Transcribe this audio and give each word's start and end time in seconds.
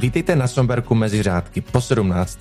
Vítejte 0.00 0.36
na 0.36 0.46
Somberku 0.46 0.94
mezi 0.94 1.22
řádky 1.22 1.60
po 1.60 1.80
17. 1.80 2.38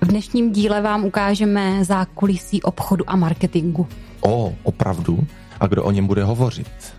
V 0.00 0.06
dnešním 0.06 0.52
díle 0.52 0.80
vám 0.80 1.04
ukážeme 1.04 1.84
zákulisí 1.84 2.62
obchodu 2.62 3.10
a 3.10 3.16
marketingu. 3.16 3.86
O, 4.20 4.54
opravdu? 4.62 5.26
A 5.60 5.66
kdo 5.66 5.84
o 5.84 5.90
něm 5.90 6.06
bude 6.06 6.24
hovořit? 6.24 6.94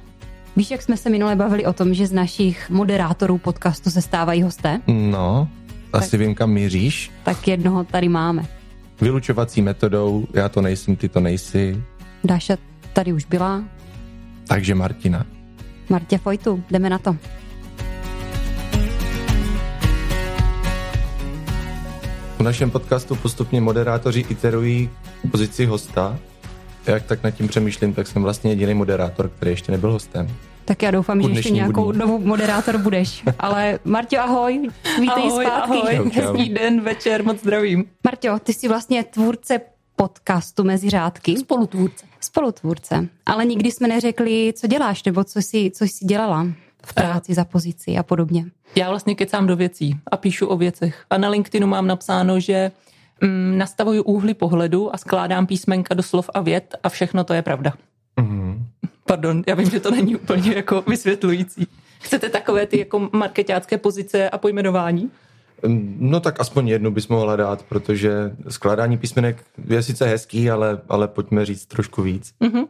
Víš, 0.55 0.71
jak 0.71 0.81
jsme 0.81 0.97
se 0.97 1.09
minule 1.09 1.35
bavili 1.35 1.65
o 1.65 1.73
tom, 1.73 1.93
že 1.93 2.07
z 2.07 2.11
našich 2.11 2.69
moderátorů 2.69 3.37
podcastu 3.37 3.91
se 3.91 4.01
stávají 4.01 4.41
hosté? 4.41 4.81
No, 4.87 5.49
asi 5.93 6.11
tak, 6.11 6.19
vím, 6.19 6.35
kam 6.35 6.51
míříš. 6.51 7.11
Tak 7.23 7.47
jednoho 7.47 7.83
tady 7.83 8.09
máme. 8.09 8.45
Vylučovací 9.01 9.61
metodou, 9.61 10.27
já 10.33 10.49
to 10.49 10.61
nejsem, 10.61 10.95
ty 10.95 11.09
to 11.09 11.19
nejsi. 11.19 11.83
Dáša 12.23 12.57
tady 12.93 13.13
už 13.13 13.25
byla. 13.25 13.63
Takže 14.47 14.75
Martina. 14.75 15.25
Martě 15.89 16.17
Fojtu, 16.17 16.63
jdeme 16.71 16.89
na 16.89 16.97
to. 16.97 17.17
V 22.39 22.41
našem 22.41 22.71
podcastu 22.71 23.15
postupně 23.15 23.61
moderátoři 23.61 24.25
iterují 24.29 24.89
pozici 25.31 25.65
hosta. 25.65 26.19
Jak 26.85 27.03
tak 27.03 27.23
nad 27.23 27.31
tím 27.31 27.47
přemýšlím, 27.47 27.93
tak 27.93 28.07
jsem 28.07 28.23
vlastně 28.23 28.51
jediný 28.51 28.73
moderátor, 28.73 29.29
který 29.29 29.51
ještě 29.51 29.71
nebyl 29.71 29.91
hostem. 29.91 30.35
Tak 30.65 30.81
já 30.81 30.91
doufám, 30.91 31.21
že 31.21 31.29
ještě 31.29 31.49
nějakou 31.49 31.91
dní. 31.91 31.99
dobu 31.99 32.19
moderátor 32.19 32.77
budeš. 32.77 33.23
Ale 33.39 33.79
Marťo, 33.83 34.17
ahoj, 34.17 34.69
vítej 34.99 35.23
ahoj, 35.29 35.45
zpátky. 35.45 35.77
Ahoj, 35.77 36.11
hezký 36.13 36.49
den, 36.49 36.81
večer, 36.81 37.23
moc 37.23 37.39
zdravím. 37.39 37.85
Marťo, 38.03 38.39
ty 38.39 38.53
jsi 38.53 38.67
vlastně 38.67 39.03
tvůrce 39.03 39.61
podcastu 39.95 40.63
Mezi 40.63 40.89
řádky. 40.89 41.37
Spolutvůrce. 41.37 42.05
Spolutvůrce. 42.21 43.07
Ale 43.25 43.45
nikdy 43.45 43.71
jsme 43.71 43.87
neřekli, 43.87 44.53
co 44.55 44.67
děláš, 44.67 45.03
nebo 45.03 45.23
co 45.23 45.41
jsi, 45.41 45.71
co 45.75 45.83
jsi 45.83 46.05
dělala 46.05 46.47
v 46.85 46.93
práci, 46.93 47.33
za 47.33 47.45
pozici 47.45 47.97
a 47.97 48.03
podobně. 48.03 48.45
Já 48.75 48.89
vlastně 48.89 49.15
kecám 49.15 49.47
do 49.47 49.55
věcí 49.55 49.99
a 50.11 50.17
píšu 50.17 50.47
o 50.47 50.57
věcech. 50.57 51.05
A 51.09 51.17
na 51.17 51.29
LinkedInu 51.29 51.67
mám 51.67 51.87
napsáno, 51.87 52.39
že 52.39 52.71
mm, 53.21 53.57
nastavuju 53.57 54.03
úhly 54.03 54.33
pohledu 54.33 54.95
a 54.95 54.97
skládám 54.97 55.47
písmenka 55.47 55.93
do 55.93 56.03
slov 56.03 56.29
a 56.33 56.41
vět 56.41 56.75
a 56.83 56.89
všechno 56.89 57.23
to 57.23 57.33
je 57.33 57.41
pravda. 57.41 57.73
Mm-hmm. 58.17 58.57
Pardon, 59.05 59.43
já 59.47 59.55
vím, 59.55 59.69
že 59.69 59.79
to 59.79 59.91
není 59.91 60.15
úplně 60.15 60.51
jako 60.55 60.83
vysvětlující. 60.87 61.67
Chcete 61.99 62.29
takové 62.29 62.65
ty 62.65 62.79
jako 62.79 63.09
marketácké 63.13 63.77
pozice 63.77 64.29
a 64.29 64.37
pojmenování? 64.37 65.11
No 65.99 66.19
tak 66.19 66.39
aspoň 66.39 66.67
jednu 66.67 66.91
bys 66.91 67.07
mohla 67.07 67.35
dát, 67.35 67.63
protože 67.63 68.35
skládání 68.49 68.97
písmenek 68.97 69.43
je 69.67 69.83
sice 69.83 70.05
hezký, 70.05 70.51
ale, 70.51 70.81
ale 70.89 71.07
pojďme 71.07 71.45
říct 71.45 71.65
trošku 71.65 72.01
víc. 72.01 72.33
Mm-hmm. 72.41 72.67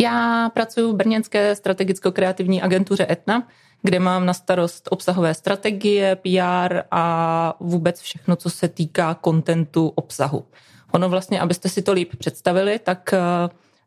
Já 0.00 0.50
pracuji 0.54 0.92
v 0.92 0.96
brněnské 0.96 1.54
strategicko-kreativní 1.54 2.62
agentuře 2.62 3.06
Etna, 3.10 3.48
kde 3.82 3.98
mám 3.98 4.26
na 4.26 4.34
starost 4.34 4.88
obsahové 4.90 5.34
strategie, 5.34 6.16
PR 6.16 6.80
a 6.90 7.54
vůbec 7.60 8.00
všechno, 8.00 8.36
co 8.36 8.50
se 8.50 8.68
týká 8.68 9.14
kontentu 9.14 9.88
obsahu. 9.88 10.44
Ono 10.92 11.08
vlastně, 11.08 11.40
abyste 11.40 11.68
si 11.68 11.82
to 11.82 11.92
líp 11.92 12.16
představili, 12.18 12.78
tak 12.78 13.10
eh, 13.12 13.18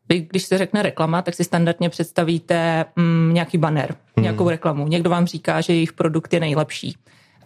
vy, 0.08 0.20
když 0.20 0.42
se 0.42 0.58
řekne 0.58 0.82
reklama, 0.82 1.22
tak 1.22 1.34
si 1.34 1.44
standardně 1.44 1.90
představíte 1.90 2.84
mm, 2.96 3.30
nějaký 3.34 3.58
banner, 3.58 3.96
hmm. 4.16 4.22
nějakou 4.22 4.48
reklamu. 4.48 4.86
Někdo 4.88 5.10
vám 5.10 5.26
říká, 5.26 5.60
že 5.60 5.72
jejich 5.72 5.92
produkt 5.92 6.32
je 6.32 6.40
nejlepší. 6.40 6.96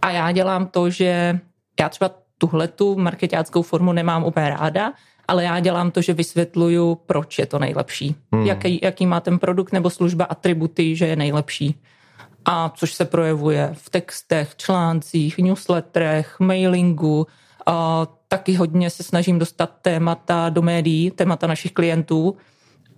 A 0.02 0.11
já 0.11 0.33
dělám 0.33 0.66
to, 0.66 0.91
že 0.91 1.39
já 1.80 1.89
třeba 1.89 2.11
tuhle 2.39 2.69
tu 2.69 2.98
marketáckou 2.98 3.62
formu 3.62 3.92
nemám 3.92 4.24
úplně 4.24 4.50
ráda, 4.50 4.92
ale 5.29 5.45
já 5.45 5.61
dělám 5.61 5.91
to, 5.91 6.03
že 6.03 6.12
vysvětluju, 6.12 6.95
proč 7.07 7.39
je 7.39 7.47
to 7.47 7.59
nejlepší. 7.59 8.15
Hmm. 8.33 8.47
Jaký, 8.47 8.81
jaký 8.83 9.07
má 9.07 9.21
ten 9.21 9.39
produkt 9.39 9.73
nebo 9.73 9.91
služba 9.91 10.25
atributy, 10.25 10.97
že 10.97 11.07
je 11.07 11.17
nejlepší. 11.17 11.81
A 12.45 12.73
což 12.77 12.95
se 12.95 13.05
projevuje 13.05 13.70
v 13.73 13.91
textech, 13.91 14.57
článcích, 14.57 15.39
newsletterech, 15.39 16.41
mailingu. 16.41 17.27
A 17.67 18.07
taky 18.29 18.55
hodně 18.55 18.91
se 18.91 19.02
snažím 19.02 19.39
dostat 19.39 19.70
témata 19.83 20.48
do 20.48 20.63
médií, 20.63 21.11
témata 21.11 21.47
našich 21.47 21.73
klientů. 21.73 22.36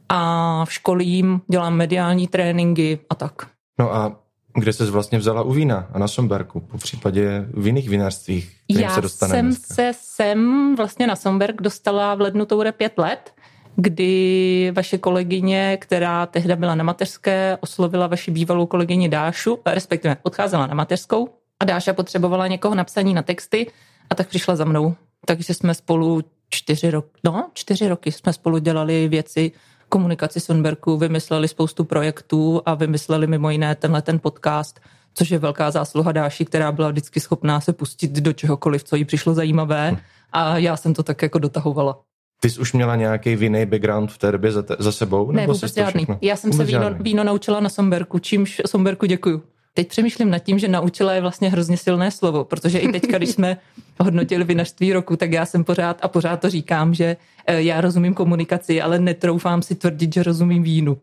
A 0.09 0.65
v 0.65 0.73
školím 0.73 1.41
dělám 1.51 1.75
mediální 1.75 2.29
tréninky 2.29 2.99
a 3.11 3.15
tak. 3.15 3.47
No 3.79 3.95
a 3.95 4.17
kde 4.55 4.73
jsi 4.73 4.85
vlastně 4.85 5.19
vzala 5.19 5.43
u 5.43 5.53
vína 5.53 5.89
a 5.93 5.99
na 5.99 6.09
Somberku, 6.09 6.61
po 6.61 6.79
případě 6.79 7.45
v 7.55 7.67
jiných 7.67 7.89
vinařstvích, 7.89 8.57
Já 8.69 8.95
se 8.95 9.01
dostane 9.01 9.31
jsem 9.35 9.47
dneska. 9.47 9.75
se 9.75 9.93
sem 10.01 10.75
vlastně 10.77 11.07
na 11.07 11.17
Somberg 11.17 11.63
dostala 11.63 12.15
v 12.15 12.21
lednu 12.21 12.47
toure 12.47 12.73
pět 12.73 12.99
let, 12.99 13.33
kdy 13.77 14.73
vaše 14.77 14.99
kolegyně, 14.99 15.79
která 15.81 16.27
tehda 16.27 16.57
byla 16.57 16.75
na 16.75 16.85
mateřské, 16.85 17.59
oslovila 17.61 18.07
vaši 18.07 18.31
bývalou 18.31 18.67
kolegyni 18.67 19.09
Dášu, 19.09 19.59
respektive 19.67 20.17
odcházela 20.23 20.67
na 20.67 20.75
mateřskou 20.75 21.29
a 21.61 21.65
Dáša 21.65 21.93
potřebovala 21.93 22.47
někoho 22.47 22.75
napsaní 22.75 23.15
na 23.15 23.23
texty 23.23 23.67
a 24.11 24.15
tak 24.15 24.29
přišla 24.29 24.57
za 24.57 24.65
mnou. 24.65 24.95
Takže 25.27 25.55
jsme 25.55 25.75
spolu 25.75 26.21
čtyři 26.51 26.91
roky, 26.91 27.09
no 27.25 27.51
čtyři 27.55 27.89
roky 27.89 28.13
jsme 28.13 28.33
spolu 28.33 28.59
dělali 28.59 29.09
věci 29.09 29.53
komunikaci 29.91 30.41
Sonberku, 30.41 30.97
vymysleli 30.97 31.49
spoustu 31.49 31.85
projektů 31.85 32.63
a 32.67 32.75
vymysleli 32.75 33.27
mimo 33.27 33.51
jiné 33.51 33.75
tenhle 33.75 34.03
ten 34.03 34.19
podcast, 34.19 34.81
což 35.15 35.31
je 35.31 35.39
velká 35.39 35.71
zásluha 35.71 36.13
Dáši, 36.13 36.45
která 36.45 36.73
byla 36.73 36.89
vždycky 36.91 37.21
schopná 37.21 37.61
se 37.61 37.73
pustit 37.73 38.11
do 38.11 38.33
čehokoliv, 38.33 38.85
co 38.85 38.97
jí 38.97 39.05
přišlo 39.05 39.35
zajímavé 39.35 39.97
a 40.33 40.59
já 40.59 40.77
jsem 40.77 40.95
to 40.95 41.03
tak 41.03 41.23
jako 41.23 41.39
dotahovala. 41.39 42.01
Ty 42.41 42.51
jsi 42.51 42.61
už 42.61 42.73
měla 42.73 42.97
nějaký 42.97 43.37
vinný 43.37 43.67
background 43.67 44.13
v 44.13 44.19
té 44.19 44.33
době 44.33 44.53
za, 44.53 44.63
te, 44.63 44.77
za 44.79 44.93
sebou? 44.93 45.31
Ne, 45.31 45.47
vůbec 45.47 45.75
žádný. 45.75 46.07
Já 46.21 46.37
jsem 46.37 46.51
vůbec 46.51 46.71
se 46.71 46.79
víno, 46.79 46.95
víno 47.01 47.25
naučila 47.25 47.61
na 47.61 47.69
Somberku, 47.69 48.19
čímž 48.19 48.63
Somberku 48.67 49.07
děkuju. 49.07 49.43
Teď 49.75 49.89
přemýšlím 49.89 50.31
nad 50.31 50.39
tím, 50.39 50.59
že 50.59 50.69
naučila 50.69 51.13
je 51.13 51.21
vlastně 51.21 51.51
hrozně 51.51 51.77
silné 51.77 52.11
slovo, 52.11 52.45
protože 52.45 52.79
i 52.79 52.93
teďka, 52.93 53.19
když 53.19 53.31
jsme 53.31 53.57
hodnotili 54.01 54.45
vinařství 54.45 54.93
roku, 54.93 55.17
tak 55.17 55.33
já 55.33 55.47
jsem 55.47 55.65
pořád 55.65 55.99
a 56.03 56.09
pořád 56.09 56.41
to 56.41 56.51
říkám, 56.51 56.95
že 56.95 57.17
eh, 57.47 57.63
já 57.63 57.81
rozumím 57.81 58.15
komunikaci, 58.15 58.83
ale 58.83 58.99
netroufám 58.99 59.63
si 59.63 59.75
tvrdit, 59.75 60.15
že 60.15 60.23
rozumím 60.23 60.63
vínu. 60.63 60.99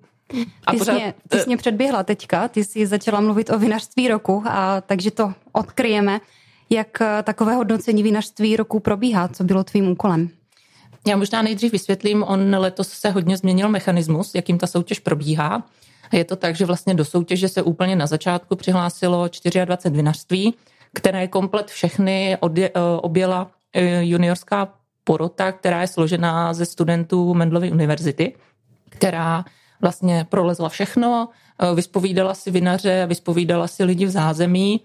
A 0.65 0.71
ty, 0.71 0.77
pořád, 0.77 0.93
jsi 0.93 0.99
mě, 0.99 1.13
ty 1.29 1.39
jsi 1.39 1.47
mě 1.47 1.57
předběhla 1.57 2.03
teďka, 2.03 2.47
ty 2.47 2.63
jsi 2.63 2.87
začala 2.87 3.21
mluvit 3.21 3.49
o 3.49 3.59
vinařství 3.59 4.07
roku, 4.07 4.43
a 4.45 4.81
takže 4.81 5.11
to 5.11 5.33
odkryjeme. 5.51 6.21
Jak 6.69 7.01
eh, 7.01 7.23
takové 7.23 7.55
hodnocení 7.55 8.03
vinařství 8.03 8.55
roku 8.55 8.79
probíhá? 8.79 9.27
Co 9.27 9.43
bylo 9.43 9.63
tvým 9.63 9.87
úkolem? 9.87 10.29
Já 11.07 11.17
možná 11.17 11.41
nejdřív 11.41 11.71
vysvětlím, 11.71 12.23
on 12.23 12.55
letos 12.55 12.89
se 12.89 13.09
hodně 13.09 13.37
změnil 13.37 13.69
mechanismus, 13.69 14.35
jakým 14.35 14.57
ta 14.57 14.67
soutěž 14.67 14.99
probíhá. 14.99 15.63
Je 16.11 16.23
to 16.23 16.35
tak, 16.35 16.55
že 16.55 16.65
vlastně 16.65 16.93
do 16.93 17.05
soutěže 17.05 17.49
se 17.49 17.61
úplně 17.61 17.95
na 17.95 18.07
začátku 18.07 18.55
přihlásilo 18.55 19.29
24 19.65 19.95
vinařství, 19.95 20.53
které 20.93 21.27
komplet 21.27 21.67
všechny 21.67 22.37
eh, 22.41 22.69
objela 23.01 23.51
eh, 23.73 24.03
juniorská 24.05 24.73
porota, 25.03 25.51
která 25.51 25.81
je 25.81 25.87
složená 25.87 26.53
ze 26.53 26.65
studentů 26.65 27.33
Mendlovy 27.33 27.71
univerzity, 27.71 28.35
která 28.89 29.45
vlastně 29.81 30.25
prolezla 30.29 30.69
všechno, 30.69 31.29
eh, 31.59 31.75
vyspovídala 31.75 32.33
si 32.33 32.51
vinaře, 32.51 33.05
vyspovídala 33.05 33.67
si 33.67 33.83
lidi 33.83 34.05
v 34.05 34.09
zázemí 34.09 34.81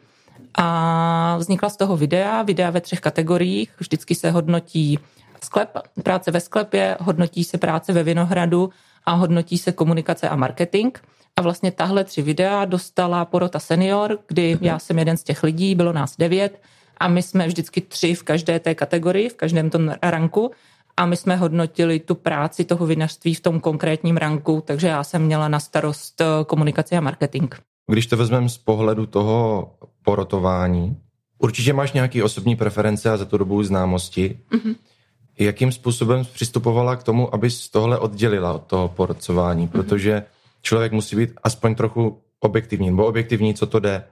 a 0.54 1.36
vznikla 1.38 1.68
z 1.68 1.76
toho 1.76 1.96
videa, 1.96 2.42
videa 2.42 2.70
ve 2.70 2.80
třech 2.80 3.00
kategoriích. 3.00 3.70
Vždycky 3.78 4.14
se 4.14 4.30
hodnotí 4.30 4.98
sklep, 5.44 5.78
práce 6.02 6.30
ve 6.30 6.40
sklepě, 6.40 6.96
hodnotí 7.00 7.44
se 7.44 7.58
práce 7.58 7.92
ve 7.92 8.02
vinohradu 8.02 8.70
a 9.06 9.12
hodnotí 9.12 9.58
se 9.58 9.72
komunikace 9.72 10.28
a 10.28 10.36
marketing. 10.36 10.98
A 11.36 11.42
vlastně 11.42 11.70
tahle 11.70 12.04
tři 12.04 12.22
videa 12.22 12.64
dostala 12.64 13.24
porota 13.24 13.58
senior, 13.58 14.18
kdy 14.26 14.58
já 14.60 14.78
jsem 14.78 14.98
jeden 14.98 15.16
z 15.16 15.22
těch 15.22 15.42
lidí, 15.42 15.74
bylo 15.74 15.92
nás 15.92 16.16
devět 16.16 16.60
a 16.96 17.08
my 17.08 17.22
jsme 17.22 17.46
vždycky 17.46 17.80
tři 17.80 18.14
v 18.14 18.22
každé 18.22 18.60
té 18.60 18.74
kategorii, 18.74 19.28
v 19.28 19.34
každém 19.34 19.70
tom 19.70 19.94
ranku 20.02 20.50
a 20.96 21.06
my 21.06 21.16
jsme 21.16 21.36
hodnotili 21.36 22.00
tu 22.00 22.14
práci 22.14 22.64
toho 22.64 22.86
vinařství 22.86 23.34
v 23.34 23.40
tom 23.40 23.60
konkrétním 23.60 24.16
ranku, 24.16 24.62
takže 24.66 24.86
já 24.86 25.04
jsem 25.04 25.22
měla 25.22 25.48
na 25.48 25.60
starost 25.60 26.20
eh, 26.20 26.24
komunikaci 26.46 26.96
a 26.96 27.00
marketing. 27.00 27.54
Když 27.90 28.06
to 28.06 28.16
vezmeme 28.16 28.48
z 28.48 28.58
pohledu 28.58 29.06
toho 29.06 29.70
porotování, 30.02 30.96
určitě 31.38 31.72
máš 31.72 31.92
nějaké 31.92 32.24
osobní 32.24 32.56
preference 32.56 33.10
a 33.10 33.16
za 33.16 33.24
tu 33.24 33.38
dobu 33.38 33.62
známosti. 33.62 34.38
Mm-hmm. 34.50 34.74
Jakým 35.38 35.72
způsobem 35.72 36.24
přistupovala 36.34 36.96
k 36.96 37.02
tomu, 37.02 37.34
abys 37.34 37.70
tohle 37.70 37.98
oddělila 37.98 38.52
od 38.52 38.62
toho 38.62 38.88
porocování? 38.88 39.66
Mm-hmm. 39.66 39.70
Protože 39.70 40.22
člověk 40.62 40.92
musí 40.92 41.16
být 41.16 41.30
aspoň 41.42 41.74
trochu 41.74 42.18
objektivní, 42.40 42.90
nebo 42.90 43.06
objektivní, 43.06 43.54
co 43.54 43.66
to 43.66 43.78
jde. 43.78 44.04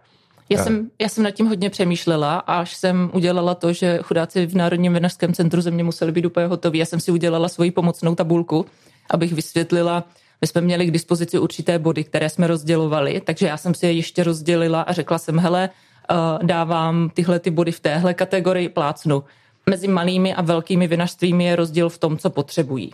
Já 0.48 0.64
jsem, 0.64 0.90
já 1.00 1.08
jsem 1.08 1.24
nad 1.24 1.30
tím 1.30 1.46
hodně 1.46 1.70
přemýšlela, 1.70 2.38
až 2.38 2.76
jsem 2.76 3.10
udělala 3.14 3.54
to, 3.54 3.72
že 3.72 3.98
chudáci 4.02 4.46
v 4.46 4.54
Národním 4.54 4.94
vinařském 4.94 5.32
centru 5.32 5.60
země 5.60 5.84
museli 5.84 6.12
být 6.12 6.24
úplně 6.24 6.46
hotoví. 6.46 6.78
Já 6.78 6.86
jsem 6.86 7.00
si 7.00 7.10
udělala 7.12 7.48
svoji 7.48 7.70
pomocnou 7.70 8.14
tabulku, 8.14 8.66
abych 9.10 9.32
vysvětlila, 9.32 10.04
my 10.40 10.46
jsme 10.46 10.60
měli 10.60 10.86
k 10.86 10.90
dispozici 10.90 11.38
určité 11.38 11.78
body, 11.78 12.04
které 12.04 12.28
jsme 12.28 12.46
rozdělovali, 12.46 13.20
takže 13.24 13.46
já 13.46 13.56
jsem 13.56 13.74
si 13.74 13.86
je 13.86 13.92
ještě 13.92 14.24
rozdělila 14.24 14.82
a 14.82 14.92
řekla 14.92 15.18
jsem, 15.18 15.38
hele, 15.38 15.70
eh, 16.10 16.14
dávám 16.46 17.10
tyhle 17.14 17.38
ty 17.38 17.50
body 17.50 17.72
v 17.72 17.80
téhle 17.80 18.14
kategorii, 18.14 18.68
plácnu. 18.68 19.24
Mezi 19.70 19.88
malými 19.88 20.34
a 20.34 20.42
velkými 20.42 20.86
vinařstvími 20.86 21.44
je 21.44 21.56
rozdíl 21.56 21.88
v 21.88 21.98
tom, 21.98 22.18
co 22.18 22.30
potřebují. 22.30 22.92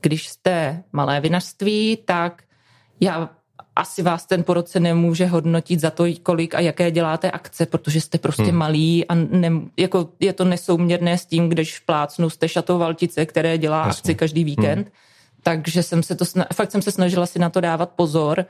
Když 0.00 0.28
jste 0.28 0.82
malé 0.92 1.20
vinařství, 1.20 1.98
tak 2.04 2.42
já 3.00 3.30
asi 3.76 4.02
vás 4.02 4.26
ten 4.26 4.42
porodce 4.42 4.80
nemůže 4.80 5.26
hodnotit 5.26 5.80
za 5.80 5.90
to, 5.90 6.04
kolik 6.22 6.54
a 6.54 6.60
jaké 6.60 6.90
děláte 6.90 7.30
akce, 7.30 7.66
protože 7.66 8.00
jste 8.00 8.18
prostě 8.18 8.42
hmm. 8.42 8.56
malí 8.56 9.08
a 9.08 9.14
ne, 9.14 9.50
jako 9.76 10.08
je 10.20 10.32
to 10.32 10.44
nesouměrné 10.44 11.18
s 11.18 11.26
tím, 11.26 11.48
když 11.48 11.78
plácnu 11.78 12.30
jste 12.30 12.48
šatou 12.48 12.78
Valtice, 12.78 13.26
které 13.26 13.58
dělá 13.58 13.86
Jasně. 13.86 14.00
akci 14.00 14.14
každý 14.14 14.44
víkend. 14.44 14.78
Hmm. 14.78 14.92
Takže 15.42 15.82
jsem 15.82 16.02
se 16.02 16.14
to, 16.14 16.24
fakt 16.54 16.70
jsem 16.70 16.82
se 16.82 16.90
snažila 16.90 17.26
si 17.26 17.38
na 17.38 17.50
to 17.50 17.60
dávat 17.60 17.90
pozor, 17.90 18.44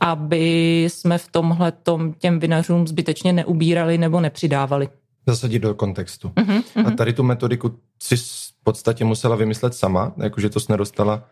aby 0.00 0.84
jsme 0.84 1.18
v 1.18 1.28
tomhle 1.28 1.72
těm 2.18 2.38
vinařům 2.38 2.86
zbytečně 2.86 3.32
neubírali 3.32 3.98
nebo 3.98 4.20
nepřidávali. 4.20 4.88
Zasadit 5.26 5.58
do 5.58 5.74
kontextu. 5.74 6.28
Uh-huh, 6.28 6.62
uh-huh. 6.62 6.86
A 6.86 6.90
tady 6.90 7.12
tu 7.12 7.22
metodiku 7.22 7.78
si 8.02 8.16
v 8.16 8.52
podstatě 8.64 9.04
musela 9.04 9.36
vymyslet 9.36 9.74
sama, 9.74 10.12
jakože 10.16 10.50
to 10.50 10.60
jsi 10.60 10.72
nedostala 10.72 11.22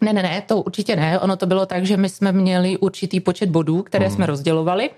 ne, 0.00 0.12
ne, 0.12 0.22
ne, 0.22 0.40
to 0.40 0.62
určitě 0.62 0.96
ne. 0.96 1.20
Ono 1.20 1.36
to 1.36 1.46
bylo 1.46 1.66
tak, 1.66 1.86
že 1.86 1.96
my 1.96 2.08
jsme 2.08 2.32
měli 2.32 2.78
určitý 2.78 3.20
počet 3.20 3.48
bodů, 3.48 3.82
které 3.82 4.06
hmm. 4.06 4.14
jsme 4.14 4.26
rozdělovali 4.26 4.90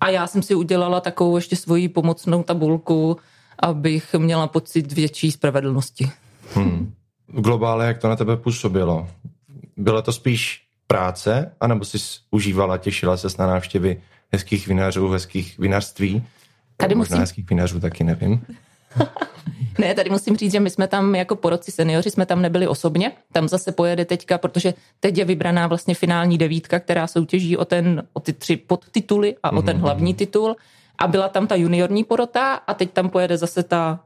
a 0.00 0.08
já 0.08 0.26
jsem 0.26 0.42
si 0.42 0.54
udělala 0.54 1.00
takovou 1.00 1.36
ještě 1.36 1.56
svoji 1.56 1.88
pomocnou 1.88 2.42
tabulku, 2.42 3.16
abych 3.58 4.14
měla 4.14 4.46
pocit 4.46 4.92
větší 4.92 5.32
spravedlnosti. 5.32 6.10
Hmm. 6.54 6.94
V 7.28 7.40
globále, 7.40 7.86
jak 7.86 7.98
to 7.98 8.08
na 8.08 8.16
tebe 8.16 8.36
působilo? 8.36 9.08
Bylo 9.76 10.02
to 10.02 10.12
spíš 10.12 10.62
práce, 10.86 11.52
anebo 11.60 11.84
jsi 11.84 11.98
užívala, 12.30 12.78
těšila 12.78 13.16
se 13.16 13.28
na 13.38 13.46
návštěvy 13.46 14.02
hezkých 14.32 14.68
vinařů, 14.68 15.08
hezkých 15.08 15.58
vinařství? 15.58 16.26
Tady 16.80 16.94
musím... 16.94 17.12
Možná 17.12 17.20
hezkých 17.20 17.50
vinařů 17.50 17.80
taky 17.80 18.04
nevím. 18.04 18.42
ne, 19.78 19.94
tady 19.94 20.10
musím 20.10 20.36
říct, 20.36 20.52
že 20.52 20.60
my 20.60 20.70
jsme 20.70 20.88
tam 20.88 21.14
jako 21.14 21.36
poroci 21.36 21.72
seniori, 21.72 22.10
jsme 22.10 22.26
tam 22.26 22.42
nebyli 22.42 22.66
osobně. 22.66 23.12
Tam 23.32 23.48
zase 23.48 23.72
pojede 23.72 24.04
teďka, 24.04 24.38
protože 24.38 24.74
teď 25.00 25.18
je 25.18 25.24
vybraná 25.24 25.66
vlastně 25.66 25.94
finální 25.94 26.38
devítka, 26.38 26.80
která 26.80 27.06
soutěží 27.06 27.56
o, 27.56 27.64
ten, 27.64 28.02
o 28.12 28.20
ty 28.20 28.32
tři 28.32 28.56
podtituly 28.56 29.36
a 29.42 29.50
mm-hmm. 29.50 29.58
o 29.58 29.62
ten 29.62 29.76
mhm, 29.76 29.84
hlavní 29.84 30.10
mhm. 30.10 30.18
titul. 30.18 30.56
A 30.98 31.06
byla 31.06 31.28
tam 31.28 31.46
ta 31.46 31.54
juniorní 31.54 32.04
porota 32.04 32.54
a 32.54 32.74
teď 32.74 32.90
tam 32.90 33.10
pojede 33.10 33.36
zase 33.36 33.62
ta, 33.62 34.00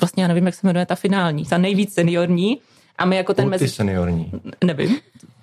vlastně 0.00 0.22
já 0.22 0.28
nevím, 0.28 0.46
jak 0.46 0.54
se 0.54 0.66
jmenuje 0.66 0.86
ta 0.86 0.94
finální, 0.94 1.44
ta 1.44 1.58
nejvíc 1.58 1.94
seniorní. 1.94 2.58
A 2.98 3.04
my 3.04 3.16
jako 3.16 3.34
ten 3.34 3.48
mezi... 3.48 3.68
seniorní. 3.68 4.32
Nevím. 4.64 4.96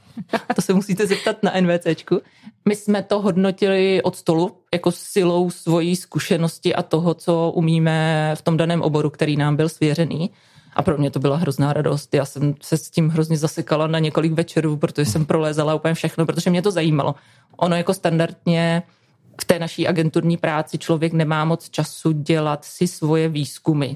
to 0.55 0.61
se 0.61 0.73
musíte 0.73 1.07
zeptat 1.07 1.43
na 1.43 1.53
NVCčku. 1.61 2.21
My 2.65 2.75
jsme 2.75 3.03
to 3.03 3.21
hodnotili 3.21 4.01
od 4.01 4.15
stolu 4.15 4.60
jako 4.73 4.91
silou 4.91 5.49
svojí 5.49 5.95
zkušenosti 5.95 6.75
a 6.75 6.81
toho, 6.83 7.13
co 7.13 7.51
umíme 7.55 8.31
v 8.35 8.41
tom 8.41 8.57
daném 8.57 8.81
oboru, 8.81 9.09
který 9.09 9.37
nám 9.37 9.55
byl 9.55 9.69
svěřený. 9.69 10.29
A 10.73 10.81
pro 10.81 10.97
mě 10.97 11.11
to 11.11 11.19
byla 11.19 11.37
hrozná 11.37 11.73
radost. 11.73 12.13
Já 12.13 12.25
jsem 12.25 12.55
se 12.61 12.77
s 12.77 12.89
tím 12.89 13.09
hrozně 13.09 13.37
zasekala 13.37 13.87
na 13.87 13.99
několik 13.99 14.33
večerů, 14.33 14.77
protože 14.77 15.05
jsem 15.05 15.25
prolézala 15.25 15.75
úplně 15.75 15.93
všechno, 15.93 16.25
protože 16.25 16.49
mě 16.49 16.61
to 16.61 16.71
zajímalo. 16.71 17.15
Ono 17.57 17.75
jako 17.75 17.93
standardně 17.93 18.83
v 19.41 19.45
té 19.45 19.59
naší 19.59 19.87
agenturní 19.87 20.37
práci 20.37 20.77
člověk 20.77 21.13
nemá 21.13 21.45
moc 21.45 21.69
času 21.69 22.11
dělat 22.11 22.65
si 22.65 22.87
svoje 22.87 23.29
výzkumy. 23.29 23.95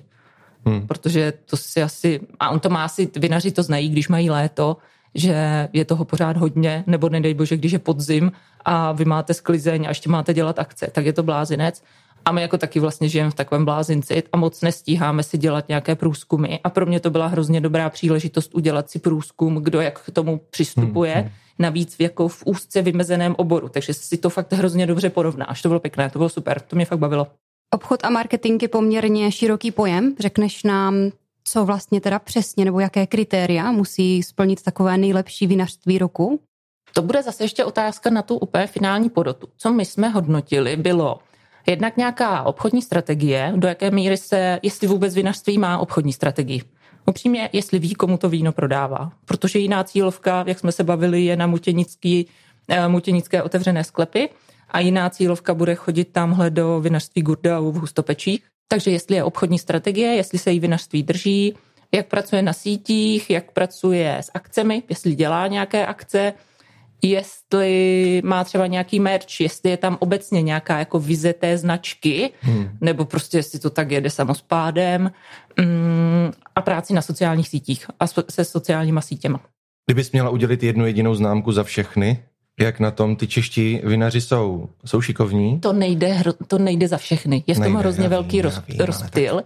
Hmm. 0.65 0.87
Protože 0.87 1.33
to 1.45 1.57
si 1.57 1.83
asi, 1.83 2.19
a 2.39 2.49
on 2.49 2.59
to 2.59 2.69
má 2.69 2.85
asi, 2.85 3.09
vinaři 3.15 3.51
to 3.51 3.63
znají, 3.63 3.89
když 3.89 4.07
mají 4.07 4.29
léto, 4.29 4.77
že 5.15 5.69
je 5.73 5.85
toho 5.85 6.05
pořád 6.05 6.37
hodně, 6.37 6.83
nebo 6.87 7.09
nedej 7.09 7.33
bože, 7.33 7.57
když 7.57 7.71
je 7.71 7.79
podzim 7.79 8.31
a 8.65 8.91
vy 8.91 9.05
máte 9.05 9.33
sklizeň 9.33 9.85
a 9.85 9.89
ještě 9.89 10.09
máte 10.09 10.33
dělat 10.33 10.59
akce, 10.59 10.87
tak 10.91 11.05
je 11.05 11.13
to 11.13 11.23
blázinec. 11.23 11.83
A 12.25 12.31
my 12.31 12.41
jako 12.41 12.57
taky 12.57 12.79
vlastně 12.79 13.09
žijeme 13.09 13.31
v 13.31 13.35
takovém 13.35 13.65
blázinci 13.65 14.23
a 14.31 14.37
moc 14.37 14.61
nestíháme 14.61 15.23
si 15.23 15.37
dělat 15.37 15.67
nějaké 15.67 15.95
průzkumy. 15.95 16.57
A 16.63 16.69
pro 16.69 16.85
mě 16.85 16.99
to 16.99 17.09
byla 17.09 17.27
hrozně 17.27 17.61
dobrá 17.61 17.89
příležitost 17.89 18.55
udělat 18.55 18.89
si 18.89 18.99
průzkum, 18.99 19.55
kdo 19.55 19.81
jak 19.81 19.99
k 19.99 20.11
tomu 20.11 20.41
přistupuje. 20.49 21.13
Hmm, 21.13 21.23
hmm. 21.23 21.31
Navíc 21.59 21.95
v, 21.95 22.01
jako 22.01 22.27
v 22.27 22.43
úzce 22.45 22.81
vymezeném 22.81 23.35
oboru. 23.37 23.69
Takže 23.69 23.93
si 23.93 24.17
to 24.17 24.29
fakt 24.29 24.53
hrozně 24.53 24.87
dobře 24.87 25.09
porovnáš. 25.09 25.61
To 25.61 25.67
bylo 25.67 25.79
pěkné, 25.79 26.09
to 26.09 26.19
bylo 26.19 26.29
super, 26.29 26.59
to 26.59 26.75
mě 26.75 26.85
fakt 26.85 26.99
bavilo. 26.99 27.27
Obchod 27.73 28.03
a 28.03 28.09
marketing 28.09 28.61
je 28.61 28.67
poměrně 28.67 29.31
široký 29.31 29.71
pojem. 29.71 30.15
Řekneš 30.19 30.63
nám, 30.63 31.11
co 31.47 31.65
vlastně 31.65 32.01
teda 32.01 32.19
přesně 32.19 32.65
nebo 32.65 32.79
jaké 32.79 33.07
kritéria 33.07 33.71
musí 33.71 34.23
splnit 34.23 34.63
takové 34.63 34.97
nejlepší 34.97 35.47
vinařství 35.47 35.97
roku? 35.97 36.39
To 36.93 37.01
bude 37.01 37.23
zase 37.23 37.43
ještě 37.43 37.65
otázka 37.65 38.09
na 38.09 38.21
tu 38.21 38.37
úplně 38.37 38.67
finální 38.67 39.09
porotu. 39.09 39.47
Co 39.57 39.73
my 39.73 39.85
jsme 39.85 40.09
hodnotili, 40.09 40.75
bylo 40.75 41.19
jednak 41.67 41.97
nějaká 41.97 42.43
obchodní 42.43 42.81
strategie, 42.81 43.53
do 43.55 43.67
jaké 43.67 43.91
míry 43.91 44.17
se, 44.17 44.59
jestli 44.63 44.87
vůbec 44.87 45.15
vinařství 45.15 45.57
má 45.57 45.77
obchodní 45.77 46.13
strategii. 46.13 46.61
Upřímně, 47.05 47.49
jestli 47.53 47.79
ví, 47.79 47.93
komu 47.93 48.17
to 48.17 48.29
víno 48.29 48.51
prodává. 48.51 49.11
Protože 49.25 49.59
jiná 49.59 49.83
cílovka, 49.83 50.43
jak 50.47 50.59
jsme 50.59 50.71
se 50.71 50.83
bavili, 50.83 51.25
je 51.25 51.35
na 51.35 51.47
mutěnický, 51.47 52.27
eh, 52.67 52.87
mutěnické 52.87 53.43
otevřené 53.43 53.83
sklepy 53.83 54.29
a 54.69 54.79
jiná 54.79 55.09
cílovka 55.09 55.53
bude 55.53 55.75
chodit 55.75 56.05
tamhle 56.05 56.49
do 56.49 56.79
vinařství 56.79 57.21
Gurdau 57.21 57.71
v 57.71 57.75
Hustopečích. 57.75 58.43
Takže 58.67 58.91
jestli 58.91 59.15
je 59.15 59.23
obchodní 59.23 59.59
strategie, 59.59 60.15
jestli 60.15 60.39
se 60.39 60.51
jí 60.51 60.59
vinařství 60.59 61.03
drží, 61.03 61.55
jak 61.95 62.07
pracuje 62.07 62.41
na 62.41 62.53
sítích, 62.53 63.29
jak 63.29 63.51
pracuje 63.51 64.17
s 64.17 64.31
akcemi, 64.33 64.83
jestli 64.89 65.15
dělá 65.15 65.47
nějaké 65.47 65.85
akce, 65.85 66.33
jestli 67.01 68.21
má 68.25 68.43
třeba 68.43 68.67
nějaký 68.67 68.99
merch, 68.99 69.41
jestli 69.41 69.69
je 69.69 69.77
tam 69.77 69.97
obecně 69.99 70.41
nějaká 70.41 70.79
jako 70.79 70.99
vize 70.99 71.33
té 71.33 71.57
značky, 71.57 72.31
hmm. 72.41 72.69
nebo 72.81 73.05
prostě 73.05 73.37
jestli 73.37 73.59
to 73.59 73.69
tak 73.69 73.91
jede 73.91 74.09
samospádem 74.09 75.11
mm, 75.59 76.31
a 76.55 76.61
práci 76.61 76.93
na 76.93 77.01
sociálních 77.01 77.47
sítích 77.47 77.85
a 77.99 78.07
se 78.07 78.45
sociálníma 78.45 79.01
sítěma. 79.01 79.39
Kdybys 79.85 80.11
měla 80.11 80.29
udělit 80.29 80.63
jednu 80.63 80.85
jedinou 80.85 81.15
známku 81.15 81.51
za 81.51 81.63
všechny, 81.63 82.23
jak 82.59 82.79
na 82.79 82.91
tom 82.91 83.15
ty 83.15 83.27
čeští 83.27 83.81
vinaři 83.83 84.21
jsou? 84.21 84.69
Jsou 84.85 85.01
šikovní? 85.01 85.59
To 85.59 85.73
nejde, 85.73 86.23
to 86.47 86.57
nejde 86.57 86.87
za 86.87 86.97
všechny. 86.97 87.43
Je 87.47 87.55
v 87.55 87.59
tom 87.59 87.75
hrozně 87.75 88.09
velký 88.09 88.41
roz, 88.41 88.61
rozptyl. 88.79 89.43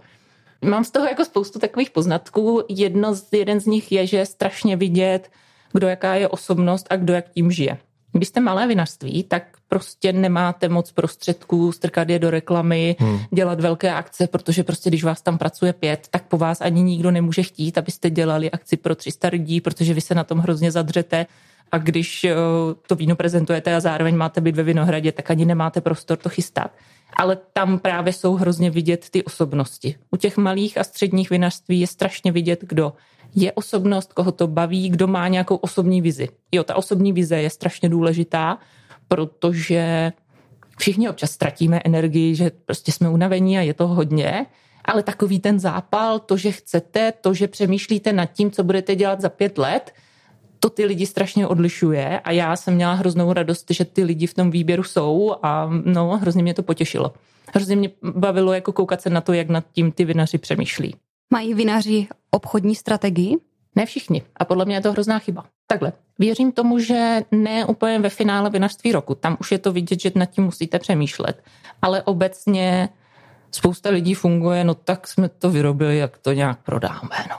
Mám 0.64 0.84
z 0.84 0.90
toho 0.90 1.06
jako 1.06 1.24
spoustu 1.24 1.58
takových 1.58 1.90
poznatků. 1.90 2.62
Jedno 2.68 3.14
z, 3.14 3.32
jeden 3.32 3.60
z 3.60 3.66
nich 3.66 3.92
je, 3.92 4.06
že 4.06 4.16
je 4.16 4.26
strašně 4.26 4.76
vidět, 4.76 5.30
kdo 5.72 5.88
jaká 5.88 6.14
je 6.14 6.28
osobnost 6.28 6.86
a 6.90 6.96
kdo 6.96 7.12
jak 7.12 7.28
tím 7.28 7.50
žije. 7.50 7.78
Když 8.12 8.28
jste 8.28 8.40
malé 8.40 8.66
vinařství, 8.66 9.22
tak 9.22 9.42
prostě 9.68 10.12
nemáte 10.12 10.68
moc 10.68 10.92
prostředků 10.92 11.72
strkat 11.72 12.10
je 12.10 12.18
do 12.18 12.30
reklamy, 12.30 12.96
hmm. 12.98 13.18
dělat 13.30 13.60
velké 13.60 13.94
akce, 13.94 14.26
protože 14.26 14.64
prostě 14.64 14.90
když 14.90 15.04
vás 15.04 15.22
tam 15.22 15.38
pracuje 15.38 15.72
pět, 15.72 16.08
tak 16.10 16.22
po 16.22 16.38
vás 16.38 16.60
ani 16.60 16.82
nikdo 16.82 17.10
nemůže 17.10 17.42
chtít, 17.42 17.78
abyste 17.78 18.10
dělali 18.10 18.50
akci 18.50 18.76
pro 18.76 18.94
300 18.94 19.28
lidí, 19.28 19.60
protože 19.60 19.94
vy 19.94 20.00
se 20.00 20.14
na 20.14 20.24
tom 20.24 20.38
hrozně 20.38 20.70
zadřete 20.70 21.26
a 21.72 21.78
když 21.78 22.24
eh, 22.24 22.34
to 22.86 22.94
víno 22.94 23.16
prezentujete 23.16 23.74
a 23.74 23.80
zároveň 23.80 24.16
máte 24.16 24.40
být 24.40 24.56
ve 24.56 24.62
Vinohradě, 24.62 25.12
tak 25.12 25.30
ani 25.30 25.44
nemáte 25.44 25.80
prostor 25.80 26.18
to 26.18 26.28
chystat. 26.28 26.70
Ale 27.16 27.38
tam 27.52 27.78
právě 27.78 28.12
jsou 28.12 28.34
hrozně 28.34 28.70
vidět 28.70 29.10
ty 29.10 29.24
osobnosti. 29.24 29.94
U 30.10 30.16
těch 30.16 30.36
malých 30.36 30.78
a 30.78 30.84
středních 30.84 31.30
vinařství 31.30 31.80
je 31.80 31.86
strašně 31.86 32.32
vidět, 32.32 32.60
kdo 32.62 32.92
je 33.34 33.52
osobnost, 33.52 34.12
koho 34.12 34.32
to 34.32 34.46
baví, 34.46 34.88
kdo 34.88 35.06
má 35.06 35.28
nějakou 35.28 35.56
osobní 35.56 36.00
vizi. 36.00 36.28
Jo, 36.52 36.64
ta 36.64 36.76
osobní 36.76 37.12
vize 37.12 37.36
je 37.36 37.50
strašně 37.50 37.88
důležitá, 37.88 38.58
protože 39.08 40.12
všichni 40.78 41.08
občas 41.08 41.30
ztratíme 41.30 41.80
energii, 41.84 42.34
že 42.34 42.50
prostě 42.66 42.92
jsme 42.92 43.08
unavení 43.08 43.58
a 43.58 43.60
je 43.60 43.74
to 43.74 43.86
hodně, 43.86 44.46
ale 44.84 45.02
takový 45.02 45.40
ten 45.40 45.60
zápal, 45.60 46.18
to, 46.18 46.36
že 46.36 46.52
chcete, 46.52 47.12
to, 47.20 47.34
že 47.34 47.48
přemýšlíte 47.48 48.12
nad 48.12 48.26
tím, 48.26 48.50
co 48.50 48.64
budete 48.64 48.96
dělat 48.96 49.20
za 49.20 49.28
pět 49.28 49.58
let, 49.58 49.92
to 50.60 50.70
ty 50.70 50.84
lidi 50.84 51.06
strašně 51.06 51.46
odlišuje 51.46 52.20
a 52.20 52.30
já 52.30 52.56
jsem 52.56 52.74
měla 52.74 52.94
hroznou 52.94 53.32
radost, 53.32 53.66
že 53.70 53.84
ty 53.84 54.04
lidi 54.04 54.26
v 54.26 54.34
tom 54.34 54.50
výběru 54.50 54.82
jsou 54.82 55.34
a 55.42 55.70
no, 55.84 56.18
hrozně 56.18 56.42
mě 56.42 56.54
to 56.54 56.62
potěšilo. 56.62 57.12
Hrozně 57.54 57.76
mě 57.76 57.90
bavilo 58.02 58.52
jako 58.52 58.72
koukat 58.72 59.00
se 59.00 59.10
na 59.10 59.20
to, 59.20 59.32
jak 59.32 59.48
nad 59.48 59.64
tím 59.72 59.92
ty 59.92 60.04
vinaři 60.04 60.38
přemýšlí. 60.38 60.94
Mají 61.30 61.54
vinaři 61.54 62.08
obchodní 62.30 62.74
strategii? 62.74 63.36
Ne 63.76 63.86
všichni. 63.86 64.22
A 64.36 64.44
podle 64.44 64.64
mě 64.64 64.74
je 64.74 64.80
to 64.80 64.92
hrozná 64.92 65.18
chyba. 65.18 65.44
Takhle. 65.66 65.92
Věřím 66.18 66.52
tomu, 66.52 66.78
že 66.78 67.20
ne 67.30 67.64
úplně 67.64 67.98
ve 67.98 68.08
finále 68.08 68.50
vinařství 68.50 68.92
roku. 68.92 69.14
Tam 69.14 69.36
už 69.40 69.52
je 69.52 69.58
to 69.58 69.72
vidět, 69.72 70.00
že 70.00 70.12
nad 70.14 70.26
tím 70.26 70.44
musíte 70.44 70.78
přemýšlet. 70.78 71.44
Ale 71.82 72.02
obecně 72.02 72.88
spousta 73.50 73.90
lidí 73.90 74.14
funguje, 74.14 74.64
no 74.64 74.74
tak 74.74 75.08
jsme 75.08 75.28
to 75.28 75.50
vyrobili, 75.50 75.98
jak 75.98 76.18
to 76.18 76.32
nějak 76.32 76.58
prodáme. 76.62 77.16
No. 77.30 77.36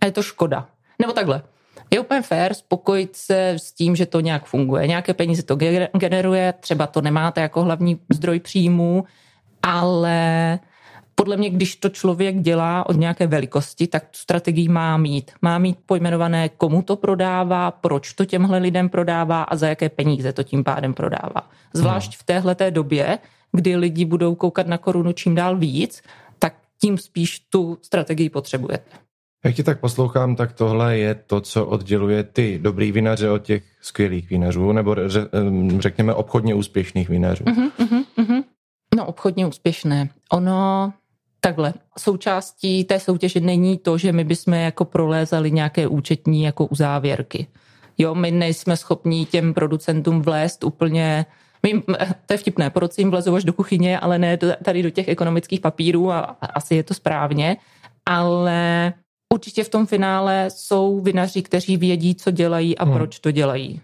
A 0.00 0.06
je 0.06 0.12
to 0.12 0.22
škoda. 0.22 0.68
Nebo 0.98 1.12
takhle. 1.12 1.42
Je 1.90 2.00
úplně 2.00 2.22
fér 2.22 2.54
spokojit 2.54 3.16
se 3.16 3.50
s 3.50 3.72
tím, 3.72 3.96
že 3.96 4.06
to 4.06 4.20
nějak 4.20 4.44
funguje. 4.44 4.86
Nějaké 4.86 5.14
peníze 5.14 5.42
to 5.42 5.56
generuje, 5.98 6.54
třeba 6.60 6.86
to 6.86 7.00
nemáte 7.00 7.40
jako 7.40 7.62
hlavní 7.62 8.00
zdroj 8.12 8.40
příjmů, 8.40 9.04
ale 9.62 10.58
podle 11.18 11.36
mě, 11.36 11.50
když 11.50 11.76
to 11.76 11.88
člověk 11.88 12.40
dělá 12.40 12.88
od 12.88 12.96
nějaké 12.96 13.26
velikosti, 13.26 13.86
tak 13.86 14.02
tu 14.02 14.18
strategii 14.18 14.68
má 14.68 14.96
mít. 14.96 15.30
Má 15.42 15.58
mít 15.58 15.78
pojmenované, 15.86 16.48
komu 16.48 16.82
to 16.82 16.96
prodává, 16.96 17.70
proč 17.70 18.12
to 18.12 18.24
těmhle 18.24 18.58
lidem 18.58 18.88
prodává 18.88 19.42
a 19.42 19.56
za 19.56 19.68
jaké 19.68 19.88
peníze 19.88 20.32
to 20.32 20.42
tím 20.42 20.64
pádem 20.64 20.94
prodává. 20.94 21.50
Zvlášť 21.72 22.12
no. 22.12 22.16
v 22.20 22.24
téhle 22.24 22.56
době, 22.70 23.18
kdy 23.52 23.76
lidi 23.76 24.04
budou 24.04 24.34
koukat 24.34 24.66
na 24.66 24.78
korunu 24.78 25.12
čím 25.12 25.34
dál 25.34 25.56
víc, 25.56 26.02
tak 26.38 26.54
tím 26.80 26.98
spíš 26.98 27.40
tu 27.40 27.78
strategii 27.82 28.30
potřebujete. 28.30 28.96
Jak 29.44 29.54
ti 29.54 29.62
tak 29.62 29.80
poslouchám, 29.80 30.36
tak 30.36 30.52
tohle 30.52 30.98
je 30.98 31.14
to, 31.14 31.40
co 31.40 31.66
odděluje 31.66 32.22
ty 32.22 32.58
dobrý 32.62 32.92
vinaře 32.92 33.30
od 33.30 33.38
těch 33.38 33.64
skvělých 33.80 34.30
vinařů, 34.30 34.72
nebo 34.72 34.96
řekněme 35.78 36.14
obchodně 36.14 36.54
úspěšných 36.54 37.08
vinařů. 37.08 37.44
Uh-huh, 37.44 37.70
uh-huh, 37.78 38.04
uh-huh. 38.18 38.44
No, 38.96 39.06
obchodně 39.06 39.46
úspěšné. 39.46 40.08
Ono 40.32 40.92
takhle, 41.40 41.74
součástí 41.98 42.84
té 42.84 43.00
soutěže 43.00 43.40
není 43.40 43.78
to, 43.78 43.98
že 43.98 44.12
my 44.12 44.24
bychom 44.24 44.54
jako 44.54 44.84
prolézali 44.84 45.50
nějaké 45.50 45.86
účetní 45.86 46.42
jako 46.42 46.66
uzávěrky. 46.66 47.46
Jo, 47.98 48.14
my 48.14 48.30
nejsme 48.30 48.76
schopni 48.76 49.26
těm 49.26 49.54
producentům 49.54 50.22
vlézt 50.22 50.64
úplně 50.64 51.26
my, 51.62 51.82
to 52.26 52.32
je 52.32 52.36
vtipné, 52.36 52.70
poroci 52.70 53.00
jim 53.00 53.10
vlezou 53.10 53.34
až 53.34 53.44
do 53.44 53.52
kuchyně, 53.52 53.98
ale 53.98 54.18
ne 54.18 54.38
tady 54.64 54.82
do 54.82 54.90
těch 54.90 55.08
ekonomických 55.08 55.60
papírů 55.60 56.12
a, 56.12 56.18
a 56.18 56.46
asi 56.46 56.74
je 56.74 56.82
to 56.82 56.94
správně, 56.94 57.56
ale 58.06 58.92
určitě 59.34 59.64
v 59.64 59.68
tom 59.68 59.86
finále 59.86 60.46
jsou 60.48 61.00
vinaři, 61.00 61.42
kteří 61.42 61.76
vědí, 61.76 62.14
co 62.14 62.30
dělají 62.30 62.78
a 62.78 62.84
hmm. 62.84 62.94
proč 62.94 63.18
to 63.18 63.30
dělají. 63.30 63.80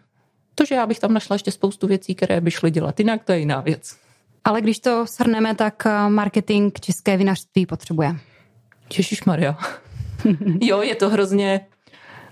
To, 0.55 0.65
že 0.65 0.75
já 0.75 0.87
bych 0.87 1.01
tam 1.01 1.15
našla 1.15 1.35
ještě 1.35 1.51
spoustu 1.51 1.87
věcí, 1.87 2.15
které 2.15 2.41
by 2.41 2.51
šly 2.51 2.71
dělat 2.71 3.01
jinak, 3.01 3.25
to 3.25 3.33
je 3.33 3.39
jiná 3.39 3.61
věc. 3.61 3.97
Ale 4.45 4.61
když 4.61 4.79
to 4.79 5.07
shrneme, 5.07 5.55
tak 5.55 5.87
eh, 5.87 6.09
marketing 6.09 6.81
české 6.81 7.17
vinařství 7.17 7.67
potřebuje. 7.67 8.17
Ježíš 8.97 9.25
Maria. 9.25 9.59
jo, 10.61 10.83
je 10.83 10.95
to 10.95 11.09
hrozně... 11.09 11.67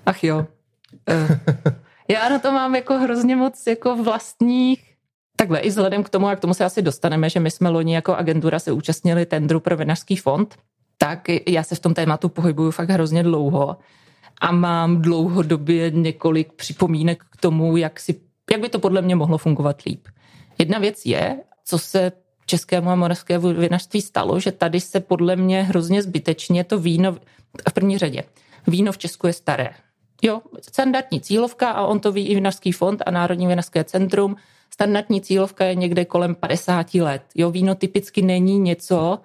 Ach 0.07 0.25
jo. 0.25 0.47
Uh, 1.11 1.57
já 2.09 2.29
na 2.29 2.39
to 2.39 2.53
mám 2.53 2.75
jako 2.75 2.95
hrozně 2.95 3.37
moc 3.37 3.67
jako 3.67 3.97
vlastních 3.97 4.91
Takhle 5.41 5.59
i 5.59 5.69
vzhledem 5.69 6.03
k 6.03 6.09
tomu, 6.09 6.27
a 6.27 6.37
k 6.37 6.41
tomu 6.41 6.55
se 6.55 6.65
asi 6.65 6.83
dostaneme, 6.83 7.31
že 7.31 7.41
my 7.41 7.51
jsme 7.51 7.69
loni 7.69 7.95
jako 7.95 8.15
agentura 8.15 8.59
se 8.59 8.73
účastnili 8.73 9.27
tendru 9.27 9.61
pro 9.61 9.77
vinařský 9.77 10.17
fond, 10.17 10.57
tak 10.99 11.29
já 11.49 11.63
se 11.63 11.75
v 11.75 11.81
tom 11.81 11.95
tématu 11.95 12.29
pohybuju 12.29 12.71
fakt 12.71 12.91
hrozně 12.91 13.23
dlouho 13.23 13.77
a 14.41 14.53
mám 14.53 15.03
dlouhodobě 15.03 15.91
několik 15.91 16.53
připomínek 16.53 17.25
k 17.31 17.37
tomu, 17.37 17.77
jak, 17.77 18.01
si, 18.01 18.21
jak 18.53 18.61
by 18.61 18.69
to 18.69 18.79
podle 18.79 19.03
mě 19.03 19.17
mohlo 19.17 19.39
fungovat 19.39 19.83
líp. 19.83 20.09
Jedna 20.59 20.79
věc 20.79 21.07
je, 21.07 21.41
co 21.71 21.79
se 21.79 22.13
českému 22.47 22.91
a 22.91 22.95
moravskému 22.95 23.55
vinařství 23.55 24.03
stalo, 24.03 24.41
že 24.41 24.53
tady 24.53 24.81
se 24.81 25.01
podle 25.01 25.37
mě 25.37 25.63
hrozně 25.63 26.03
zbytečně 26.03 26.65
to 26.65 26.79
víno, 26.79 27.13
v 27.69 27.73
první 27.73 27.99
řadě, 27.99 28.23
víno 28.67 28.93
v 28.93 28.99
Česku 28.99 29.27
je 29.27 29.33
staré. 29.33 29.71
Jo, 30.23 30.41
standardní 30.61 31.21
cílovka 31.21 31.71
a 31.71 31.87
on 31.87 32.01
to 32.01 32.13
ví 32.13 32.29
i 32.29 32.35
Vinařský 32.35 32.73
fond 32.73 33.03
a 33.07 33.11
Národní 33.11 33.47
vinařské 33.47 33.85
centrum. 33.85 34.37
Standardní 34.71 35.21
cílovka 35.21 35.65
je 35.65 35.75
někde 35.75 36.05
kolem 36.05 36.35
50 36.35 36.95
let. 36.95 37.23
Jo, 37.35 37.51
víno 37.51 37.75
typicky 37.75 38.23
není 38.23 38.59
něco, 38.59 39.19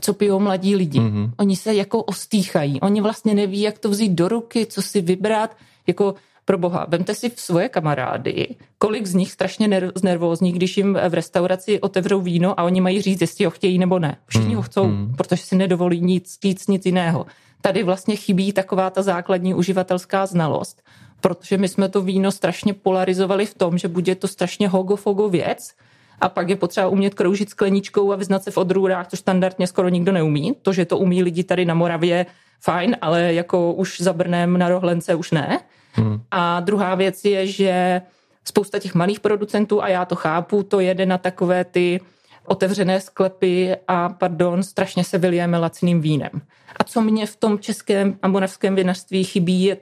co 0.00 0.14
pijou 0.14 0.38
mladí 0.38 0.76
lidi. 0.76 1.00
Mm-hmm. 1.00 1.30
Oni 1.38 1.56
se 1.56 1.74
jako 1.74 2.02
ostýchají. 2.02 2.80
Oni 2.80 3.00
vlastně 3.00 3.34
neví, 3.34 3.60
jak 3.60 3.78
to 3.78 3.88
vzít 3.88 4.12
do 4.12 4.28
ruky, 4.28 4.66
co 4.66 4.82
si 4.82 5.00
vybrat. 5.00 5.56
Jako 5.86 6.14
pro 6.48 6.58
boha, 6.58 6.86
vemte 6.88 7.14
si 7.14 7.30
v 7.30 7.40
svoje 7.40 7.68
kamarády, 7.68 8.56
kolik 8.78 9.06
z 9.06 9.14
nich 9.14 9.32
strašně 9.32 9.90
znervózní, 9.94 10.52
když 10.52 10.76
jim 10.76 10.98
v 11.08 11.14
restauraci 11.14 11.80
otevřou 11.80 12.20
víno 12.20 12.60
a 12.60 12.62
oni 12.62 12.80
mají 12.80 13.02
říct, 13.02 13.20
jestli 13.20 13.44
ho 13.44 13.50
chtějí 13.50 13.78
nebo 13.78 13.98
ne. 13.98 14.16
Všichni 14.26 14.48
mm, 14.48 14.56
ho 14.56 14.62
chcou, 14.62 14.84
mm. 14.84 15.14
protože 15.16 15.42
si 15.42 15.56
nedovolí 15.56 16.00
nic, 16.00 16.38
nic, 16.44 16.66
nic 16.66 16.86
jiného. 16.86 17.26
Tady 17.60 17.82
vlastně 17.82 18.16
chybí 18.16 18.52
taková 18.52 18.90
ta 18.90 19.02
základní 19.02 19.54
uživatelská 19.54 20.26
znalost, 20.26 20.82
protože 21.20 21.58
my 21.58 21.68
jsme 21.68 21.88
to 21.88 22.02
víno 22.02 22.32
strašně 22.32 22.74
polarizovali 22.74 23.46
v 23.46 23.54
tom, 23.54 23.78
že 23.78 23.88
bude 23.88 24.14
to 24.14 24.28
strašně 24.28 24.68
hogofogo 24.68 25.28
věc, 25.28 25.72
a 26.20 26.28
pak 26.28 26.48
je 26.48 26.56
potřeba 26.56 26.88
umět 26.88 27.14
kroužit 27.14 27.50
skleničkou 27.50 28.12
a 28.12 28.16
vyznat 28.16 28.44
se 28.44 28.50
v 28.50 28.56
odrůrách, 28.56 29.08
což 29.08 29.18
standardně 29.18 29.66
skoro 29.66 29.88
nikdo 29.88 30.12
neumí. 30.12 30.52
To, 30.62 30.72
že 30.72 30.84
to 30.84 30.98
umí 30.98 31.22
lidi 31.22 31.44
tady 31.44 31.64
na 31.64 31.74
Moravě, 31.74 32.26
fajn, 32.60 32.96
ale 33.00 33.34
jako 33.34 33.72
už 33.72 34.00
za 34.00 34.12
Brnem 34.12 34.58
na 34.58 34.68
Rohlence 34.68 35.14
už 35.14 35.30
ne. 35.30 35.60
Hmm. 35.92 36.20
A 36.30 36.60
druhá 36.60 36.94
věc 36.94 37.24
je, 37.24 37.46
že 37.46 38.02
spousta 38.44 38.78
těch 38.78 38.94
malých 38.94 39.20
producentů, 39.20 39.82
a 39.82 39.88
já 39.88 40.04
to 40.04 40.16
chápu, 40.16 40.62
to 40.62 40.80
jede 40.80 41.06
na 41.06 41.18
takové 41.18 41.64
ty 41.64 42.00
otevřené 42.46 43.00
sklepy 43.00 43.76
a 43.88 44.08
pardon, 44.08 44.62
strašně 44.62 45.04
se 45.04 45.18
vylijeme 45.18 45.58
laciným 45.58 46.00
vínem. 46.00 46.30
A 46.76 46.84
co 46.84 47.00
mě 47.00 47.26
v 47.26 47.36
tom 47.36 47.58
českém 47.58 48.18
a 48.22 48.28
moravském 48.28 48.74
vinařství 48.74 49.24
chybí, 49.24 49.64
je 49.64 49.76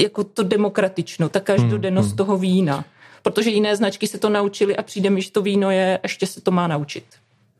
jako 0.00 0.24
to 0.24 0.42
demokratično, 0.42 1.28
ta 1.28 1.40
každodennost 1.40 2.08
hmm. 2.08 2.16
toho 2.16 2.38
vína. 2.38 2.84
Protože 3.22 3.50
jiné 3.50 3.76
značky 3.76 4.06
se 4.06 4.18
to 4.18 4.28
naučily 4.28 4.76
a 4.76 4.82
přijde 4.82 5.10
mi, 5.10 5.22
že 5.22 5.32
to 5.32 5.42
víno 5.42 5.70
je, 5.70 6.00
ještě 6.02 6.26
se 6.26 6.40
to 6.40 6.50
má 6.50 6.66
naučit. 6.66 7.04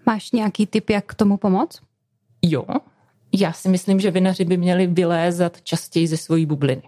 Máš 0.06 0.32
nějaký 0.32 0.66
tip, 0.66 0.90
jak 0.90 1.06
k 1.06 1.14
tomu 1.14 1.36
pomoct? 1.36 1.80
Jo, 2.42 2.64
já 3.32 3.52
si 3.52 3.68
myslím, 3.68 4.00
že 4.00 4.10
vinaři 4.10 4.44
by 4.44 4.56
měli 4.56 4.86
vylézat 4.86 5.62
častěji 5.62 6.06
ze 6.06 6.16
svojí 6.16 6.46
bubliny. 6.46 6.82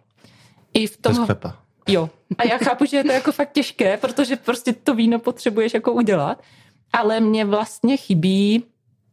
I 0.75 0.87
v 0.87 0.97
tom. 0.97 1.27
Jo. 1.89 2.11
A 2.39 2.45
já 2.45 2.59
chápu, 2.59 2.85
že 2.85 2.97
je 2.97 3.05
to 3.05 3.13
jako 3.13 3.33
fakt 3.33 3.53
těžké, 3.53 3.97
protože 3.97 4.37
prostě 4.37 4.73
to 4.73 4.95
víno 4.95 5.19
potřebuješ 5.19 5.75
jako 5.75 5.93
udělat, 5.93 6.43
ale 6.93 7.21
mě 7.21 7.45
vlastně 7.45 7.97
chybí, 7.97 8.65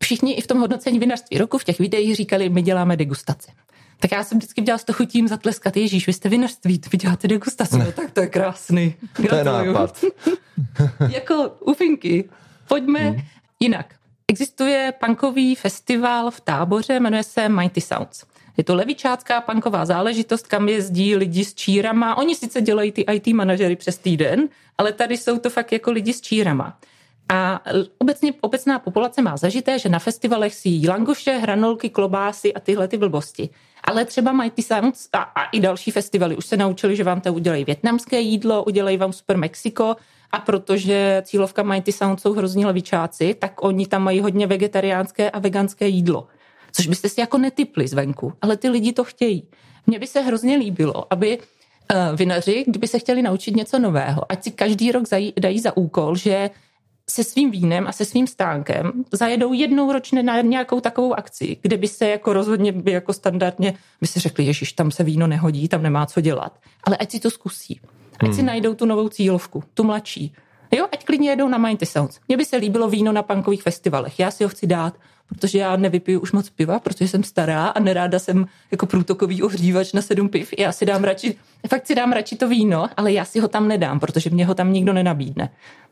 všichni 0.04 0.34
i 0.34 0.42
v 0.42 0.48
tom 0.48 0.60
hodnocení 0.60 1.00
vinařství 1.00 1.38
roku 1.38 1.58
v 1.58 1.64
těch 1.64 1.80
videích 1.80 2.16
říkali, 2.16 2.50
my 2.50 2.62
děláme 2.62 2.98
degustace. 2.98 3.52
Tak 4.00 4.12
já 4.12 4.24
jsem 4.24 4.38
vždycky 4.38 4.62
dělal 4.62 4.80
s 4.80 4.84
to 4.84 4.94
chutím 4.94 5.28
zatleskat, 5.28 5.78
Ježíš, 5.78 6.08
vy 6.08 6.14
jste 6.14 6.30
vinařství, 6.30 6.82
vy 6.92 6.98
děláte 6.98 7.28
degustace, 7.28 7.78
no 7.78 7.92
tak 7.92 8.12
to 8.12 8.22
je 8.22 8.28
krásný. 8.28 8.96
Gratuluju. 9.16 9.30
To 9.30 9.36
je 9.36 9.74
nápad. 9.74 10.06
jako 11.10 11.52
ufinky, 11.60 12.30
pojďme 12.68 13.00
hmm. 13.00 13.22
jinak. 13.60 13.96
Existuje 14.28 14.94
punkový 15.06 15.56
festival 15.56 16.32
v 16.32 16.42
táboře, 16.42 17.00
jmenuje 17.00 17.24
se 17.24 17.50
Mighty 17.50 17.82
Sounds. 17.82 18.24
Je 18.58 18.64
to 18.64 18.76
levičácká 18.76 19.42
punková 19.42 19.86
záležitost, 19.86 20.48
kam 20.48 20.70
jezdí 20.70 21.16
lidi 21.16 21.46
s 21.46 21.54
čírama. 21.54 22.18
Oni 22.18 22.36
sice 22.36 22.62
dělají 22.62 22.92
ty 22.92 23.02
IT 23.02 23.28
manažery 23.28 23.76
přes 23.76 23.98
týden, 23.98 24.50
ale 24.78 24.94
tady 24.94 25.18
jsou 25.18 25.40
to 25.40 25.50
fakt 25.50 25.72
jako 25.72 25.92
lidi 25.92 26.14
s 26.14 26.22
čírama. 26.22 26.78
A 27.30 27.62
obecně, 27.98 28.34
obecná 28.42 28.80
populace 28.80 29.22
má 29.22 29.38
zažité, 29.38 29.80
že 29.80 29.90
na 29.90 30.00
festivalech 30.00 30.56
si 30.56 30.70
jí 30.70 30.88
langoše, 30.88 31.32
hranolky, 31.32 31.90
klobásy 31.90 32.54
a 32.54 32.60
tyhle 32.60 32.88
ty 32.88 32.98
blbosti. 32.98 33.50
Ale 33.84 34.06
třeba 34.06 34.32
mají 34.32 34.52
ty 34.52 34.64
a, 35.14 35.20
a 35.22 35.44
i 35.44 35.60
další 35.60 35.92
festivaly 35.92 36.38
už 36.38 36.46
se 36.46 36.58
naučili, 36.58 36.96
že 36.96 37.04
vám 37.04 37.22
to 37.22 37.34
udělají 37.34 37.66
větnamské 37.66 38.20
jídlo, 38.20 38.64
udělají 38.64 38.98
vám 38.98 39.14
super 39.14 39.38
Mexiko 39.38 39.96
a 40.32 40.40
protože 40.40 41.22
cílovka 41.26 41.64
Mighty 41.64 41.92
Sound 41.92 42.22
jsou 42.22 42.34
hrozní 42.34 42.66
levičáci, 42.66 43.34
tak 43.40 43.64
oni 43.64 43.88
tam 43.88 44.04
mají 44.04 44.20
hodně 44.20 44.48
vegetariánské 44.48 45.32
a 45.32 45.40
veganské 45.40 45.88
jídlo. 45.88 46.28
Což 46.72 46.88
byste 46.88 47.10
si 47.10 47.22
jako 47.22 47.38
netypli 47.38 47.88
zvenku, 47.88 48.34
ale 48.42 48.58
ty 48.58 48.70
lidi 48.70 48.94
to 48.94 49.04
chtějí. 49.04 49.48
Mně 49.88 50.00
by 50.00 50.08
se 50.08 50.22
hrozně 50.22 50.58
líbilo, 50.58 51.14
aby 51.14 51.38
uh, 51.38 52.18
vinaři, 52.18 52.66
kdyby 52.68 52.88
se 52.88 53.00
chtěli 53.00 53.22
naučit 53.22 53.56
něco 53.56 53.80
nového, 53.80 54.32
ať 54.32 54.44
si 54.44 54.52
každý 54.52 54.92
rok 54.92 55.04
dají 55.40 55.60
za 55.60 55.78
úkol, 55.78 56.16
že 56.16 56.50
se 57.10 57.24
svým 57.24 57.52
vínem 57.52 57.88
a 57.88 57.92
se 57.92 58.06
svým 58.06 58.28
stánkem 58.28 58.92
zajedou 59.12 59.54
jednou 59.54 59.92
ročně 59.92 60.24
na 60.24 60.42
nějakou 60.42 60.80
takovou 60.80 61.14
akci, 61.14 61.58
kde 61.62 61.78
by 61.78 61.88
se 61.88 62.08
jako 62.08 62.34
rozhodně 62.34 62.72
by 62.72 62.92
jako 62.92 63.14
standardně 63.14 63.74
by 64.02 64.08
si 64.08 64.20
řekli, 64.20 64.44
ježiš, 64.44 64.74
tam 64.74 64.92
se 64.92 65.04
víno 65.04 65.28
nehodí, 65.28 65.68
tam 65.68 65.84
nemá 65.84 66.06
co 66.06 66.22
dělat. 66.22 66.60
Ale 66.84 66.98
ať 66.98 67.12
si 67.12 67.20
to 67.20 67.32
zkusí. 67.32 67.80
Ať 68.20 68.28
hmm. 68.28 68.36
si 68.36 68.44
najdou 68.44 68.74
tu 68.74 68.86
novou 68.86 69.10
cílovku, 69.10 69.64
tu 69.74 69.84
mladší. 69.84 70.34
Jo, 70.72 70.88
ať 70.92 71.06
klidně 71.06 71.30
jedou 71.30 71.48
na 71.48 71.58
Mighty 71.58 71.86
Sounds. 71.86 72.20
Mně 72.28 72.38
by 72.38 72.46
se 72.46 72.58
líbilo 72.58 72.90
víno 72.90 73.12
na 73.12 73.24
punkových 73.24 73.64
festivalech. 73.64 74.20
Já 74.20 74.32
si 74.32 74.44
ho 74.44 74.50
chci 74.50 74.68
dát, 74.68 74.94
protože 75.28 75.60
já 75.60 75.76
nevypiju 75.76 76.20
už 76.20 76.32
moc 76.32 76.50
piva, 76.50 76.80
protože 76.80 77.08
jsem 77.08 77.24
stará 77.24 77.68
a 77.68 77.80
neráda 77.80 78.20
jsem 78.20 78.46
jako 78.72 78.86
průtokový 78.86 79.44
ohřívač 79.44 79.94
na 79.94 80.02
sedm 80.02 80.30
piv. 80.30 80.54
Já 80.60 80.72
si 80.72 80.86
dám 80.86 81.04
radši, 81.04 81.36
fakt 81.68 81.88
si 81.88 81.96
dám 81.96 82.12
radši 82.12 82.36
to 82.36 82.48
víno, 82.48 82.88
ale 82.98 83.12
já 83.12 83.26
si 83.26 83.40
ho 83.40 83.48
tam 83.48 83.68
nedám, 83.68 84.00
protože 84.00 84.30
mě 84.30 84.46
ho 84.46 84.54
tam 84.54 84.74
nikdo 84.74 84.94
nenabídne. 84.94 85.50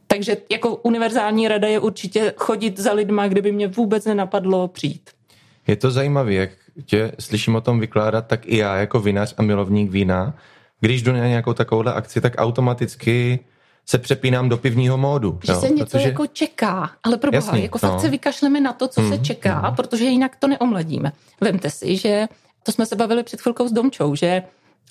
Takže 0.08 0.38
jako 0.52 0.76
univerzální 0.76 1.48
rada 1.48 1.68
je 1.68 1.80
určitě 1.80 2.34
chodit 2.38 2.80
za 2.80 2.94
lidma, 2.94 3.28
kde 3.28 3.42
by 3.42 3.52
mě 3.52 3.68
vůbec 3.68 4.06
nenapadlo 4.06 4.68
přijít. 4.68 5.10
Je 5.68 5.76
to 5.76 5.92
zajímavé, 5.92 6.34
jak 6.34 6.50
tě 6.86 7.12
slyším 7.20 7.56
o 7.56 7.62
tom 7.62 7.80
vykládat, 7.80 8.28
tak 8.28 8.46
i 8.46 8.58
já 8.58 8.76
jako 8.76 9.00
vinař 9.00 9.34
a 9.38 9.42
milovník 9.42 9.92
vína, 9.92 10.34
když 10.80 11.02
jdu 11.02 11.12
na 11.12 11.28
nějakou 11.28 11.54
takovouhle 11.54 11.94
akci, 11.94 12.22
tak 12.22 12.34
automaticky 12.38 13.40
se 13.86 13.98
přepínám 13.98 14.50
do 14.50 14.58
pivního 14.58 14.98
módu. 14.98 15.40
Že 15.44 15.52
jo, 15.52 15.60
se 15.60 15.70
něco 15.70 15.86
protože... 15.86 16.08
jako 16.08 16.28
čeká, 16.28 16.92
ale 17.04 17.18
pro 17.18 17.32
boha, 17.32 17.46
Jasný, 17.46 17.64
jako 17.64 17.80
no. 17.84 17.90
fakt 17.90 18.02
se 18.02 18.10
vykašleme 18.10 18.62
na 18.62 18.74
to, 18.74 18.88
co 18.88 19.02
mm, 19.02 19.12
se 19.12 19.18
čeká, 19.18 19.70
mm. 19.70 19.76
protože 19.76 20.06
jinak 20.06 20.36
to 20.36 20.48
neomladíme. 20.48 21.12
Vemte 21.42 21.70
si, 21.70 21.98
že 21.98 22.28
to 22.64 22.72
jsme 22.72 22.86
se 22.86 22.96
bavili 22.96 23.24
před 23.24 23.42
chvilkou 23.42 23.68
s 23.68 23.72
Domčou, 23.72 24.16
že 24.16 24.44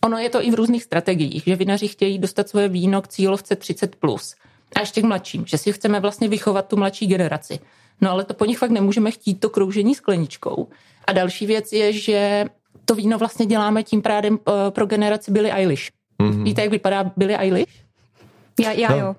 ono 0.05 0.19
je 0.19 0.31
to 0.31 0.45
i 0.45 0.51
v 0.51 0.55
různých 0.55 0.83
strategiích, 0.83 1.43
že 1.47 1.57
vinaři 1.57 1.89
chtějí 1.89 2.19
dostat 2.19 2.49
svoje 2.49 2.69
víno 2.69 3.03
k 3.03 3.09
cílovce 3.09 3.55
30+. 3.55 3.89
Plus 4.01 4.35
a 4.75 4.81
ještě 4.81 5.03
k 5.03 5.05
mladším, 5.05 5.45
že 5.47 5.59
si 5.59 5.73
chceme 5.73 6.01
vlastně 6.01 6.29
vychovat 6.29 6.69
tu 6.69 6.77
mladší 6.77 7.07
generaci. 7.07 7.59
No 8.01 8.11
ale 8.11 8.25
to 8.25 8.35
po 8.35 8.45
nich 8.45 8.59
fakt 8.59 8.71
nemůžeme 8.71 9.11
chtít 9.11 9.35
to 9.35 9.51
kroužení 9.51 9.95
skleničkou. 9.95 10.69
A 11.07 11.13
další 11.13 11.47
věc 11.47 11.73
je, 11.73 11.93
že 11.93 12.45
to 12.85 12.95
víno 12.95 13.19
vlastně 13.19 13.47
děláme 13.47 13.83
tím 13.83 14.03
právem 14.03 14.39
eh, 14.49 14.71
pro 14.71 14.87
generaci 14.87 15.31
Billy 15.31 15.53
Eilish. 15.53 15.91
Mm-hmm. 16.23 16.45
Víte, 16.45 16.63
jak 16.63 16.71
vypadá 16.71 17.13
Billy 17.17 17.37
Eilish? 17.37 17.84
Já, 18.61 18.73
já 18.73 18.89
no, 18.89 18.99
jo. 18.99 19.17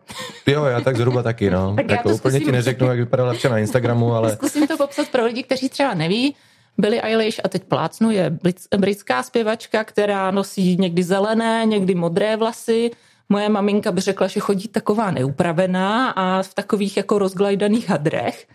Jo, 0.48 0.66
já 0.66 0.82
tak 0.82 0.98
zhruba 0.98 1.24
taky, 1.24 1.50
no. 1.50 1.76
tak 1.76 1.90
jako 1.90 2.10
úplně 2.10 2.40
ti 2.40 2.52
neřeknu, 2.52 2.88
jak 2.88 2.98
vypadala 2.98 3.34
včera 3.34 3.52
na 3.52 3.60
Instagramu, 3.60 4.14
ale... 4.14 4.36
Zkusím 4.36 4.68
to 4.68 4.78
popsat 4.78 5.08
pro 5.08 5.26
lidi, 5.26 5.44
kteří 5.44 5.70
třeba 5.70 5.94
neví. 5.94 6.36
Billie 6.78 7.02
Eilish 7.02 7.42
a 7.44 7.48
teď 7.48 7.64
plácnu 7.64 8.12
je 8.12 8.40
britská 8.78 9.24
zpěvačka, 9.24 9.84
která 9.84 10.32
nosí 10.32 10.78
někdy 10.78 11.04
zelené, 11.04 11.66
někdy 11.66 11.96
modré 11.96 12.38
vlasy. 12.38 12.92
Moje 13.30 13.50
maminka 13.50 13.92
by 13.92 14.02
řekla, 14.02 14.28
že 14.28 14.40
chodí 14.40 14.68
taková 14.68 15.12
neupravená 15.12 16.10
a 16.10 16.44
v 16.44 16.54
takových 16.54 16.98
jako 16.98 17.20
rozglajdaných 17.20 17.90
hadrech, 17.90 18.48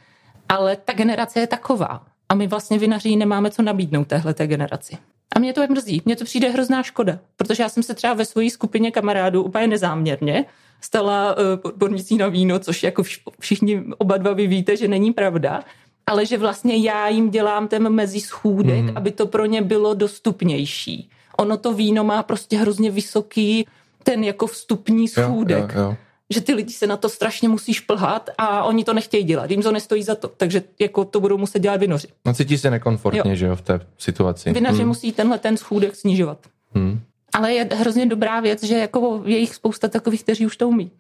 ale 0.49 0.77
ta 0.77 0.93
generace 0.93 1.41
je 1.41 1.47
taková. 1.47 2.03
A 2.29 2.35
my 2.35 2.47
vlastně 2.47 2.79
vinaří 2.79 3.17
nemáme 3.17 3.51
co 3.51 3.63
nabídnout 3.63 4.07
téhle 4.07 4.35
té 4.35 4.47
generaci. 4.47 4.99
A 5.37 5.39
mě 5.39 5.53
to 5.53 5.61
je 5.61 5.69
mrzí. 5.69 6.03
Mně 6.05 6.17
to 6.17 6.25
přijde 6.25 6.51
hrozná 6.51 6.83
škoda, 6.83 7.19
protože 7.37 7.63
já 7.63 7.69
jsem 7.69 7.83
se 7.83 7.95
třeba 7.95 8.15
ve 8.15 8.25
své 8.25 8.51
skupině 8.51 8.91
kamarádů 8.91 9.43
úplně 9.43 9.67
nezáměrně 9.67 10.45
stala 10.81 11.37
uh, 11.37 11.43
odbornicí 11.63 12.17
na 12.17 12.29
víno, 12.29 12.59
což 12.59 12.83
jako 12.83 13.03
všichni 13.41 13.85
oba 13.99 14.17
dva 14.17 14.33
vy 14.33 14.47
víte, 14.47 14.77
že 14.77 14.89
není 14.89 15.13
pravda, 15.13 15.65
ale 16.07 16.27
že 16.27 16.39
vlastně 16.39 16.77
já 16.77 17.09
jim 17.09 17.31
dělám 17.31 17.69
ten 17.69 17.89
mezi 17.89 18.21
schůdek, 18.21 18.85
mm. 18.85 18.93
aby 18.95 19.11
to 19.11 19.27
pro 19.27 19.47
ně 19.47 19.63
bylo 19.63 19.95
dostupnější. 19.95 21.11
Ono 21.39 21.57
to 21.57 21.75
víno 21.75 22.05
má 22.05 22.23
prostě 22.23 22.59
hrozně 22.59 22.91
vysoký 22.91 23.67
ten 24.03 24.25
jako 24.25 24.47
vstupní 24.47 25.09
schůdek. 25.09 25.73
Jo, 25.75 25.81
jo, 25.81 25.89
jo 25.91 25.97
že 26.31 26.41
ty 26.41 26.55
lidi 26.55 26.73
se 26.73 26.87
na 26.87 26.97
to 26.97 27.09
strašně 27.09 27.49
musí 27.49 27.75
šplhat 27.75 28.31
a 28.39 28.65
oni 28.65 28.85
to 28.85 28.95
nechtějí 28.95 29.25
dělat. 29.25 29.51
Jim 29.51 29.63
to 29.63 29.73
nestojí 29.73 30.03
za 30.03 30.15
to, 30.15 30.29
takže 30.29 30.63
jako 30.81 31.05
to 31.05 31.21
budou 31.21 31.39
muset 31.39 31.59
dělat 31.59 31.81
vinoři. 31.81 32.09
No 32.27 32.35
cítí 32.35 32.59
se 32.59 32.71
nekomfortně, 32.71 33.31
jo. 33.31 33.37
že 33.37 33.47
jo, 33.47 33.57
v 33.57 33.61
té 33.61 33.81
situaci. 33.99 34.53
Vinaři 34.53 34.79
hmm. 34.79 34.89
musí 34.89 35.13
tenhle 35.13 35.39
ten 35.39 35.57
schůdek 35.57 35.97
snižovat. 35.97 36.39
Hmm. 36.75 37.01
Ale 37.35 37.53
je 37.53 37.69
hrozně 37.75 38.07
dobrá 38.07 38.41
věc, 38.41 38.63
že 38.63 38.79
jako 38.79 39.23
je 39.25 39.39
jich 39.39 39.55
spousta 39.55 39.89
takových, 39.89 40.23
kteří 40.23 40.47
už 40.47 40.57
to 40.57 40.69
umí. 40.69 40.91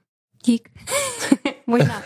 Dík. 0.44 0.68
Možná. 1.66 2.02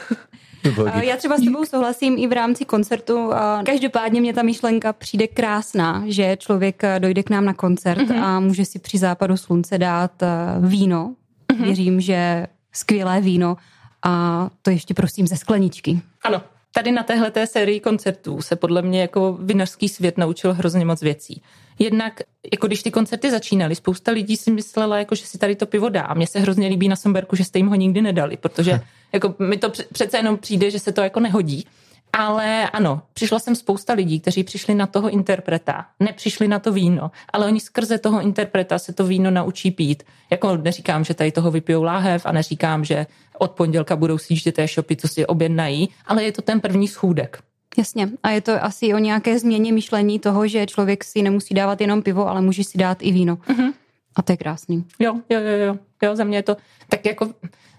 Já 1.02 1.16
třeba 1.16 1.36
s 1.36 1.44
tebou 1.44 1.64
souhlasím 1.64 2.18
i 2.18 2.26
v 2.26 2.32
rámci 2.32 2.64
koncertu. 2.64 3.30
Každopádně 3.66 4.20
mě 4.20 4.34
ta 4.34 4.42
myšlenka 4.42 4.92
přijde 4.92 5.26
krásná, 5.26 6.02
že 6.06 6.36
člověk 6.40 6.82
dojde 6.98 7.22
k 7.22 7.30
nám 7.30 7.44
na 7.44 7.54
koncert 7.54 7.98
mm-hmm. 7.98 8.22
a 8.22 8.40
může 8.40 8.64
si 8.64 8.78
při 8.78 8.98
západu 8.98 9.36
slunce 9.36 9.78
dát 9.78 10.22
eh, 10.22 10.28
víno. 10.60 11.14
Mm-hmm. 11.52 11.64
Věřím, 11.64 12.00
že 12.00 12.46
skvělé 12.72 13.20
víno 13.20 13.56
a 14.02 14.48
to 14.62 14.70
ještě 14.70 14.94
prosím 14.94 15.26
ze 15.26 15.36
skleničky. 15.36 16.00
Ano, 16.22 16.42
tady 16.74 16.92
na 16.92 17.02
téhle 17.02 17.30
té 17.30 17.46
sérii 17.46 17.80
koncertů 17.80 18.42
se 18.42 18.56
podle 18.56 18.82
mě 18.82 19.00
jako 19.00 19.38
vinařský 19.40 19.88
svět 19.88 20.18
naučil 20.18 20.54
hrozně 20.54 20.84
moc 20.84 21.00
věcí. 21.02 21.42
Jednak, 21.78 22.20
jako 22.52 22.66
když 22.66 22.82
ty 22.82 22.90
koncerty 22.90 23.30
začínaly, 23.30 23.74
spousta 23.74 24.12
lidí 24.12 24.36
si 24.36 24.50
myslela, 24.50 24.98
jako, 24.98 25.14
že 25.14 25.26
si 25.26 25.38
tady 25.38 25.56
to 25.56 25.66
pivo 25.66 25.88
dá. 25.88 26.14
Mně 26.14 26.26
se 26.26 26.40
hrozně 26.40 26.68
líbí 26.68 26.88
na 26.88 26.96
Somberku, 26.96 27.36
že 27.36 27.44
jste 27.44 27.58
jim 27.58 27.68
ho 27.68 27.74
nikdy 27.74 28.02
nedali, 28.02 28.36
protože 28.36 28.80
jako, 29.12 29.34
mi 29.38 29.56
to 29.56 29.70
přece 29.92 30.16
jenom 30.16 30.38
přijde, 30.38 30.70
že 30.70 30.78
se 30.78 30.92
to 30.92 31.00
jako 31.00 31.20
nehodí. 31.20 31.66
Ale 32.12 32.70
ano, 32.70 33.02
přišla 33.12 33.38
jsem 33.38 33.56
spousta 33.56 33.92
lidí, 33.92 34.20
kteří 34.20 34.44
přišli 34.44 34.74
na 34.74 34.86
toho 34.86 35.10
interpreta, 35.10 35.86
nepřišli 36.00 36.48
na 36.48 36.58
to 36.58 36.72
víno, 36.72 37.10
ale 37.32 37.46
oni 37.46 37.60
skrze 37.60 37.98
toho 37.98 38.20
interpreta 38.20 38.78
se 38.78 38.92
to 38.92 39.06
víno 39.06 39.30
naučí 39.30 39.70
pít. 39.70 40.02
Jako 40.30 40.56
neříkám, 40.56 41.04
že 41.04 41.14
tady 41.14 41.32
toho 41.32 41.50
vypijou 41.50 41.82
láhev 41.82 42.26
a 42.26 42.32
neříkám, 42.32 42.84
že 42.84 43.06
od 43.38 43.50
pondělka 43.50 43.96
budou 43.96 44.18
sjíždět 44.18 44.54
té 44.54 44.66
shopy, 44.66 44.96
co 44.96 45.08
si 45.08 45.26
objednají, 45.26 45.88
ale 46.06 46.24
je 46.24 46.32
to 46.32 46.42
ten 46.42 46.60
první 46.60 46.88
schůdek. 46.88 47.42
Jasně. 47.76 48.08
A 48.22 48.30
je 48.30 48.40
to 48.40 48.64
asi 48.64 48.94
o 48.94 48.98
nějaké 48.98 49.38
změně 49.38 49.72
myšlení 49.72 50.18
toho, 50.18 50.48
že 50.48 50.66
člověk 50.66 51.04
si 51.04 51.22
nemusí 51.22 51.54
dávat 51.54 51.80
jenom 51.80 52.02
pivo, 52.02 52.28
ale 52.28 52.40
může 52.40 52.64
si 52.64 52.78
dát 52.78 52.98
i 53.00 53.12
víno. 53.12 53.36
Mm-hmm. 53.36 53.72
A 54.16 54.22
to 54.22 54.32
je 54.32 54.36
krásný. 54.36 54.84
Jo, 54.98 55.14
jo, 55.30 55.40
jo, 55.40 55.56
jo. 55.66 55.78
Jo, 56.02 56.16
za 56.16 56.24
mě 56.24 56.38
je 56.38 56.42
to 56.42 56.56
tak 56.88 57.06
jako, 57.06 57.30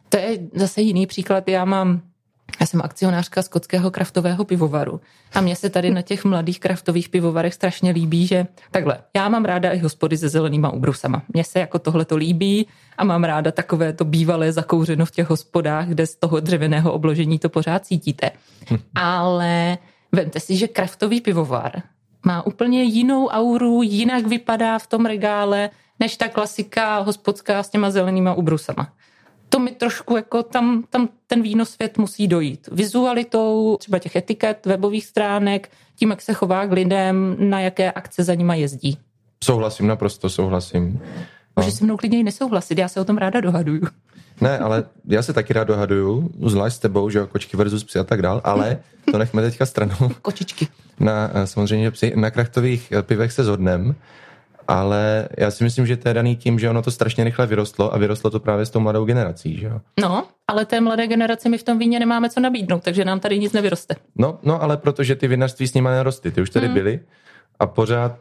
to 0.09 0.17
je 0.17 0.39
zase 0.53 0.81
jiný 0.81 1.07
příklad. 1.07 1.47
Já 1.47 1.65
mám 1.65 2.01
já 2.59 2.65
jsem 2.65 2.81
akcionářka 2.81 3.41
skotského 3.41 3.91
kraftového 3.91 4.45
pivovaru 4.45 5.01
a 5.33 5.41
mně 5.41 5.55
se 5.55 5.69
tady 5.69 5.91
na 5.91 6.01
těch 6.01 6.25
mladých 6.25 6.59
kraftových 6.59 7.09
pivovarech 7.09 7.53
strašně 7.53 7.91
líbí, 7.91 8.27
že 8.27 8.47
takhle, 8.71 8.97
já 9.15 9.29
mám 9.29 9.45
ráda 9.45 9.71
i 9.71 9.77
hospody 9.77 10.17
se 10.17 10.29
zelenýma 10.29 10.69
ubrusama. 10.69 11.21
Mně 11.33 11.43
se 11.43 11.59
jako 11.59 11.79
tohle 11.79 12.05
to 12.05 12.15
líbí 12.15 12.67
a 12.97 13.03
mám 13.03 13.23
ráda 13.23 13.51
takové 13.51 13.93
to 13.93 14.05
bývalé 14.05 14.51
zakouřeno 14.51 15.05
v 15.05 15.11
těch 15.11 15.29
hospodách, 15.29 15.87
kde 15.87 16.07
z 16.07 16.15
toho 16.15 16.39
dřevěného 16.39 16.93
obložení 16.93 17.39
to 17.39 17.49
pořád 17.49 17.85
cítíte. 17.85 18.31
Ale 18.95 19.77
vemte 20.11 20.39
si, 20.39 20.55
že 20.55 20.67
kraftový 20.67 21.21
pivovar 21.21 21.81
má 22.23 22.45
úplně 22.45 22.83
jinou 22.83 23.27
auru, 23.27 23.83
jinak 23.83 24.27
vypadá 24.27 24.79
v 24.79 24.87
tom 24.87 25.05
regále, 25.05 25.69
než 25.99 26.17
ta 26.17 26.27
klasika 26.27 26.99
hospodská 26.99 27.63
s 27.63 27.69
těma 27.69 27.91
zelenýma 27.91 28.33
ubrusama 28.33 28.87
to 29.49 29.59
mi 29.59 29.71
trošku 29.71 30.15
jako 30.15 30.43
tam, 30.43 30.83
tam 30.89 31.09
ten 31.27 31.41
vínosvět 31.41 31.97
musí 31.97 32.27
dojít. 32.27 32.69
Vizualitou 32.71 33.77
třeba 33.79 33.99
těch 33.99 34.15
etiket, 34.15 34.65
webových 34.65 35.05
stránek, 35.05 35.69
tím, 35.95 36.09
jak 36.09 36.21
se 36.21 36.33
chová 36.33 36.65
k 36.65 36.71
lidem, 36.71 37.35
na 37.39 37.59
jaké 37.59 37.91
akce 37.91 38.23
za 38.23 38.33
nima 38.33 38.55
jezdí. 38.55 38.97
Souhlasím, 39.43 39.87
naprosto 39.87 40.29
souhlasím. 40.29 41.01
Může 41.55 41.67
no. 41.67 41.71
se 41.71 41.83
mnou 41.83 41.97
klidně 41.97 42.23
nesouhlasit, 42.23 42.77
já 42.77 42.87
se 42.87 43.01
o 43.01 43.05
tom 43.05 43.17
ráda 43.17 43.41
dohaduju. 43.41 43.81
Ne, 44.41 44.59
ale 44.59 44.83
já 45.05 45.21
se 45.21 45.33
taky 45.33 45.53
rád 45.53 45.63
dohaduju, 45.63 46.29
zvlášť 46.45 46.75
s 46.75 46.79
tebou, 46.79 47.09
že 47.09 47.19
jo, 47.19 47.27
kočky 47.27 47.57
versus 47.57 47.83
psy 47.83 47.99
a 47.99 48.03
tak 48.03 48.21
dál, 48.21 48.41
ale 48.43 48.79
to 49.11 49.17
nechme 49.17 49.41
teďka 49.41 49.65
stranou. 49.65 50.11
Kočičky. 50.21 50.67
Na, 50.99 51.31
samozřejmě 51.45 51.91
psy, 51.91 52.13
na 52.15 52.31
krachtových 52.31 52.93
pivech 53.01 53.31
se 53.31 53.43
zhodnem, 53.43 53.95
ale 54.67 55.27
já 55.37 55.51
si 55.51 55.63
myslím, 55.63 55.87
že 55.87 55.97
to 55.97 56.07
je 56.07 56.13
daný 56.13 56.35
tím, 56.35 56.59
že 56.59 56.69
ono 56.69 56.81
to 56.81 56.91
strašně 56.91 57.23
rychle 57.23 57.47
vyrostlo 57.47 57.93
a 57.93 57.97
vyrostlo 57.97 58.29
to 58.29 58.39
právě 58.39 58.65
s 58.65 58.69
tou 58.69 58.79
mladou 58.79 59.05
generací, 59.05 59.57
že 59.57 59.65
jo? 59.65 59.81
No, 60.01 60.27
ale 60.47 60.65
té 60.65 60.81
mladé 60.81 61.07
generaci 61.07 61.49
my 61.49 61.57
v 61.57 61.63
tom 61.63 61.79
víně 61.79 61.99
nemáme 61.99 62.29
co 62.29 62.39
nabídnout, 62.39 62.83
takže 62.83 63.05
nám 63.05 63.19
tady 63.19 63.39
nic 63.39 63.53
nevyroste. 63.53 63.95
No, 64.15 64.39
no 64.43 64.63
ale 64.63 64.77
protože 64.77 65.15
ty 65.15 65.27
vinařství 65.27 65.67
s 65.67 65.73
nimi 65.73 65.89
nerostly, 65.89 66.31
ty 66.31 66.41
už 66.41 66.49
tady 66.49 66.65
hmm. 66.65 66.73
byly 66.73 66.99
a 67.59 67.67
pořád 67.67 68.19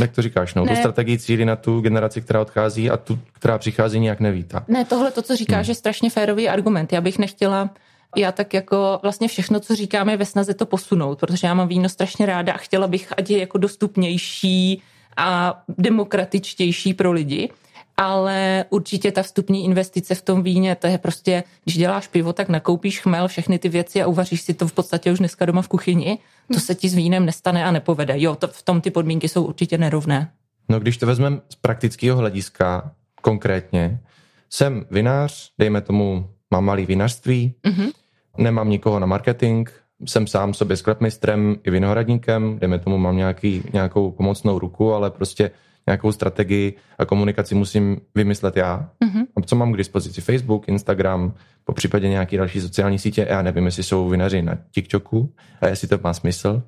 jak 0.00 0.12
to 0.12 0.22
říkáš, 0.22 0.54
no, 0.54 0.64
ne. 0.64 0.70
tu 0.70 0.76
strategii 0.76 1.18
cíli 1.18 1.44
na 1.44 1.56
tu 1.56 1.80
generaci, 1.80 2.20
která 2.20 2.40
odchází 2.40 2.90
a 2.90 2.96
tu, 2.96 3.18
která 3.32 3.58
přichází, 3.58 4.00
nějak 4.00 4.20
nevítá. 4.20 4.64
Ne, 4.68 4.84
tohle 4.84 5.10
to, 5.10 5.22
co 5.22 5.36
říkáš, 5.36 5.66
hmm. 5.66 5.70
je 5.70 5.74
strašně 5.74 6.10
férový 6.10 6.48
argument. 6.48 6.92
Já 6.92 7.00
bych 7.00 7.18
nechtěla 7.18 7.70
já 8.16 8.32
tak 8.32 8.54
jako 8.54 8.98
vlastně 9.02 9.28
všechno, 9.28 9.60
co 9.60 9.74
říkáme, 9.74 10.16
ve 10.16 10.24
snaze 10.24 10.54
to 10.54 10.66
posunout, 10.66 11.20
protože 11.20 11.46
já 11.46 11.54
mám 11.54 11.68
víno 11.68 11.88
strašně 11.88 12.26
ráda 12.26 12.52
a 12.52 12.56
chtěla 12.56 12.86
bych, 12.86 13.12
ať 13.16 13.30
je 13.30 13.38
jako 13.38 13.58
dostupnější, 13.58 14.82
a 15.16 15.62
demokratičtější 15.78 16.94
pro 16.94 17.12
lidi. 17.12 17.50
Ale 17.96 18.64
určitě 18.70 19.12
ta 19.12 19.22
vstupní 19.22 19.64
investice 19.64 20.14
v 20.14 20.22
tom 20.22 20.42
víně, 20.42 20.74
to 20.74 20.86
je 20.86 20.98
prostě, 20.98 21.44
když 21.64 21.76
děláš 21.76 22.06
pivo, 22.08 22.32
tak 22.32 22.48
nakoupíš 22.48 23.00
chmel, 23.00 23.28
všechny 23.28 23.58
ty 23.58 23.68
věci 23.68 24.02
a 24.02 24.06
uvaříš 24.06 24.40
si 24.40 24.54
to 24.54 24.68
v 24.68 24.72
podstatě 24.72 25.12
už 25.12 25.18
dneska 25.18 25.44
doma 25.44 25.62
v 25.62 25.68
kuchyni. 25.68 26.18
To 26.52 26.60
se 26.60 26.74
ti 26.74 26.88
s 26.88 26.94
vínem 26.94 27.26
nestane 27.26 27.64
a 27.64 27.70
nepovede. 27.70 28.14
Jo, 28.16 28.34
to, 28.34 28.48
v 28.48 28.62
tom 28.62 28.80
ty 28.80 28.90
podmínky 28.90 29.28
jsou 29.28 29.44
určitě 29.44 29.78
nerovné. 29.78 30.32
No 30.68 30.80
když 30.80 30.96
to 30.96 31.06
vezmeme 31.06 31.40
z 31.48 31.54
praktického 31.54 32.18
hlediska 32.18 32.90
konkrétně, 33.22 34.00
jsem 34.50 34.84
vinář, 34.90 35.50
dejme 35.58 35.80
tomu, 35.80 36.30
mám 36.50 36.64
malý 36.64 36.86
vinařství, 36.86 37.54
mm-hmm. 37.64 37.92
nemám 38.38 38.70
nikoho 38.70 38.98
na 38.98 39.06
marketing, 39.06 39.68
jsem 40.04 40.26
sám 40.26 40.54
sobě 40.54 40.76
sklepmistrem 40.76 41.56
i 41.64 41.70
vinohradníkem, 41.70 42.58
dejme 42.58 42.78
tomu 42.78 42.98
mám 42.98 43.16
nějaký, 43.16 43.62
nějakou 43.72 44.10
pomocnou 44.10 44.58
ruku, 44.58 44.92
ale 44.92 45.10
prostě 45.10 45.50
nějakou 45.86 46.12
strategii 46.12 46.74
a 46.98 47.04
komunikaci 47.04 47.54
musím 47.54 48.00
vymyslet 48.14 48.56
já. 48.56 48.90
Mm-hmm. 49.04 49.26
A 49.36 49.40
co 49.40 49.56
mám 49.56 49.72
k 49.72 49.76
dispozici? 49.76 50.20
Facebook, 50.20 50.68
Instagram, 50.68 51.34
po 51.64 51.72
případě 51.72 52.08
nějaký 52.08 52.36
další 52.36 52.60
sociální 52.60 52.98
sítě. 52.98 53.26
Já 53.30 53.42
nevím, 53.42 53.66
jestli 53.66 53.82
jsou 53.82 54.08
vinaři 54.08 54.42
na 54.42 54.58
TikToku 54.70 55.32
a 55.60 55.66
jestli 55.66 55.88
to 55.88 55.98
má 56.02 56.12
smysl. 56.12 56.62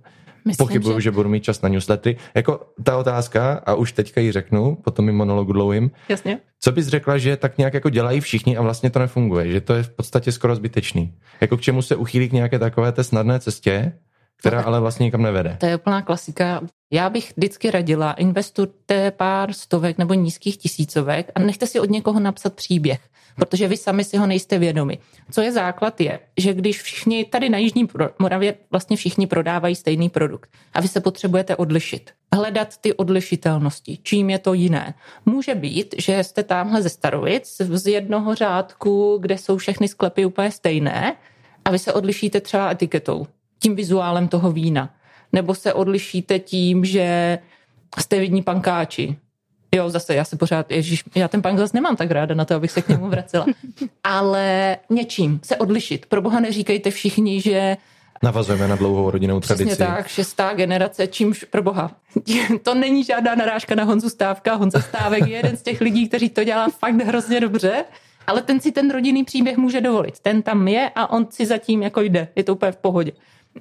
Myslím, 0.48 0.66
Pochybuju, 0.66 1.00
že... 1.00 1.04
že 1.04 1.11
budu 1.11 1.28
mít 1.28 1.44
čas 1.44 1.62
na 1.62 1.68
newslettery. 1.68 2.16
Jako 2.34 2.61
ta 2.82 2.96
otázka, 2.96 3.62
a 3.66 3.74
už 3.74 3.92
teďka 3.92 4.20
ji 4.20 4.32
řeknu, 4.32 4.76
potom 4.84 5.04
mi 5.04 5.12
monologu 5.12 5.52
dlouhým. 5.52 5.90
Jasně. 6.08 6.38
Co 6.61 6.72
bys 6.72 6.87
řekla, 6.87 7.18
že 7.18 7.37
tak 7.37 7.58
nějak 7.58 7.74
jako 7.74 7.90
dělají 7.90 8.20
všichni 8.20 8.56
a 8.56 8.62
vlastně 8.62 8.90
to 8.90 8.98
nefunguje, 8.98 9.52
že 9.52 9.61
to 9.61 9.74
je 9.74 9.82
v 9.82 9.90
podstatě 9.90 10.32
skoro 10.32 10.56
zbytečný. 10.56 11.14
Jako 11.40 11.56
k 11.56 11.61
čemu 11.61 11.82
se 11.82 11.96
uchýlí 11.96 12.28
k 12.28 12.32
nějaké 12.32 12.58
takové 12.58 12.92
té 12.92 13.04
snadné 13.04 13.40
cestě, 13.40 13.92
která 14.38 14.62
ale 14.62 14.81
vlastně 14.81 15.05
nikam 15.05 15.22
nevede. 15.22 15.57
To 15.61 15.66
je 15.66 15.77
úplná 15.77 16.03
klasika. 16.03 16.61
Já 16.92 17.11
bych 17.11 17.33
vždycky 17.37 17.70
radila, 17.70 18.12
investujte 18.12 19.11
pár 19.11 19.53
stovek 19.53 19.98
nebo 19.98 20.14
nízkých 20.14 20.57
tisícovek 20.57 21.31
a 21.35 21.40
nechte 21.40 21.66
si 21.66 21.81
od 21.81 21.90
někoho 21.90 22.20
napsat 22.20 22.55
příběh, 22.55 23.01
protože 23.37 23.68
vy 23.68 23.77
sami 23.77 24.05
si 24.05 24.16
ho 24.16 24.27
nejste 24.27 24.59
vědomi. 24.59 24.98
Co 25.31 25.40
je 25.40 25.53
základ 25.53 26.01
je, 26.01 26.20
že 26.37 26.55
když 26.55 26.83
všichni 26.83 27.24
tady 27.24 27.48
na 27.48 27.59
Jižní 27.59 27.88
Moravě 28.18 28.55
vlastně 28.70 28.96
všichni 28.96 29.27
prodávají 29.27 29.74
stejný 29.74 30.09
produkt 30.09 30.51
a 30.74 30.81
vy 30.81 30.88
se 30.88 31.01
potřebujete 31.01 31.57
odlišit, 31.57 32.11
hledat 32.35 32.77
ty 32.77 32.94
odlišitelnosti, 32.94 33.98
čím 34.03 34.31
je 34.31 34.38
to 34.38 34.55
jiné. 34.55 34.94
Může 35.27 35.55
být, 35.55 35.94
že 35.98 36.24
jste 36.24 36.42
tamhle 36.42 36.83
ze 36.83 36.88
Starovic 36.88 37.57
z 37.61 37.87
jednoho 37.87 38.35
řádku, 38.35 39.18
kde 39.20 39.38
jsou 39.38 39.57
všechny 39.57 39.88
sklepy 39.88 40.24
úplně 40.24 40.51
stejné 40.51 41.16
a 41.64 41.70
vy 41.70 41.79
se 41.79 41.92
odlišíte 41.92 42.40
třeba 42.40 42.70
etiketou 42.70 43.27
tím 43.59 43.75
vizuálem 43.75 44.29
toho 44.29 44.53
vína. 44.53 44.94
Nebo 45.33 45.55
se 45.55 45.73
odlišíte 45.73 46.38
tím, 46.38 46.85
že 46.85 47.38
jste 47.99 48.21
vidní 48.21 48.42
pankáči. 48.42 49.16
Jo, 49.75 49.90
zase 49.90 50.14
já 50.14 50.25
se 50.25 50.37
pořád, 50.37 50.71
ježiš, 50.71 51.05
já 51.14 51.29
ten 51.29 51.42
punk 51.42 51.59
zase 51.59 51.77
nemám 51.77 51.97
tak 51.97 52.11
ráda 52.11 52.35
na 52.35 52.44
to, 52.44 52.55
abych 52.55 52.71
se 52.71 52.83
k 52.83 52.88
němu 52.88 53.09
vracela. 53.09 53.47
Ale 54.05 54.77
něčím 54.90 55.40
se 55.44 55.57
odlišit. 55.57 56.07
Pro 56.07 56.23
boha 56.23 56.40
neříkejte 56.40 56.90
všichni, 56.90 57.40
že 57.40 57.77
Navazujeme 58.23 58.68
na 58.68 58.77
dlouhou 58.77 59.11
rodinnou 59.11 59.40
tradici. 59.40 59.64
Přesně 59.64 59.87
tak, 59.87 60.09
šestá 60.09 60.55
generace, 60.55 61.07
čímž 61.07 61.44
pro 61.44 61.62
boha. 61.62 61.90
To 62.62 62.75
není 62.75 63.05
žádná 63.05 63.35
narážka 63.35 63.75
na 63.75 63.85
Honzu 63.85 64.09
Stávka. 64.11 64.55
Honza 64.55 64.81
Stávek 64.81 65.27
je 65.27 65.37
jeden 65.37 65.57
z 65.57 65.62
těch 65.62 65.81
lidí, 65.81 66.09
kteří 66.09 66.31
to 66.31 66.44
dělá 66.44 66.68
fakt 66.68 66.94
hrozně 66.94 67.40
dobře, 67.40 67.85
ale 68.27 68.42
ten 68.42 68.61
si 68.61 68.73
ten 68.73 68.90
rodinný 68.90 69.25
příběh 69.25 69.57
může 69.57 69.81
dovolit. 69.81 70.18
Ten 70.21 70.42
tam 70.42 70.68
je 70.68 70.90
a 70.94 71.11
on 71.11 71.27
si 71.31 71.47
zatím 71.47 71.83
jako 71.83 72.01
jde. 72.01 72.29
Je 72.37 72.44
to 72.44 72.55
úplně 72.55 72.73
v 72.73 72.77
pohodě. 72.77 73.12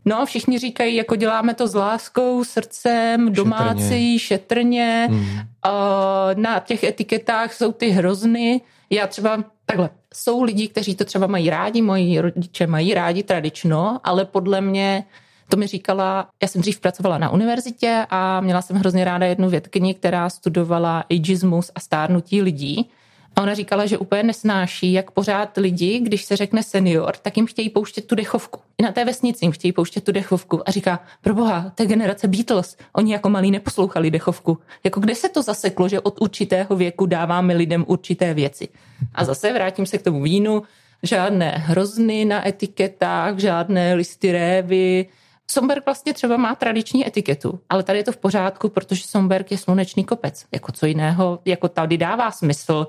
No, 0.06 0.26
všichni 0.26 0.60
říkají, 0.60 0.96
jako 0.96 1.16
děláme 1.16 1.54
to 1.54 1.68
s 1.68 1.76
láskou, 1.76 2.44
srdcem, 2.44 3.34
domácí, 3.34 4.20
šetrně. 4.20 4.20
šetrně. 4.20 5.08
Hmm. 5.12 6.44
Na 6.44 6.60
těch 6.60 6.84
etiketách 6.84 7.54
jsou 7.54 7.72
ty 7.72 7.90
hrozny. 7.90 8.62
Já 8.90 9.08
třeba 9.08 9.44
takhle, 9.66 9.90
jsou 10.14 10.44
lidi, 10.44 10.68
kteří 10.68 10.96
to 10.96 11.06
třeba 11.06 11.28
mají 11.28 11.50
rádi, 11.50 11.82
moji 11.82 12.22
rodiče 12.22 12.68
mají 12.68 12.94
rádi 12.94 13.24
tradično, 13.24 14.00
ale 14.04 14.26
podle 14.26 14.62
mě 14.62 15.04
to 15.50 15.58
mi 15.58 15.68
říkala, 15.68 16.28
já 16.42 16.48
jsem 16.48 16.62
dřív 16.62 16.80
pracovala 16.80 17.18
na 17.18 17.30
univerzitě 17.30 18.06
a 18.10 18.42
měla 18.42 18.62
jsem 18.62 18.78
hrozně 18.78 19.06
ráda 19.06 19.26
jednu 19.26 19.50
vědkyni, 19.50 19.94
která 19.94 20.30
studovala 20.30 21.06
ageismus 21.12 21.72
a 21.76 21.80
stárnutí 21.80 22.42
lidí. 22.42 22.90
A 23.38 23.42
ona 23.42 23.54
říkala, 23.54 23.86
že 23.86 23.98
úplně 23.98 24.24
nesnáší, 24.24 24.94
jak 24.94 25.12
pořád 25.12 25.58
lidi, 25.58 26.00
když 26.00 26.26
se 26.26 26.36
řekne 26.36 26.64
senior, 26.64 27.16
tak 27.22 27.38
jim 27.38 27.46
chtějí 27.46 27.70
pouštět 27.70 28.08
tu 28.08 28.16
dechovku. 28.16 28.60
I 28.78 28.84
na 28.84 28.92
té 28.92 29.06
vesnici 29.06 29.46
jim 29.46 29.52
chtějí 29.52 29.72
pouštět 29.72 30.04
tu 30.04 30.12
dechovku. 30.12 30.70
A 30.70 30.72
říká, 30.72 31.00
pro 31.22 31.34
boha, 31.34 31.72
to 31.76 31.84
je 31.84 31.88
generace 31.88 32.28
Beatles. 32.28 32.78
Oni 32.94 33.14
jako 33.14 33.30
malí 33.30 33.52
neposlouchali 33.52 34.12
dechovku. 34.12 34.58
Jako 34.84 35.00
kde 35.00 35.16
se 35.16 35.30
to 35.30 35.42
zaseklo, 35.42 35.90
že 35.90 36.00
od 36.00 36.22
určitého 36.22 36.76
věku 36.76 37.06
dáváme 37.06 37.54
lidem 37.54 37.86
určité 37.88 38.34
věci. 38.34 38.68
A 39.16 39.26
zase 39.26 39.54
vrátím 39.54 39.86
se 39.86 39.98
k 39.98 40.04
tomu 40.04 40.22
vínu. 40.24 40.64
Žádné 41.04 41.50
hrozny 41.50 42.26
na 42.26 42.48
etiketách, 42.48 43.40
žádné 43.40 43.94
listy 43.94 44.32
révy, 44.32 45.08
Somberg 45.52 45.86
vlastně 45.86 46.14
třeba 46.14 46.38
má 46.38 46.56
tradiční 46.56 47.08
etiketu, 47.08 47.60
ale 47.70 47.84
tady 47.84 48.00
je 48.00 48.04
to 48.04 48.12
v 48.12 48.18
pořádku, 48.18 48.70
protože 48.70 49.04
Somberg 49.08 49.52
je 49.52 49.58
slunečný 49.58 50.04
kopec. 50.04 50.46
Jako 50.52 50.72
co 50.72 50.86
jiného, 50.86 51.40
jako 51.46 51.68
tady 51.68 51.98
dává 51.98 52.32
smysl 52.32 52.88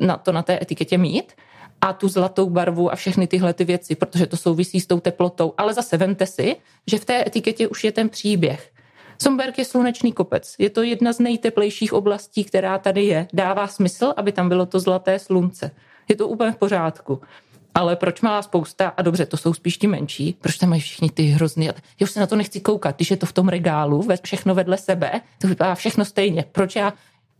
na 0.00 0.16
to 0.16 0.32
na 0.32 0.42
té 0.42 0.58
etiketě 0.62 0.98
mít 0.98 1.32
a 1.80 1.92
tu 1.92 2.08
zlatou 2.08 2.50
barvu 2.50 2.92
a 2.92 2.96
všechny 2.96 3.26
tyhle 3.26 3.54
ty 3.54 3.64
věci, 3.64 3.94
protože 3.94 4.26
to 4.26 4.36
souvisí 4.36 4.80
s 4.80 4.86
tou 4.86 5.00
teplotou. 5.00 5.54
Ale 5.58 5.74
zase 5.74 5.96
vemte 5.96 6.26
si, 6.26 6.56
že 6.86 6.98
v 6.98 7.04
té 7.04 7.26
etiketě 7.26 7.68
už 7.68 7.84
je 7.84 7.92
ten 7.92 8.08
příběh. 8.08 8.72
Somberg 9.22 9.58
je 9.58 9.64
slunečný 9.64 10.12
kopec. 10.12 10.54
Je 10.58 10.70
to 10.70 10.82
jedna 10.82 11.12
z 11.12 11.18
nejteplejších 11.18 11.92
oblastí, 11.92 12.44
která 12.44 12.78
tady 12.78 13.04
je. 13.04 13.28
Dává 13.32 13.66
smysl, 13.66 14.14
aby 14.16 14.32
tam 14.32 14.48
bylo 14.48 14.66
to 14.66 14.80
zlaté 14.80 15.18
slunce. 15.18 15.70
Je 16.08 16.16
to 16.16 16.28
úplně 16.28 16.52
v 16.52 16.56
pořádku. 16.56 17.20
Ale 17.74 17.96
proč 17.96 18.20
má 18.20 18.42
spousta, 18.42 18.88
a 18.88 19.02
dobře, 19.02 19.26
to 19.26 19.36
jsou 19.36 19.54
spíš 19.54 19.78
ti 19.78 19.86
menší, 19.86 20.36
proč 20.40 20.56
tam 20.56 20.68
mají 20.68 20.80
všichni 20.80 21.10
ty 21.10 21.22
hrozný, 21.22 21.66
já 21.66 21.72
už 22.02 22.10
se 22.10 22.20
na 22.20 22.26
to 22.26 22.36
nechci 22.36 22.60
koukat, 22.60 22.96
když 22.96 23.10
je 23.10 23.16
to 23.16 23.26
v 23.26 23.32
tom 23.32 23.48
regálu, 23.48 24.08
všechno 24.22 24.54
vedle 24.54 24.76
sebe, 24.76 25.20
to 25.38 25.48
vypadá 25.48 25.74
všechno 25.74 26.04
stejně. 26.04 26.44
Proč 26.52 26.76
já 26.76 26.92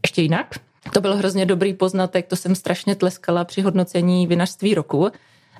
ještě 0.05 0.23
jinak? 0.23 0.55
To 0.93 1.01
byl 1.01 1.16
hrozně 1.16 1.47
dobrý 1.47 1.75
poznatek, 1.75 2.27
to 2.27 2.37
jsem 2.37 2.55
strašně 2.55 2.95
tleskala 2.95 3.45
při 3.45 3.62
hodnocení 3.62 4.27
vinařství 4.27 4.75
roku. 4.75 5.11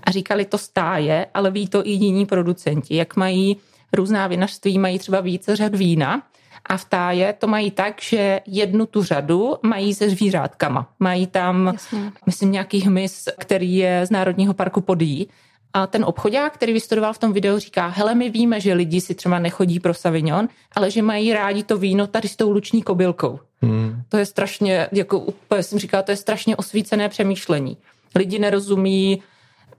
A 0.05 0.11
říkali 0.11 0.45
to 0.45 0.59
stáje, 0.59 1.27
ale 1.35 1.51
ví 1.51 1.69
to 1.69 1.87
i 1.87 1.91
jiní 1.91 2.27
producenti, 2.27 2.97
jak 2.97 3.17
mají 3.17 3.57
různá 3.93 4.27
vinařství, 4.27 4.79
mají 4.79 4.99
třeba 4.99 5.21
více 5.21 5.57
řad 5.57 5.75
vína, 5.75 6.23
a 6.67 6.77
v 6.77 6.85
táje 6.85 7.33
to 7.33 7.47
mají 7.47 7.71
tak, 7.71 8.03
že 8.03 8.41
jednu 8.47 8.87
tu 8.87 9.03
řadu 9.03 9.57
mají 9.63 9.95
se 9.95 10.11
zvířátkama. 10.11 10.89
Mají 10.99 11.27
tam, 11.27 11.67
Jasně. 11.67 12.13
myslím, 12.27 12.53
nějaký 12.53 12.81
hmyz, 12.81 13.29
který 13.39 13.77
je 13.77 14.07
z 14.07 14.11
Národního 14.11 14.55
parku 14.55 14.81
Podí. 14.81 15.29
A 15.75 15.87
ten 15.87 16.05
obchodák, 16.05 16.55
který 16.55 16.73
vystudoval 16.73 17.13
v 17.13 17.19
tom 17.19 17.33
videu, 17.33 17.59
říká, 17.59 17.87
hele, 17.87 18.15
my 18.15 18.31
víme, 18.31 18.61
že 18.61 18.75
lidi 18.75 19.01
si 19.01 19.15
třeba 19.15 19.39
nechodí 19.39 19.81
pro 19.81 19.95
Savignon, 19.95 20.49
ale 20.73 20.91
že 20.91 21.03
mají 21.03 21.33
rádi 21.33 21.63
to 21.63 21.79
víno 21.79 22.07
tady 22.07 22.29
s 22.29 22.37
tou 22.37 22.51
luční 22.51 22.83
kobylkou. 22.83 23.41
Hmm. 23.63 24.03
To 24.09 24.17
je 24.17 24.27
strašně, 24.27 24.89
jako 24.93 25.25
jsem 25.61 25.79
říkala, 25.79 26.03
to 26.03 26.11
je 26.11 26.17
strašně 26.17 26.57
osvícené 26.57 27.09
přemýšlení. 27.09 27.77
Lidi 28.15 28.39
nerozumí, 28.39 29.23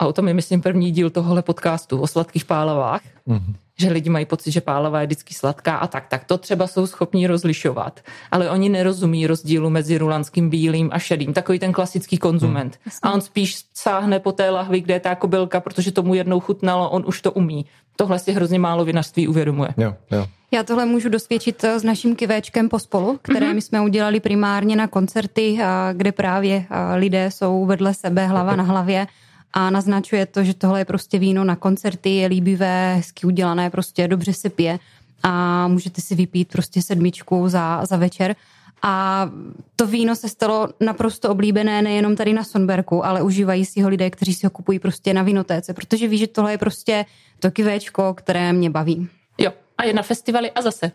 a 0.01 0.07
o 0.07 0.13
tom 0.13 0.27
je, 0.27 0.33
myslím, 0.33 0.61
první 0.61 0.91
díl 0.91 1.09
tohohle 1.09 1.41
podcastu 1.41 2.01
o 2.01 2.07
sladkých 2.07 2.45
pálavách, 2.45 3.01
hmm 3.27 3.55
že 3.81 3.89
lidi 3.89 4.09
mají 4.09 4.25
pocit, 4.25 4.51
že 4.51 4.61
pálava 4.61 5.01
je 5.01 5.07
vždycky 5.07 5.33
sladká 5.33 5.75
a 5.75 5.87
tak, 5.87 6.07
tak 6.07 6.23
to 6.23 6.37
třeba 6.37 6.67
jsou 6.67 6.87
schopní 6.87 7.27
rozlišovat. 7.27 7.99
Ale 8.31 8.49
oni 8.49 8.69
nerozumí 8.69 9.27
rozdílu 9.27 9.69
mezi 9.69 9.97
rulanským 9.97 10.49
bílým 10.49 10.89
a 10.93 10.99
šedým. 10.99 11.33
Takový 11.33 11.59
ten 11.59 11.73
klasický 11.73 12.17
konzument. 12.17 12.77
Hmm. 12.83 12.93
A 13.01 13.11
on 13.11 13.21
spíš 13.21 13.65
sáhne 13.73 14.19
po 14.19 14.31
té 14.31 14.49
lahvi, 14.49 14.81
kde 14.81 14.93
je 14.93 14.99
ta 14.99 15.15
kobylka, 15.15 15.59
protože 15.59 15.91
tomu 15.91 16.13
jednou 16.13 16.39
chutnalo, 16.39 16.89
on 16.89 17.03
už 17.07 17.21
to 17.21 17.31
umí. 17.31 17.65
Tohle 17.95 18.19
si 18.19 18.31
hrozně 18.31 18.59
málo 18.59 18.85
vinařství 18.85 19.27
uvědomuje. 19.27 19.69
Jo, 19.77 19.95
jo. 20.11 20.27
Já 20.51 20.63
tohle 20.63 20.85
můžu 20.85 21.09
dosvědčit 21.09 21.63
s 21.63 21.83
naším 21.83 22.15
kivéčkem 22.15 22.69
pospolu, 22.69 23.19
které 23.21 23.47
mm-hmm. 23.47 23.55
my 23.55 23.61
jsme 23.61 23.81
udělali 23.81 24.19
primárně 24.19 24.75
na 24.75 24.87
koncerty, 24.87 25.59
kde 25.93 26.11
právě 26.11 26.65
lidé 26.95 27.31
jsou 27.31 27.65
vedle 27.65 27.93
sebe, 27.93 28.27
hlava 28.27 28.55
na 28.55 28.63
hlavě 28.63 29.07
a 29.53 29.69
naznačuje 29.69 30.25
to, 30.25 30.43
že 30.43 30.53
tohle 30.53 30.81
je 30.81 30.85
prostě 30.85 31.19
víno 31.19 31.43
na 31.43 31.55
koncerty, 31.55 32.09
je 32.09 32.27
líbivé, 32.27 32.95
hezky 32.95 33.27
udělané, 33.27 33.69
prostě 33.69 34.07
dobře 34.07 34.33
se 34.33 34.49
pije 34.49 34.79
a 35.23 35.67
můžete 35.67 36.01
si 36.01 36.15
vypít 36.15 36.51
prostě 36.51 36.81
sedmičku 36.81 37.49
za, 37.49 37.85
za 37.85 37.97
večer. 37.97 38.35
A 38.83 39.29
to 39.75 39.87
víno 39.87 40.15
se 40.15 40.29
stalo 40.29 40.69
naprosto 40.79 41.29
oblíbené 41.29 41.81
nejenom 41.81 42.15
tady 42.15 42.33
na 42.33 42.43
Sonberku, 42.43 43.05
ale 43.05 43.21
užívají 43.21 43.65
si 43.65 43.81
ho 43.81 43.89
lidé, 43.89 44.09
kteří 44.09 44.33
si 44.33 44.45
ho 44.45 44.49
kupují 44.49 44.79
prostě 44.79 45.13
na 45.13 45.23
vinotéce, 45.23 45.73
protože 45.73 46.07
ví, 46.07 46.17
že 46.17 46.27
tohle 46.27 46.51
je 46.51 46.57
prostě 46.57 47.05
to 47.39 47.51
kivéčko, 47.51 48.13
které 48.13 48.53
mě 48.53 48.69
baví. 48.69 49.09
Jo, 49.37 49.51
a 49.77 49.83
je 49.83 49.93
na 49.93 50.01
festivaly 50.01 50.51
a 50.51 50.61
zase. 50.61 50.91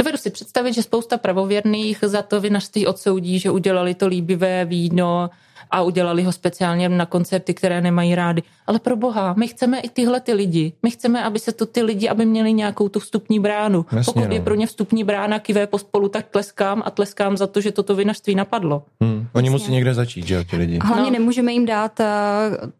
Dovedu 0.00 0.18
si 0.18 0.30
představit, 0.30 0.72
že 0.72 0.82
spousta 0.82 1.18
pravověrných 1.18 1.98
za 2.02 2.22
to 2.22 2.40
vinařství 2.40 2.86
odsoudí, 2.86 3.38
že 3.38 3.50
udělali 3.50 3.94
to 3.94 4.06
líbivé 4.06 4.64
víno, 4.64 5.30
a 5.70 5.82
udělali 5.82 6.22
ho 6.22 6.32
speciálně 6.32 6.88
na 6.88 7.06
koncerty, 7.06 7.54
které 7.54 7.80
nemají 7.80 8.14
rádi. 8.14 8.42
Ale 8.66 8.78
pro 8.78 8.96
boha, 8.96 9.34
my 9.38 9.48
chceme 9.48 9.80
i 9.80 9.88
tyhle 9.88 10.20
ty 10.20 10.32
lidi. 10.32 10.72
My 10.82 10.90
chceme, 10.90 11.24
aby 11.24 11.38
se 11.38 11.52
to 11.52 11.66
ty 11.66 11.82
lidi, 11.82 12.08
aby 12.08 12.26
měli 12.26 12.52
nějakou 12.52 12.88
tu 12.88 13.00
vstupní 13.00 13.40
bránu. 13.40 13.86
Jasně, 13.92 14.12
Pokud 14.12 14.28
no. 14.28 14.34
je 14.34 14.40
pro 14.40 14.54
ně 14.54 14.66
vstupní 14.66 15.04
brána 15.04 15.38
kivé 15.38 15.66
pospolu, 15.66 16.08
tak 16.08 16.26
tleskám 16.26 16.82
a 16.84 16.90
tleskám 16.90 17.36
za 17.36 17.46
to, 17.46 17.60
že 17.60 17.72
toto 17.72 17.94
vinařství 17.94 18.34
napadlo. 18.34 18.82
Hmm. 19.00 19.28
Oni 19.32 19.48
Jasně. 19.48 19.50
musí 19.50 19.72
někde 19.72 19.94
začít, 19.94 20.26
že 20.26 20.34
jo, 20.34 20.44
ti 20.44 20.56
lidi. 20.56 20.78
Hlavně 20.82 21.10
no. 21.10 21.10
nemůžeme 21.10 21.52
jim 21.52 21.66
dát 21.66 22.00
uh, 22.00 22.06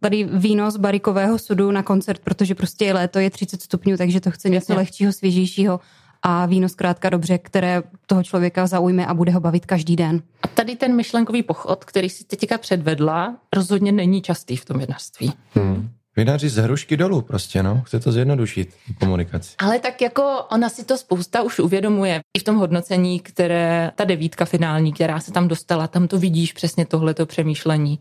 tady 0.00 0.28
víno 0.33 0.70
z 0.70 0.76
barikového 0.76 1.38
sudu 1.38 1.70
na 1.70 1.83
koncert, 1.83 2.20
protože 2.24 2.54
prostě 2.54 2.85
je 2.85 2.92
léto, 2.92 3.18
je 3.18 3.30
30 3.30 3.62
stupňů, 3.62 3.96
takže 3.96 4.20
to 4.20 4.30
chce 4.30 4.48
něco 4.48 4.74
lehčího, 4.74 5.12
svěžejšího 5.12 5.80
a 6.22 6.46
víno 6.46 6.68
zkrátka 6.68 7.11
dobře, 7.11 7.38
které 7.38 7.83
toho 8.06 8.22
člověka 8.22 8.66
zaujme 8.66 9.06
a 9.06 9.14
bude 9.14 9.33
ho 9.33 9.40
bavit 9.40 9.66
každý 9.66 9.96
den. 9.96 10.22
A 10.42 10.48
tady 10.48 10.76
ten 10.76 10.96
myšlenkový 10.96 11.42
pochod, 11.42 11.85
který 11.85 12.11
si 12.11 12.24
teďka 12.24 12.59
předvedla, 12.59 13.37
rozhodně 13.56 13.92
není 13.92 14.22
častý 14.22 14.56
v 14.56 14.64
tom 14.64 14.78
vinařství. 14.78 15.33
Hmm. 15.54 15.90
Vinaři 16.16 16.48
z 16.48 16.56
hrušky 16.56 16.96
dolů 16.96 17.22
prostě, 17.22 17.62
no. 17.62 17.83
Chce 17.87 18.00
to 18.00 18.12
zjednodušit, 18.12 18.74
komunikaci. 19.00 19.54
Ale 19.59 19.78
tak 19.78 20.02
jako 20.02 20.22
ona 20.52 20.68
si 20.68 20.85
to 20.85 20.98
spousta 20.98 21.42
už 21.42 21.59
uvědomuje. 21.59 22.20
I 22.37 22.40
v 22.40 22.44
tom 22.44 22.56
hodnocení, 22.56 23.20
které, 23.20 23.90
ta 23.94 24.04
devítka 24.04 24.44
finální, 24.44 24.92
která 24.92 25.20
se 25.20 25.33
tam 25.33 25.48
dostala, 25.48 25.88
tam 25.88 26.09
to 26.09 26.18
vidíš 26.18 26.52
přesně 26.52 26.87
tohleto 26.87 27.26
přemýšlení. 27.26 27.98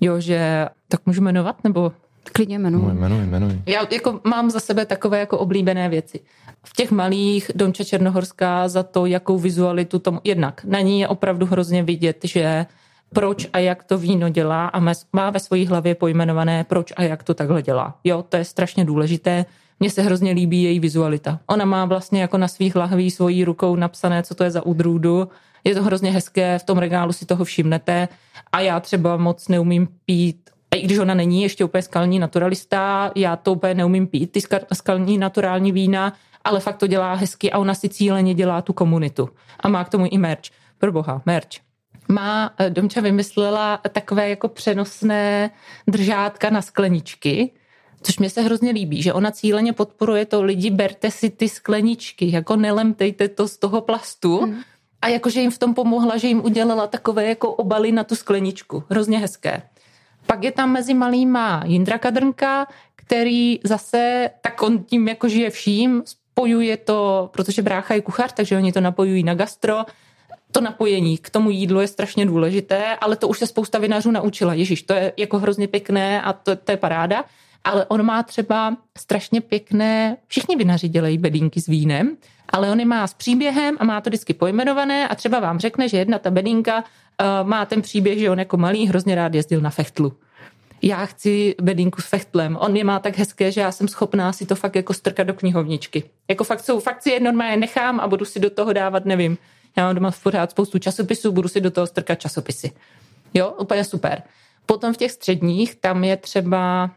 Jo, 0.00 0.20
že 0.20 0.68
tak 0.88 1.06
můžu 1.06 1.22
jmenovat, 1.22 1.64
nebo 1.64 1.92
Klidně 2.32 2.58
jmenuji. 2.58 2.90
Jmenuji, 2.90 3.26
jmenuji. 3.26 3.62
Já 3.66 3.86
jako 3.92 4.20
mám 4.24 4.50
za 4.50 4.60
sebe 4.60 4.86
takové 4.86 5.20
jako 5.20 5.38
oblíbené 5.38 5.88
věci. 5.88 6.20
V 6.64 6.72
těch 6.76 6.90
malých 6.90 7.50
Domča 7.54 7.84
Černohorská 7.84 8.68
za 8.68 8.82
to, 8.82 9.06
jakou 9.06 9.38
vizualitu 9.38 9.98
tomu, 9.98 10.20
jednak 10.24 10.64
na 10.64 10.80
ní 10.80 11.00
je 11.00 11.08
opravdu 11.08 11.46
hrozně 11.46 11.82
vidět, 11.82 12.18
že 12.24 12.66
proč 13.14 13.48
a 13.52 13.58
jak 13.58 13.84
to 13.84 13.98
víno 13.98 14.28
dělá 14.28 14.66
a 14.66 14.80
má 15.12 15.30
ve 15.30 15.40
své 15.40 15.66
hlavě 15.66 15.94
pojmenované, 15.94 16.64
proč 16.64 16.92
a 16.96 17.02
jak 17.02 17.22
to 17.22 17.34
takhle 17.34 17.62
dělá. 17.62 17.98
Jo, 18.04 18.24
to 18.28 18.36
je 18.36 18.44
strašně 18.44 18.84
důležité. 18.84 19.44
Mně 19.80 19.90
se 19.90 20.02
hrozně 20.02 20.32
líbí 20.32 20.62
její 20.62 20.80
vizualita. 20.80 21.40
Ona 21.46 21.64
má 21.64 21.84
vlastně 21.84 22.20
jako 22.20 22.38
na 22.38 22.48
svých 22.48 22.76
lahví 22.76 23.10
svojí 23.10 23.44
rukou 23.44 23.76
napsané, 23.76 24.22
co 24.22 24.34
to 24.34 24.44
je 24.44 24.50
za 24.50 24.66
udrůdu. 24.66 25.28
Je 25.64 25.74
to 25.74 25.82
hrozně 25.82 26.10
hezké, 26.10 26.58
v 26.58 26.64
tom 26.64 26.78
regálu 26.78 27.12
si 27.12 27.26
toho 27.26 27.44
všimnete 27.44 28.08
a 28.52 28.60
já 28.60 28.80
třeba 28.80 29.16
moc 29.16 29.48
neumím 29.48 29.88
pít 30.06 30.50
i 30.74 30.82
když 30.82 30.98
ona 30.98 31.14
není 31.14 31.42
ještě 31.42 31.64
úplně 31.64 31.82
skalní 31.82 32.18
naturalista, 32.18 33.12
já 33.14 33.36
to 33.36 33.52
úplně 33.52 33.74
neumím 33.74 34.06
pít, 34.06 34.32
ty 34.32 34.40
skalní 34.72 35.18
naturální 35.18 35.72
vína, 35.72 36.12
ale 36.44 36.60
fakt 36.60 36.76
to 36.76 36.86
dělá 36.86 37.14
hezky 37.14 37.52
a 37.52 37.58
ona 37.58 37.74
si 37.74 37.88
cíleně 37.88 38.34
dělá 38.34 38.62
tu 38.62 38.72
komunitu. 38.72 39.28
A 39.60 39.68
má 39.68 39.84
k 39.84 39.88
tomu 39.88 40.06
i 40.10 40.18
merch. 40.18 40.50
Pro 40.78 40.92
boha, 40.92 41.22
merch. 41.26 41.48
Má, 42.08 42.54
eh, 42.58 42.70
Domča 42.70 43.00
vymyslela 43.00 43.80
takové 43.92 44.28
jako 44.28 44.48
přenosné 44.48 45.50
držátka 45.86 46.50
na 46.50 46.62
skleničky, 46.62 47.52
což 48.02 48.18
mě 48.18 48.30
se 48.30 48.42
hrozně 48.42 48.70
líbí, 48.70 49.02
že 49.02 49.12
ona 49.12 49.30
cíleně 49.30 49.72
podporuje 49.72 50.26
to 50.26 50.42
lidi, 50.42 50.70
berte 50.70 51.10
si 51.10 51.30
ty 51.30 51.48
skleničky, 51.48 52.32
jako 52.32 52.56
nelemtejte 52.56 53.28
to 53.28 53.48
z 53.48 53.56
toho 53.56 53.80
plastu. 53.80 54.38
Hmm. 54.38 54.60
A 55.02 55.08
jakože 55.08 55.40
jim 55.40 55.50
v 55.50 55.58
tom 55.58 55.74
pomohla, 55.74 56.16
že 56.16 56.28
jim 56.28 56.44
udělala 56.44 56.86
takové 56.86 57.28
jako 57.28 57.52
obaly 57.52 57.92
na 57.92 58.04
tu 58.04 58.14
skleničku. 58.14 58.84
Hrozně 58.90 59.18
hezké. 59.18 59.62
Pak 60.26 60.44
je 60.44 60.52
tam 60.52 60.72
mezi 60.72 60.94
malýma 60.94 61.62
Jindra 61.66 61.98
Kadrnka, 61.98 62.66
který 62.96 63.60
zase, 63.64 64.30
tak 64.40 64.62
on 64.62 64.84
tím 64.84 65.08
jako 65.08 65.28
žije 65.28 65.50
vším, 65.50 66.02
spojuje 66.04 66.76
to, 66.76 67.30
protože 67.32 67.62
brácha 67.62 67.94
je 67.94 68.00
kuchař, 68.00 68.32
takže 68.32 68.56
oni 68.56 68.72
to 68.72 68.80
napojují 68.80 69.22
na 69.22 69.34
gastro, 69.34 69.84
to 70.52 70.60
napojení 70.60 71.18
k 71.18 71.30
tomu 71.30 71.50
jídlu 71.50 71.80
je 71.80 71.88
strašně 71.88 72.26
důležité, 72.26 72.96
ale 72.96 73.16
to 73.16 73.28
už 73.28 73.38
se 73.38 73.46
spousta 73.46 73.78
vinařů 73.78 74.10
naučila. 74.10 74.54
Ježíš, 74.54 74.82
to 74.82 74.92
je 74.92 75.12
jako 75.16 75.38
hrozně 75.38 75.68
pěkné 75.68 76.22
a 76.22 76.32
to, 76.32 76.56
to 76.56 76.72
je 76.72 76.76
paráda. 76.76 77.24
Ale 77.64 77.86
on 77.86 78.02
má 78.02 78.22
třeba 78.22 78.76
strašně 78.98 79.40
pěkné, 79.40 80.16
všichni 80.26 80.56
vinaři 80.56 80.88
dělají 80.88 81.18
bedínky 81.18 81.60
s 81.60 81.66
vínem, 81.66 82.16
ale 82.48 82.70
on 82.70 82.80
je 82.80 82.86
má 82.86 83.06
s 83.06 83.14
příběhem 83.14 83.76
a 83.80 83.84
má 83.84 84.00
to 84.00 84.10
vždycky 84.10 84.34
pojmenované 84.34 85.08
a 85.08 85.14
třeba 85.14 85.40
vám 85.40 85.58
řekne, 85.58 85.88
že 85.88 85.96
jedna 85.96 86.18
ta 86.18 86.30
bedínka 86.30 86.76
uh, 86.76 87.48
má 87.48 87.66
ten 87.66 87.82
příběh, 87.82 88.18
že 88.18 88.30
on 88.30 88.38
jako 88.38 88.56
malý 88.56 88.86
hrozně 88.86 89.14
rád 89.14 89.34
jezdil 89.34 89.60
na 89.60 89.70
fechtlu 89.70 90.12
já 90.86 91.06
chci 91.06 91.54
bedínku 91.62 92.00
s 92.00 92.04
fechtlem. 92.06 92.56
On 92.60 92.76
je 92.76 92.84
má 92.84 92.98
tak 92.98 93.18
hezké, 93.18 93.52
že 93.52 93.60
já 93.60 93.72
jsem 93.72 93.88
schopná 93.88 94.32
si 94.32 94.46
to 94.46 94.54
fakt 94.54 94.76
jako 94.76 94.94
strkat 94.94 95.26
do 95.26 95.34
knihovničky. 95.34 96.04
Jako 96.28 96.44
fakt 96.44 96.64
jsou, 96.64 96.80
fakt 96.80 97.02
si 97.02 97.10
je 97.10 97.20
normálně 97.20 97.56
nechám 97.56 98.00
a 98.00 98.08
budu 98.08 98.24
si 98.24 98.40
do 98.40 98.50
toho 98.50 98.72
dávat, 98.72 99.04
nevím, 99.04 99.38
já 99.76 99.84
mám 99.84 99.94
doma 99.94 100.10
pořád 100.22 100.50
spoustu 100.50 100.78
časopisů, 100.78 101.32
budu 101.32 101.48
si 101.48 101.60
do 101.60 101.70
toho 101.70 101.86
strkat 101.86 102.20
časopisy. 102.20 102.72
Jo, 103.34 103.50
úplně 103.50 103.84
super. 103.84 104.22
Potom 104.66 104.94
v 104.94 104.96
těch 104.96 105.12
středních, 105.12 105.76
tam 105.76 106.04
je 106.04 106.16
třeba 106.16 106.90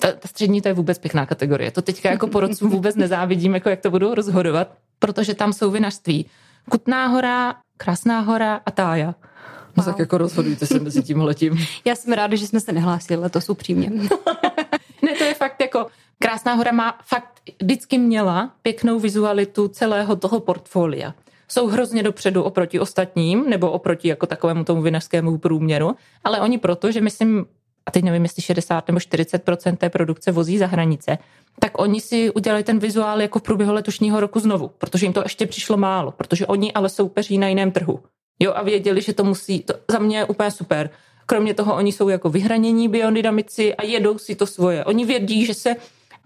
ta, 0.00 0.12
ta 0.12 0.28
střední 0.28 0.60
to 0.60 0.68
je 0.68 0.74
vůbec 0.74 0.98
pěkná 0.98 1.26
kategorie. 1.26 1.70
To 1.70 1.82
teďka 1.82 2.10
jako 2.10 2.26
porodcům 2.26 2.70
vůbec 2.76 2.96
nezávidím, 2.96 3.54
jako 3.54 3.68
jak 3.68 3.80
to 3.80 3.90
budou 3.90 4.14
rozhodovat, 4.14 4.72
protože 4.98 5.34
tam 5.34 5.52
jsou 5.52 5.70
vinařství. 5.70 6.26
Kutná 6.70 7.06
hora, 7.06 7.54
Krásná 7.76 8.20
hora 8.20 8.60
a 8.66 8.70
Tája. 8.70 9.14
No 9.76 9.82
wow. 9.82 9.84
tak 9.84 9.98
jako 9.98 10.18
rozhodujte 10.18 10.66
se 10.66 10.78
mezi 10.78 11.02
tím 11.02 11.20
letím. 11.20 11.66
Já 11.84 11.94
jsem 11.94 12.12
ráda, 12.12 12.36
že 12.36 12.46
jsme 12.46 12.60
se 12.60 12.72
nehlásili 12.72 13.20
letos 13.20 13.50
upřímně. 13.50 13.90
ne, 15.02 15.14
to 15.18 15.24
je 15.24 15.34
fakt 15.34 15.60
jako 15.60 15.86
Krásná 16.18 16.54
hora 16.54 16.72
má 16.72 16.98
fakt 17.04 17.40
vždycky 17.62 17.98
měla 17.98 18.52
pěknou 18.62 18.98
vizualitu 18.98 19.68
celého 19.68 20.16
toho 20.16 20.40
portfolia. 20.40 21.14
Jsou 21.48 21.66
hrozně 21.66 22.02
dopředu 22.02 22.42
oproti 22.42 22.80
ostatním, 22.80 23.50
nebo 23.50 23.70
oproti 23.70 24.08
jako 24.08 24.26
takovému 24.26 24.64
tomu 24.64 24.82
vinařskému 24.82 25.38
průměru, 25.38 25.96
ale 26.24 26.40
oni 26.40 26.58
proto, 26.58 26.92
že 26.92 27.00
myslím, 27.00 27.46
a 27.86 27.90
teď 27.90 28.04
nevím, 28.04 28.22
jestli 28.22 28.42
60 28.42 28.88
nebo 28.88 29.00
40 29.00 29.42
té 29.78 29.88
produkce 29.88 30.32
vozí 30.32 30.58
za 30.58 30.66
hranice, 30.66 31.18
tak 31.58 31.80
oni 31.80 32.00
si 32.00 32.30
udělali 32.30 32.64
ten 32.64 32.78
vizuál 32.78 33.22
jako 33.22 33.38
v 33.38 33.42
průběhu 33.42 33.72
letošního 33.72 34.20
roku 34.20 34.40
znovu, 34.40 34.70
protože 34.78 35.06
jim 35.06 35.12
to 35.12 35.22
ještě 35.22 35.46
přišlo 35.46 35.76
málo, 35.76 36.10
protože 36.10 36.46
oni 36.46 36.72
ale 36.72 36.88
soupeří 36.88 37.38
na 37.38 37.48
jiném 37.48 37.70
trhu. 37.70 38.00
Jo, 38.40 38.52
a 38.54 38.62
věděli, 38.62 39.02
že 39.02 39.12
to 39.12 39.24
musí, 39.24 39.60
to 39.60 39.74
za 39.90 39.98
mě 39.98 40.18
je 40.18 40.24
úplně 40.24 40.50
super. 40.50 40.90
Kromě 41.26 41.54
toho 41.54 41.74
oni 41.74 41.92
jsou 41.92 42.08
jako 42.08 42.30
vyhranění 42.30 42.88
biodynamici 42.88 43.74
a 43.74 43.84
jedou 43.84 44.18
si 44.18 44.34
to 44.34 44.46
svoje. 44.46 44.84
Oni 44.84 45.04
vědí, 45.04 45.46
že 45.46 45.54
se, 45.54 45.76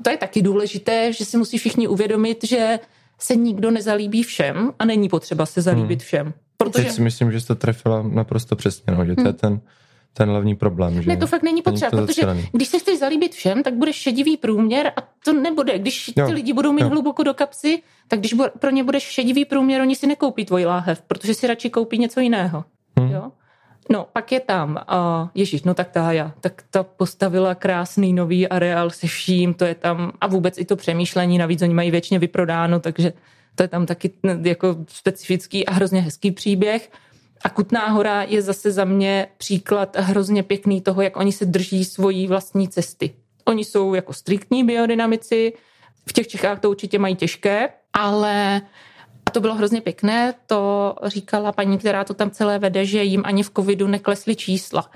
to 0.03 0.11
je 0.11 0.17
taky 0.17 0.43
důležité, 0.43 1.13
že 1.13 1.25
si 1.25 1.37
musí 1.37 1.59
všichni 1.59 1.89
uvědomit, 1.89 2.45
že 2.45 2.79
se 3.19 3.37
nikdo 3.37 3.71
nezalíbí 3.71 4.23
všem 4.23 4.73
a 4.79 4.85
není 4.85 5.09
potřeba 5.09 5.47
se 5.47 5.63
zalíbit 5.63 6.01
hmm. 6.01 6.07
všem. 6.07 6.33
Protože... 6.57 6.85
Teď 6.85 6.95
si 6.95 7.03
myslím, 7.03 7.33
že 7.33 7.41
jste 7.41 7.55
trefila 7.55 8.03
naprosto 8.03 8.57
přesně, 8.57 8.95
no, 8.95 9.05
že 9.05 9.15
to 9.15 9.21
hmm. 9.21 9.27
je 9.27 9.33
ten 9.33 9.61
ten 10.17 10.29
hlavní 10.29 10.55
problém. 10.55 11.03
Že 11.03 11.09
ne, 11.09 11.17
to 11.17 11.27
fakt 11.27 11.43
není 11.43 11.63
potřeba, 11.63 11.91
není 11.93 12.07
protože 12.07 12.23
když 12.53 12.69
se 12.69 12.79
chceš 12.79 12.99
zalíbit 12.99 13.35
všem, 13.35 13.63
tak 13.63 13.75
bude 13.75 13.93
šedivý 13.93 14.37
průměr 14.37 14.93
a 14.97 15.01
to 15.25 15.33
nebude. 15.33 15.79
Když 15.79 16.13
jo, 16.17 16.27
ty 16.27 16.33
lidi 16.33 16.53
budou 16.53 16.73
mít 16.73 16.83
jo. 16.83 16.89
hluboko 16.89 17.23
do 17.23 17.35
kapsy, 17.35 17.83
tak 18.09 18.19
když 18.19 18.35
pro 18.59 18.71
ně 18.71 18.85
budeš 18.85 19.03
šedivý 19.03 19.45
průměr, 19.45 19.81
oni 19.81 19.97
si 19.97 20.07
nekoupí 20.07 20.45
tvoj 20.45 20.65
láhev, 20.65 21.03
protože 21.03 21.35
si 21.35 21.47
radši 21.47 21.71
koupí 21.71 21.99
něco 21.99 22.21
jiného. 22.21 22.65
Hmm. 22.99 23.11
Jo? 23.11 23.33
No, 23.91 24.07
pak 24.13 24.33
je 24.33 24.41
tam, 24.41 24.71
uh, 24.71 25.29
Ježíš, 25.35 25.63
no 25.63 25.75
tak 25.75 25.91
ta 25.91 26.13
já, 26.13 26.33
tak 26.41 26.63
ta 26.71 26.83
postavila 26.83 27.55
krásný 27.55 28.13
nový 28.13 28.49
areál 28.49 28.91
se 28.91 29.07
vším, 29.07 29.55
to 29.55 29.65
je 29.65 29.75
tam, 29.75 30.13
a 30.21 30.27
vůbec 30.27 30.59
i 30.59 30.65
to 30.65 30.77
přemýšlení, 30.77 31.39
navíc 31.39 31.63
oni 31.63 31.75
mají 31.75 31.91
většině 31.91 32.19
vyprodáno, 32.19 32.81
takže 32.81 33.13
to 33.55 33.63
je 33.63 33.69
tam 33.69 33.87
taky 33.87 34.11
jako 34.43 34.77
specifický 34.89 35.67
a 35.67 35.73
hrozně 35.73 36.01
hezký 36.01 36.31
příběh. 36.31 36.91
A 37.43 37.49
Kutná 37.49 37.89
hora 37.89 38.23
je 38.23 38.43
zase 38.43 38.71
za 38.71 38.85
mě 38.85 39.27
příklad 39.37 39.97
hrozně 39.97 40.43
pěkný 40.43 40.81
toho, 40.81 41.03
jak 41.03 41.17
oni 41.17 41.33
se 41.33 41.45
drží 41.45 41.85
svojí 41.85 42.27
vlastní 42.27 42.69
cesty. 42.69 43.15
Oni 43.45 43.65
jsou 43.65 43.95
jako 43.95 44.13
striktní 44.13 44.65
biodynamici, 44.65 45.53
v 46.09 46.13
těch 46.13 46.29
Čechách 46.29 46.61
to 46.61 46.71
určitě 46.71 46.99
mají 46.99 47.17
těžké, 47.17 47.69
ale 47.93 48.63
a 49.27 49.31
to 49.31 49.41
bylo 49.41 49.55
hrozně 49.55 49.81
pěkné, 49.81 50.35
to 50.47 50.95
říkala 51.05 51.53
paní, 51.53 51.79
která 51.79 52.05
to 52.05 52.15
tam 52.15 52.31
celé 52.31 52.59
vede, 52.59 52.85
že 52.85 53.03
jim 53.03 53.23
ani 53.25 53.43
v 53.43 53.51
covidu 53.57 53.87
neklesly 53.87 54.37
čísla, 54.37 54.91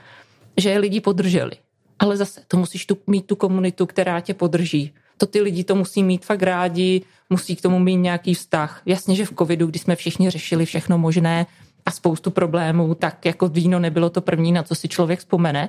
že 0.56 0.70
je 0.70 0.78
lidi 0.78 1.00
podrželi. 1.00 1.52
Ale 1.98 2.16
zase, 2.16 2.42
to 2.48 2.56
musíš 2.56 2.86
tu, 2.86 2.98
mít 3.06 3.26
tu 3.26 3.36
komunitu, 3.36 3.86
která 3.86 4.20
tě 4.20 4.34
podrží. 4.34 4.94
To 5.16 5.26
ty 5.26 5.40
lidi 5.40 5.64
to 5.64 5.74
musí 5.74 6.02
mít 6.02 6.24
fakt 6.24 6.42
rádi, 6.42 7.02
musí 7.30 7.56
k 7.56 7.62
tomu 7.62 7.78
mít 7.78 7.96
nějaký 7.96 8.34
vztah. 8.34 8.82
Jasně, 8.86 9.16
že 9.16 9.26
v 9.26 9.34
covidu, 9.38 9.66
kdy 9.66 9.78
jsme 9.78 9.96
všichni 9.96 10.30
řešili 10.30 10.66
všechno 10.66 10.98
možné, 10.98 11.46
a 11.88 11.90
spoustu 11.90 12.30
problémů, 12.30 12.94
tak 12.94 13.24
jako 13.24 13.48
víno 13.48 13.78
nebylo 13.78 14.10
to 14.10 14.20
první, 14.20 14.52
na 14.52 14.62
co 14.62 14.74
si 14.74 14.88
člověk 14.88 15.18
vzpomene, 15.18 15.68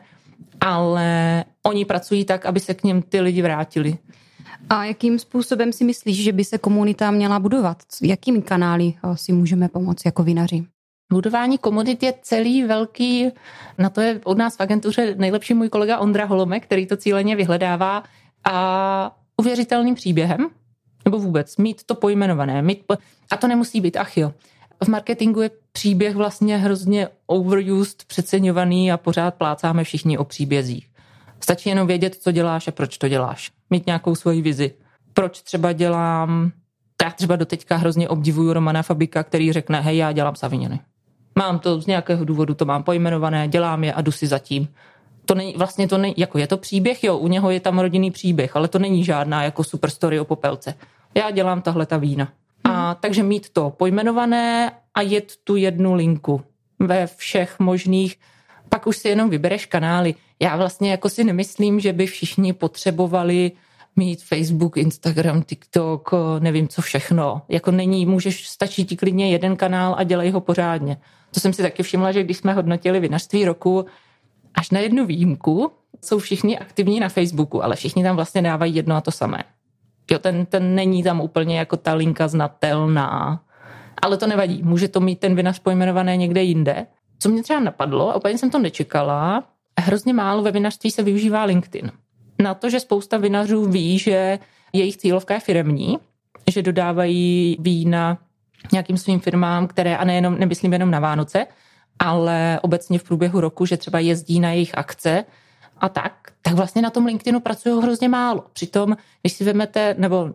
ale 0.61 1.43
oni 1.63 1.85
pracují 1.85 2.25
tak, 2.25 2.45
aby 2.45 2.59
se 2.59 2.73
k 2.73 2.83
něm 2.83 3.01
ty 3.01 3.21
lidi 3.21 3.41
vrátili. 3.41 3.97
A 4.69 4.85
jakým 4.85 5.19
způsobem 5.19 5.73
si 5.73 5.83
myslíš, 5.83 6.23
že 6.23 6.31
by 6.31 6.43
se 6.43 6.57
komunita 6.57 7.11
měla 7.11 7.39
budovat? 7.39 7.77
Jakými 8.01 8.41
kanály 8.41 8.93
eh, 8.93 9.17
si 9.17 9.31
můžeme 9.33 9.69
pomoct 9.69 10.05
jako 10.05 10.23
vinaři? 10.23 10.63
Budování 11.11 11.57
komunit 11.57 12.03
je 12.03 12.13
celý 12.21 12.63
velký, 12.63 13.31
na 13.77 13.89
to 13.89 14.01
je 14.01 14.19
od 14.23 14.37
nás 14.37 14.57
v 14.57 14.61
agentuře 14.61 15.15
nejlepší 15.17 15.53
můj 15.53 15.69
kolega 15.69 15.97
Ondra 15.97 16.25
Holome, 16.25 16.59
který 16.59 16.85
to 16.85 16.97
cíleně 16.97 17.35
vyhledává 17.35 18.03
a 18.43 19.17
uvěřitelným 19.37 19.95
příběhem, 19.95 20.49
nebo 21.05 21.19
vůbec 21.19 21.57
mít 21.57 21.83
to 21.83 21.95
pojmenované. 21.95 22.61
Mít 22.61 22.83
po... 22.87 22.97
A 23.31 23.37
to 23.37 23.47
nemusí 23.47 23.81
být, 23.81 23.97
ach 23.97 24.17
jo, 24.17 24.33
v 24.83 24.87
marketingu 24.87 25.41
je 25.41 25.51
příběh 25.71 26.15
vlastně 26.15 26.57
hrozně 26.57 27.07
overused, 27.25 28.03
přeceňovaný 28.07 28.91
a 28.91 28.97
pořád 28.97 29.35
plácáme 29.35 29.83
všichni 29.83 30.17
o 30.17 30.23
příbězích. 30.23 30.89
Stačí 31.39 31.69
jenom 31.69 31.87
vědět, 31.87 32.15
co 32.15 32.31
děláš 32.31 32.67
a 32.67 32.71
proč 32.71 32.97
to 32.97 33.07
děláš. 33.07 33.51
Mít 33.69 33.85
nějakou 33.85 34.15
svoji 34.15 34.41
vizi. 34.41 34.73
Proč 35.13 35.41
třeba 35.41 35.71
dělám... 35.71 36.51
Já 37.03 37.11
třeba 37.11 37.35
doteďka 37.35 37.75
hrozně 37.75 38.09
obdivuju 38.09 38.53
Romana 38.53 38.81
Fabika, 38.81 39.23
který 39.23 39.51
řekne, 39.51 39.81
hej, 39.81 39.97
já 39.97 40.11
dělám 40.11 40.35
saviněny. 40.35 40.79
Mám 41.35 41.59
to 41.59 41.81
z 41.81 41.87
nějakého 41.87 42.25
důvodu, 42.25 42.53
to 42.53 42.65
mám 42.65 42.83
pojmenované, 42.83 43.47
dělám 43.47 43.83
je 43.83 43.93
a 43.93 44.01
jdu 44.01 44.11
si 44.11 44.27
zatím. 44.27 44.67
To 45.25 45.35
není, 45.35 45.53
vlastně 45.57 45.87
to 45.87 45.97
není, 45.97 46.13
jako 46.17 46.37
je 46.37 46.47
to 46.47 46.57
příběh, 46.57 47.03
jo, 47.03 47.17
u 47.17 47.27
něho 47.27 47.51
je 47.51 47.59
tam 47.59 47.79
rodinný 47.79 48.11
příběh, 48.11 48.55
ale 48.55 48.67
to 48.67 48.79
není 48.79 49.03
žádná 49.03 49.43
jako 49.43 49.63
super 49.63 49.89
story 49.89 50.19
o 50.19 50.25
popelce. 50.25 50.73
Já 51.15 51.31
dělám 51.31 51.61
tahle 51.61 51.85
ta 51.85 51.97
vína. 51.97 52.33
A 52.63 52.95
takže 52.95 53.23
mít 53.23 53.49
to 53.49 53.69
pojmenované 53.69 54.71
a 54.93 55.01
jet 55.01 55.33
tu 55.43 55.55
jednu 55.55 55.93
linku 55.93 56.41
ve 56.79 57.07
všech 57.07 57.59
možných, 57.59 58.19
pak 58.69 58.87
už 58.87 58.97
si 58.97 59.07
jenom 59.09 59.29
vybereš 59.29 59.65
kanály. 59.65 60.15
Já 60.39 60.57
vlastně 60.57 60.91
jako 60.91 61.09
si 61.09 61.23
nemyslím, 61.23 61.79
že 61.79 61.93
by 61.93 62.05
všichni 62.05 62.53
potřebovali 62.53 63.51
mít 63.95 64.23
Facebook, 64.23 64.77
Instagram, 64.77 65.43
TikTok, 65.43 66.11
nevím 66.39 66.67
co 66.67 66.81
všechno. 66.81 67.41
Jako 67.49 67.71
není, 67.71 68.05
můžeš, 68.05 68.47
stačí 68.47 68.85
ti 68.85 68.95
klidně 68.95 69.31
jeden 69.31 69.55
kanál 69.55 69.95
a 69.97 70.03
dělej 70.03 70.31
ho 70.31 70.41
pořádně. 70.41 70.97
To 71.33 71.39
jsem 71.39 71.53
si 71.53 71.61
taky 71.61 71.83
všimla, 71.83 72.11
že 72.11 72.23
když 72.23 72.37
jsme 72.37 72.53
hodnotili 72.53 72.99
vinařství 72.99 73.45
roku, 73.45 73.85
až 74.55 74.71
na 74.71 74.79
jednu 74.79 75.05
výjimku 75.05 75.71
jsou 76.01 76.19
všichni 76.19 76.59
aktivní 76.59 76.99
na 76.99 77.09
Facebooku, 77.09 77.63
ale 77.63 77.75
všichni 77.75 78.03
tam 78.03 78.15
vlastně 78.15 78.41
dávají 78.41 78.75
jedno 78.75 78.95
a 78.95 79.01
to 79.01 79.11
samé. 79.11 79.43
Jo, 80.11 80.19
ten, 80.19 80.45
ten 80.45 80.75
není 80.75 81.03
tam 81.03 81.21
úplně 81.21 81.59
jako 81.59 81.77
ta 81.77 81.93
linka 81.93 82.27
znatelná. 82.27 83.41
Ale 84.01 84.17
to 84.17 84.27
nevadí, 84.27 84.63
může 84.63 84.87
to 84.87 84.99
mít 84.99 85.19
ten 85.19 85.35
vinař 85.35 85.59
pojmenované 85.59 86.17
někde 86.17 86.43
jinde. 86.43 86.85
Co 87.19 87.29
mě 87.29 87.43
třeba 87.43 87.59
napadlo, 87.59 88.11
a 88.11 88.15
úplně 88.15 88.37
jsem 88.37 88.49
to 88.49 88.59
nečekala, 88.59 89.43
hrozně 89.79 90.13
málo 90.13 90.41
ve 90.43 90.51
vinařství 90.51 90.91
se 90.91 91.03
využívá 91.03 91.43
LinkedIn. 91.43 91.91
Na 92.39 92.53
to, 92.53 92.69
že 92.69 92.79
spousta 92.79 93.17
vinařů 93.17 93.65
ví, 93.65 93.99
že 93.99 94.39
jejich 94.73 94.97
cílovka 94.97 95.33
je 95.33 95.39
firemní, 95.39 95.97
že 96.47 96.61
dodávají 96.61 97.57
vína 97.59 98.17
nějakým 98.71 98.97
svým 98.97 99.19
firmám, 99.19 99.67
které, 99.67 99.97
a 99.97 100.05
nejenom, 100.05 100.39
nemyslím 100.39 100.73
jenom 100.73 100.91
na 100.91 100.99
Vánoce, 100.99 101.47
ale 101.99 102.59
obecně 102.61 102.99
v 102.99 103.03
průběhu 103.03 103.41
roku, 103.41 103.65
že 103.65 103.77
třeba 103.77 103.99
jezdí 103.99 104.39
na 104.39 104.51
jejich 104.51 104.77
akce 104.77 105.25
a 105.81 105.89
tak, 105.89 106.13
tak 106.41 106.53
vlastně 106.53 106.81
na 106.81 106.89
tom 106.89 107.05
LinkedInu 107.05 107.39
pracují 107.39 107.81
hrozně 107.81 108.09
málo. 108.09 108.45
Přitom, 108.53 108.97
když 109.21 109.33
si 109.33 109.43
vezmete, 109.43 109.95
nebo 109.97 110.29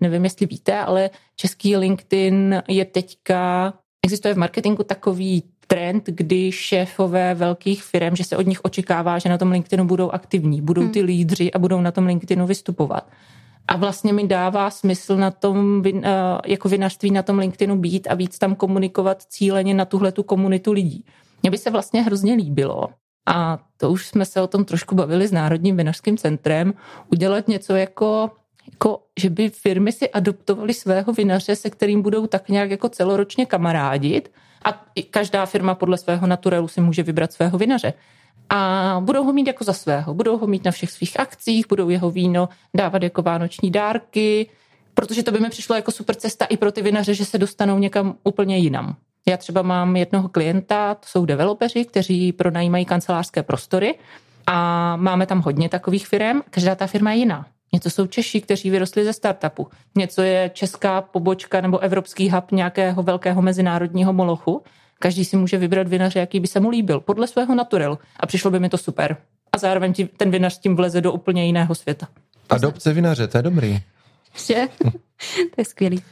nevím, 0.00 0.24
jestli 0.24 0.46
víte, 0.46 0.78
ale 0.78 1.10
český 1.36 1.76
LinkedIn 1.76 2.62
je 2.68 2.84
teďka, 2.84 3.72
existuje 4.02 4.34
v 4.34 4.38
marketingu 4.38 4.82
takový 4.82 5.42
trend, 5.66 6.04
kdy 6.06 6.52
šéfové 6.52 7.34
velkých 7.34 7.82
firm, 7.82 8.16
že 8.16 8.24
se 8.24 8.36
od 8.36 8.46
nich 8.46 8.64
očekává, 8.64 9.18
že 9.18 9.28
na 9.28 9.38
tom 9.38 9.50
LinkedInu 9.50 9.84
budou 9.84 10.10
aktivní, 10.10 10.60
budou 10.60 10.82
hmm. 10.82 10.90
ty 10.90 11.02
lídři 11.02 11.52
a 11.52 11.58
budou 11.58 11.80
na 11.80 11.90
tom 11.90 12.06
LinkedInu 12.06 12.46
vystupovat. 12.46 13.08
A 13.68 13.76
vlastně 13.76 14.12
mi 14.12 14.26
dává 14.26 14.70
smysl 14.70 15.16
na 15.16 15.30
tom, 15.30 15.82
eh, 15.86 16.02
jako 16.46 16.68
vinařství 16.68 17.10
na 17.10 17.22
tom 17.22 17.38
LinkedInu 17.38 17.76
být 17.76 18.08
a 18.10 18.14
víc 18.14 18.38
tam 18.38 18.54
komunikovat 18.54 19.22
cíleně 19.22 19.74
na 19.74 19.84
tuhle 19.84 20.12
tu 20.12 20.22
komunitu 20.22 20.72
lidí. 20.72 21.04
Mně 21.42 21.50
by 21.50 21.58
se 21.58 21.70
vlastně 21.70 22.02
hrozně 22.02 22.34
líbilo, 22.34 22.88
a 23.26 23.58
to 23.76 23.90
už 23.90 24.06
jsme 24.06 24.24
se 24.24 24.40
o 24.40 24.46
tom 24.46 24.64
trošku 24.64 24.94
bavili 24.94 25.28
s 25.28 25.32
Národním 25.32 25.76
vinařským 25.76 26.16
centrem, 26.16 26.74
udělat 27.10 27.48
něco 27.48 27.76
jako 27.76 28.30
jako, 28.72 29.02
že 29.20 29.30
by 29.30 29.50
firmy 29.50 29.92
si 29.92 30.10
adoptovaly 30.10 30.74
svého 30.74 31.12
vinaře, 31.12 31.56
se 31.56 31.70
kterým 31.70 32.02
budou 32.02 32.26
tak 32.26 32.48
nějak 32.48 32.70
jako 32.70 32.88
celoročně 32.88 33.46
kamarádit 33.46 34.32
a 34.64 34.84
každá 35.10 35.46
firma 35.46 35.74
podle 35.74 35.98
svého 35.98 36.26
naturelu 36.26 36.68
si 36.68 36.80
může 36.80 37.02
vybrat 37.02 37.32
svého 37.32 37.58
vinaře. 37.58 37.92
A 38.48 39.00
budou 39.04 39.24
ho 39.24 39.32
mít 39.32 39.46
jako 39.46 39.64
za 39.64 39.72
svého, 39.72 40.14
budou 40.14 40.38
ho 40.38 40.46
mít 40.46 40.64
na 40.64 40.70
všech 40.70 40.90
svých 40.90 41.20
akcích, 41.20 41.68
budou 41.68 41.88
jeho 41.88 42.10
víno 42.10 42.48
dávat 42.74 43.02
jako 43.02 43.22
vánoční 43.22 43.70
dárky, 43.70 44.50
protože 44.94 45.22
to 45.22 45.32
by 45.32 45.40
mi 45.40 45.50
přišlo 45.50 45.76
jako 45.76 45.90
super 45.90 46.14
cesta 46.14 46.44
i 46.44 46.56
pro 46.56 46.72
ty 46.72 46.82
vinaře, 46.82 47.14
že 47.14 47.24
se 47.24 47.38
dostanou 47.38 47.78
někam 47.78 48.14
úplně 48.24 48.58
jinam. 48.58 48.96
Já 49.28 49.36
třeba 49.36 49.62
mám 49.62 49.96
jednoho 49.96 50.28
klienta, 50.28 50.94
to 50.94 51.06
jsou 51.06 51.24
developeři, 51.24 51.84
kteří 51.84 52.32
pronajímají 52.32 52.84
kancelářské 52.84 53.42
prostory 53.42 53.94
a 54.46 54.96
máme 54.96 55.26
tam 55.26 55.40
hodně 55.40 55.68
takových 55.68 56.06
firm. 56.06 56.40
Každá 56.50 56.74
ta 56.74 56.86
firma 56.86 57.12
je 57.12 57.18
jiná. 57.18 57.46
Něco 57.72 57.90
jsou 57.90 58.06
Češi, 58.06 58.40
kteří 58.40 58.70
vyrostli 58.70 59.04
ze 59.04 59.12
startupu. 59.12 59.68
Něco 59.94 60.22
je 60.22 60.50
česká 60.54 61.00
pobočka 61.00 61.60
nebo 61.60 61.78
evropský 61.78 62.30
hub 62.30 62.52
nějakého 62.52 63.02
velkého 63.02 63.42
mezinárodního 63.42 64.12
molochu. 64.12 64.62
Každý 64.98 65.24
si 65.24 65.36
může 65.36 65.58
vybrat 65.58 65.88
vinaře, 65.88 66.18
jaký 66.18 66.40
by 66.40 66.46
se 66.46 66.60
mu 66.60 66.68
líbil, 66.68 67.00
podle 67.00 67.26
svého 67.26 67.54
naturelu. 67.54 67.98
A 68.20 68.26
přišlo 68.26 68.50
by 68.50 68.60
mi 68.60 68.68
to 68.68 68.78
super. 68.78 69.16
A 69.52 69.58
zároveň 69.58 69.94
ten 70.16 70.30
vinař 70.30 70.54
s 70.54 70.58
tím 70.58 70.76
vleze 70.76 71.00
do 71.00 71.12
úplně 71.12 71.46
jiného 71.46 71.74
světa. 71.74 72.08
Adopce 72.50 72.92
vinaře, 72.92 73.26
to 73.26 73.38
je 73.38 73.42
dobrý. 73.42 73.80
Že? 74.46 74.68
to 75.54 75.54
je 75.58 75.64
skvělý. 75.64 76.02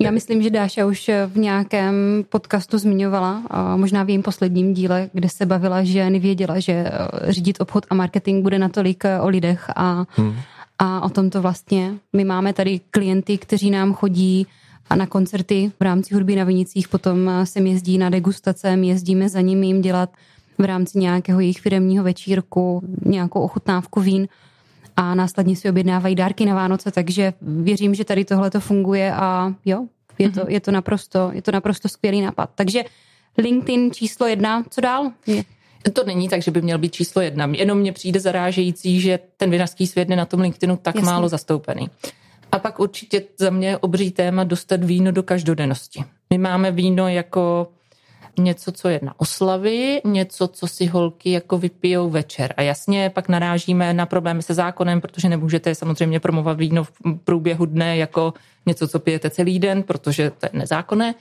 Já 0.00 0.10
myslím, 0.10 0.42
že 0.42 0.50
Dáša 0.50 0.86
už 0.86 1.10
v 1.26 1.38
nějakém 1.38 1.94
podcastu 2.28 2.78
zmiňovala, 2.78 3.42
možná 3.76 4.02
v 4.02 4.08
jejím 4.08 4.22
posledním 4.22 4.74
díle, 4.74 5.10
kde 5.12 5.28
se 5.28 5.46
bavila, 5.46 5.84
že 5.84 6.10
nevěděla, 6.10 6.60
že 6.60 6.72
eh, 6.72 6.92
řídit 7.32 7.60
obchod 7.60 7.86
a 7.90 7.94
marketing 7.94 8.42
bude 8.42 8.58
natolik 8.58 9.04
eh, 9.04 9.20
o 9.20 9.28
lidech 9.28 9.70
a, 9.76 10.04
hmm. 10.10 10.34
a 10.78 11.00
o 11.00 11.08
tom 11.08 11.30
to 11.30 11.42
vlastně. 11.42 11.94
My 12.12 12.24
máme 12.24 12.52
tady 12.52 12.80
klienty, 12.90 13.38
kteří 13.38 13.70
nám 13.70 13.94
chodí 13.94 14.46
a 14.90 14.96
na 14.96 15.06
koncerty 15.06 15.72
v 15.80 15.82
rámci 15.82 16.14
hudby 16.14 16.36
na 16.36 16.44
Vinicích, 16.44 16.88
potom 16.88 17.28
eh, 17.28 17.46
se 17.46 17.60
jezdí 17.60 17.98
na 17.98 18.10
degustace, 18.10 18.76
my 18.76 18.88
jezdíme 18.88 19.28
za 19.28 19.40
nimi 19.40 19.66
jim 19.66 19.80
dělat 19.80 20.10
v 20.58 20.64
rámci 20.64 20.98
nějakého 20.98 21.40
jejich 21.40 21.60
firemního 21.60 22.04
večírku 22.04 22.82
nějakou 23.04 23.40
ochutnávku 23.40 24.00
vín 24.00 24.28
a 24.98 25.14
následně 25.14 25.56
si 25.56 25.70
objednávají 25.70 26.14
dárky 26.14 26.46
na 26.46 26.54
Vánoce, 26.54 26.90
takže 26.90 27.32
věřím, 27.42 27.94
že 27.94 28.04
tady 28.04 28.24
tohle 28.24 28.50
to 28.50 28.60
funguje 28.60 29.12
a 29.14 29.54
jo, 29.64 29.86
je 30.18 30.30
to, 30.30 30.40
mhm. 30.40 30.50
je 30.50 30.60
to, 30.60 30.70
naprosto, 30.70 31.30
je 31.32 31.42
to 31.42 31.52
naprosto 31.52 31.88
skvělý 31.88 32.20
nápad. 32.20 32.50
Takže 32.54 32.84
LinkedIn 33.38 33.90
číslo 33.92 34.26
jedna, 34.26 34.64
co 34.70 34.80
dál? 34.80 35.12
Je. 35.26 35.44
To 35.92 36.04
není 36.04 36.28
tak, 36.28 36.42
že 36.42 36.50
by 36.50 36.62
měl 36.62 36.78
být 36.78 36.92
číslo 36.92 37.22
jedna. 37.22 37.48
Jenom 37.52 37.78
mně 37.78 37.92
přijde 37.92 38.20
zarážející, 38.20 39.00
že 39.00 39.18
ten 39.36 39.50
vinařský 39.50 39.86
svět 39.86 40.10
je 40.10 40.16
na 40.16 40.24
tom 40.24 40.40
LinkedInu 40.40 40.76
tak 40.76 40.94
Jasně. 40.94 41.10
málo 41.10 41.28
zastoupený. 41.28 41.90
A 42.52 42.58
pak 42.58 42.80
určitě 42.80 43.22
za 43.38 43.50
mě 43.50 43.78
obří 43.78 44.10
téma 44.10 44.44
dostat 44.44 44.84
víno 44.84 45.12
do 45.12 45.22
každodennosti. 45.22 46.04
My 46.30 46.38
máme 46.38 46.70
víno 46.70 47.08
jako 47.08 47.68
něco, 48.38 48.72
co 48.72 48.88
je 48.88 49.00
na 49.02 49.14
oslavy, 49.16 50.00
něco, 50.04 50.48
co 50.48 50.66
si 50.66 50.86
holky 50.86 51.30
jako 51.30 51.58
vypijou 51.58 52.10
večer. 52.10 52.54
A 52.56 52.62
jasně, 52.62 53.10
pak 53.14 53.28
narážíme 53.28 53.94
na 53.94 54.06
problémy 54.06 54.42
se 54.42 54.54
zákonem, 54.54 55.00
protože 55.00 55.28
nemůžete 55.28 55.74
samozřejmě 55.74 56.20
promovat 56.20 56.58
víno 56.58 56.84
v 56.84 56.92
průběhu 57.24 57.66
dne 57.66 57.96
jako 57.96 58.34
něco, 58.66 58.88
co 58.88 58.98
pijete 58.98 59.30
celý 59.30 59.58
den, 59.58 59.82
protože 59.82 60.30
to 60.30 60.46
je 60.46 60.50
nezákonné 60.52 61.14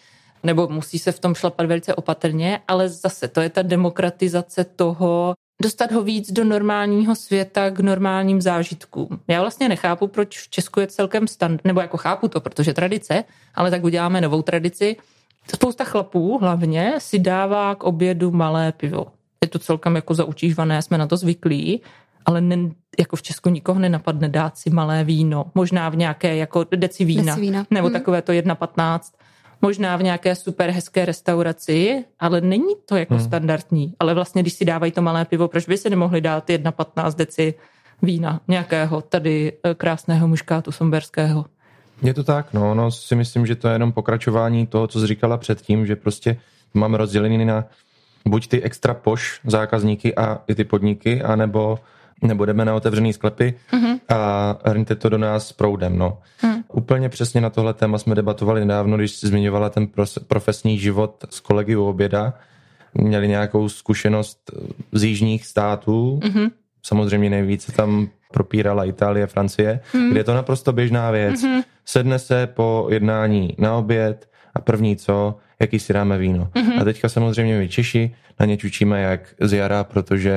nebo 0.43 0.67
musí 0.67 0.99
se 0.99 1.11
v 1.11 1.19
tom 1.19 1.35
šlapat 1.35 1.65
velice 1.65 1.95
opatrně, 1.95 2.59
ale 2.67 2.89
zase 2.89 3.27
to 3.27 3.41
je 3.41 3.49
ta 3.49 3.61
demokratizace 3.61 4.63
toho, 4.63 5.33
dostat 5.61 5.91
ho 5.91 6.03
víc 6.03 6.31
do 6.31 6.43
normálního 6.43 7.15
světa 7.15 7.69
k 7.69 7.79
normálním 7.79 8.41
zážitkům. 8.41 9.19
Já 9.27 9.41
vlastně 9.41 9.69
nechápu, 9.69 10.07
proč 10.07 10.39
v 10.39 10.49
Česku 10.49 10.79
je 10.79 10.87
celkem 10.87 11.27
stand, 11.27 11.61
nebo 11.63 11.81
jako 11.81 11.97
chápu 11.97 12.27
to, 12.27 12.41
protože 12.41 12.73
tradice, 12.73 13.23
ale 13.55 13.71
tak 13.71 13.83
uděláme 13.83 14.21
novou 14.21 14.41
tradici, 14.41 14.95
Spousta 15.55 15.83
chlapů 15.83 16.37
hlavně 16.37 16.93
si 16.97 17.19
dává 17.19 17.75
k 17.75 17.83
obědu 17.83 18.31
malé 18.31 18.71
pivo. 18.71 19.07
Je 19.43 19.47
to 19.47 19.59
celkem 19.59 19.95
jako 19.95 20.13
zaučívané, 20.13 20.81
jsme 20.81 20.97
na 20.97 21.07
to 21.07 21.17
zvyklí, 21.17 21.81
ale 22.25 22.41
ne, 22.41 22.57
jako 22.99 23.15
v 23.15 23.21
Česku 23.21 23.49
nikoho 23.49 23.79
nenapadne 23.79 24.29
dát 24.29 24.57
si 24.57 24.69
malé 24.69 25.03
víno. 25.03 25.45
Možná 25.55 25.89
v 25.89 25.95
nějaké 25.95 26.35
jako 26.35 26.65
deci 26.75 27.05
vína, 27.05 27.23
deci 27.23 27.41
vína. 27.41 27.65
nebo 27.71 27.87
hmm. 27.87 27.93
takové 27.93 28.21
to 28.21 28.31
1,15. 28.31 28.99
Možná 29.61 29.97
v 29.97 30.03
nějaké 30.03 30.35
super 30.35 30.69
hezké 30.69 31.05
restauraci, 31.05 32.05
ale 32.19 32.41
není 32.41 32.75
to 32.85 32.95
jako 32.95 33.13
hmm. 33.13 33.23
standardní. 33.23 33.93
Ale 33.99 34.13
vlastně, 34.13 34.41
když 34.41 34.53
si 34.53 34.65
dávají 34.65 34.91
to 34.91 35.01
malé 35.01 35.25
pivo, 35.25 35.47
proč 35.47 35.67
by 35.67 35.77
si 35.77 35.89
nemohli 35.89 36.21
dát 36.21 36.49
1,15 36.49 37.15
deci 37.15 37.53
vína 38.01 38.41
nějakého 38.47 39.01
tady 39.01 39.53
eh, 39.63 39.73
krásného 39.73 40.27
muškátu 40.27 40.71
somberského? 40.71 41.45
Je 42.01 42.13
to 42.13 42.23
tak, 42.23 42.53
no, 42.53 42.75
no 42.75 42.91
si 42.91 43.15
myslím, 43.15 43.45
že 43.45 43.55
to 43.55 43.67
je 43.67 43.75
jenom 43.75 43.91
pokračování 43.91 44.67
toho, 44.67 44.87
co 44.87 44.99
jsi 44.99 45.07
říkala 45.07 45.37
předtím, 45.37 45.85
že 45.85 45.95
prostě 45.95 46.37
máme 46.73 46.97
rozdělený 46.97 47.45
na 47.45 47.65
buď 48.25 48.47
ty 48.47 48.61
extra 48.61 48.93
poš 48.93 49.41
zákazníky 49.45 50.15
a 50.15 50.41
i 50.47 50.55
ty 50.55 50.63
podniky, 50.63 51.21
anebo 51.21 51.79
nebo 52.21 52.45
jdeme 52.45 52.65
na 52.65 52.75
otevřený 52.75 53.13
sklepy 53.13 53.53
mm-hmm. 53.71 53.99
a 54.09 54.55
hrňte 54.65 54.95
to 54.95 55.09
do 55.09 55.17
nás 55.17 55.51
proudem. 55.53 55.97
No. 55.97 56.17
Mm. 56.43 56.63
Úplně 56.73 57.09
přesně 57.09 57.41
na 57.41 57.49
tohle 57.49 57.73
téma 57.73 57.97
jsme 57.97 58.15
debatovali 58.15 58.59
nedávno, 58.59 58.97
když 58.97 59.11
jsi 59.11 59.27
zmiňovala 59.27 59.69
ten 59.69 59.87
profesní 60.27 60.79
život 60.79 61.25
s 61.29 61.39
kolegy 61.39 61.75
u 61.75 61.85
oběda. 61.85 62.33
Měli 62.93 63.27
nějakou 63.27 63.69
zkušenost 63.69 64.51
z 64.91 65.03
jižních 65.03 65.45
států, 65.45 66.19
mm-hmm. 66.23 66.51
samozřejmě 66.83 67.29
nejvíce 67.29 67.71
tam 67.71 68.09
propírala 68.37 68.85
Itálie, 68.85 69.27
Francie, 69.27 69.79
mm. 69.93 70.09
kde 70.11 70.19
je 70.19 70.23
to 70.23 70.33
naprosto 70.33 70.69
běžná 70.73 71.11
věc. 71.11 71.41
Mm-hmm 71.41 71.63
sedne 71.87 72.19
se 72.19 72.47
po 72.47 72.87
jednání 72.91 73.55
na 73.57 73.75
oběd 73.75 74.29
a 74.53 74.59
první 74.59 74.95
co, 74.95 75.35
jaký 75.59 75.79
si 75.79 75.93
dáme 75.93 76.17
víno. 76.17 76.49
Mm-hmm. 76.55 76.81
A 76.81 76.83
teďka 76.83 77.09
samozřejmě 77.09 77.57
my 77.57 77.69
Češi 77.69 78.15
na 78.39 78.45
ně 78.45 78.57
čučíme 78.57 79.01
jak 79.01 79.33
z 79.41 79.53
jara, 79.53 79.83
protože 79.83 80.35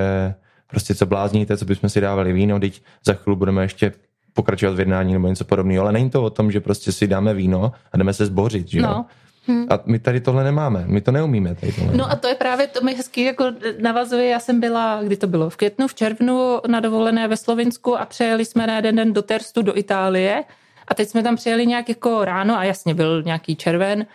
prostě 0.67 0.95
co 0.95 1.07
blázníte, 1.07 1.57
co 1.57 1.65
bychom 1.65 1.91
si 1.91 2.01
dávali 2.01 2.33
víno, 2.33 2.61
teď 2.61 2.83
za 3.05 3.15
chvíli 3.15 3.37
budeme 3.37 3.63
ještě 3.63 3.93
pokračovat 4.33 4.77
v 4.77 4.79
jednání 4.79 5.13
nebo 5.13 5.29
něco 5.29 5.45
podobného. 5.45 5.83
Ale 5.83 5.93
není 5.93 6.11
to 6.11 6.23
o 6.23 6.31
tom, 6.31 6.53
že 6.53 6.61
prostě 6.61 6.93
si 6.93 7.07
dáme 7.07 7.35
víno 7.35 7.73
a 7.93 7.97
jdeme 7.99 8.13
se 8.13 8.27
zbořit, 8.27 8.69
že 8.69 8.79
jo? 8.79 8.87
No. 8.87 9.07
Hmm. 9.51 9.67
A 9.71 9.79
my 9.85 9.99
tady 9.99 10.21
tohle 10.21 10.45
nemáme, 10.45 10.85
my 10.87 11.01
to 11.01 11.13
neumíme. 11.13 11.55
Tady 11.55 11.73
tohle. 11.73 11.97
No 11.97 12.11
a 12.11 12.17
to 12.17 12.29
je 12.29 12.35
právě, 12.35 12.67
to 12.67 12.81
mi 12.81 12.95
hezky 12.95 13.25
jako 13.25 13.45
navazuje, 13.81 14.29
já 14.29 14.41
jsem 14.41 14.61
byla, 14.61 15.03
kdy 15.03 15.17
to 15.17 15.27
bylo, 15.27 15.51
v 15.51 15.57
květnu, 15.57 15.89
v 15.89 15.95
červnu 15.95 16.61
na 16.67 16.81
dovolené 16.81 17.29
ve 17.29 17.37
Slovinsku 17.37 18.01
a 18.01 18.05
přejeli 18.05 18.45
jsme 18.45 18.67
na 18.67 18.77
jeden 18.77 18.97
den 18.97 19.13
do 19.13 19.23
Terstu, 19.23 19.63
do 19.63 19.79
Itálie 19.79 20.45
a 20.89 20.95
teď 20.95 21.09
jsme 21.09 21.23
tam 21.23 21.37
přijeli 21.37 21.67
nějak 21.67 21.89
jako 21.89 22.25
ráno 22.25 22.59
a 22.59 22.65
jasně 22.65 22.95
byl 22.95 23.23
nějaký 23.23 23.57
červen. 23.57 24.07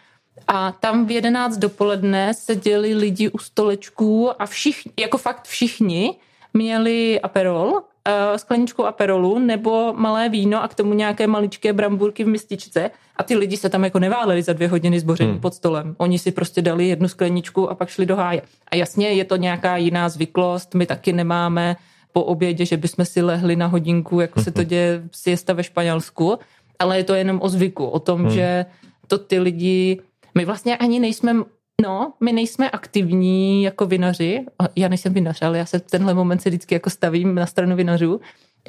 A 0.48 0.72
tam 0.72 1.06
v 1.06 1.12
11 1.12 1.58
dopoledne 1.58 2.34
seděli 2.34 2.96
lidi 2.96 3.30
u 3.30 3.38
stolečků 3.38 4.42
a 4.42 4.46
všichni, 4.46 4.92
jako 5.00 5.18
fakt 5.18 5.44
všichni, 5.48 6.16
měli 6.54 7.22
aperol, 7.22 7.82
eh, 8.08 8.38
skleničku 8.38 8.86
aperolu 8.86 9.40
nebo 9.40 9.94
malé 9.94 10.30
víno 10.30 10.64
a 10.64 10.68
k 10.68 10.76
tomu 10.76 10.94
nějaké 10.94 11.28
maličké 11.28 11.74
bramburky 11.74 12.24
v 12.24 12.28
mističce 12.28 12.92
a 13.16 13.24
ty 13.24 13.36
lidi 13.36 13.58
se 13.58 13.70
tam 13.70 13.84
jako 13.84 14.00
neváleli 14.00 14.44
za 14.44 14.54
dvě 14.54 14.68
hodiny 14.68 15.00
zboření 15.00 15.32
hmm. 15.32 15.40
pod 15.40 15.54
stolem. 15.54 15.96
Oni 15.98 16.20
si 16.20 16.32
prostě 16.32 16.62
dali 16.62 16.88
jednu 16.88 17.08
skleničku 17.08 17.70
a 17.70 17.76
pak 17.76 17.90
šli 17.90 18.06
do 18.06 18.16
háje. 18.16 18.42
A 18.72 18.76
jasně 18.76 19.08
je 19.08 19.26
to 19.26 19.36
nějaká 19.36 19.78
jiná 19.78 20.10
zvyklost, 20.10 20.76
my 20.76 20.86
taky 20.86 21.14
nemáme 21.14 21.76
po 22.14 22.24
obědě, 22.24 22.66
že 22.66 22.78
bychom 22.78 23.06
si 23.06 23.22
lehli 23.22 23.56
na 23.56 23.68
hodinku, 23.68 24.20
jako 24.20 24.42
se 24.42 24.52
to 24.52 24.60
hmm. 24.60 24.70
děje 24.70 25.04
siesta 25.12 25.54
ve 25.54 25.64
Španělsku, 25.64 26.40
ale 26.80 26.98
je 26.98 27.04
to 27.04 27.14
jenom 27.14 27.40
o 27.42 27.50
zvyku, 27.50 27.86
o 27.86 28.00
tom, 28.00 28.22
hmm. 28.22 28.30
že 28.30 28.66
to 29.08 29.18
ty 29.18 29.40
lidi, 29.40 30.02
my 30.36 30.46
vlastně 30.46 30.78
ani 30.78 31.00
nejsme, 31.00 31.36
no, 31.82 32.14
my 32.20 32.34
nejsme 32.34 32.70
aktivní 32.70 33.64
jako 33.64 33.86
vinaři, 33.86 34.46
já 34.76 34.88
nejsem 34.88 35.14
vinař, 35.14 35.42
ale 35.42 35.58
já 35.58 35.66
se 35.66 35.80
v 35.80 35.82
tenhle 35.82 36.14
moment 36.14 36.42
si 36.42 36.50
vždycky 36.50 36.76
jako 36.76 36.90
stavím 36.90 37.36
na 37.36 37.46
stranu 37.46 37.76
vinařů, 37.76 38.22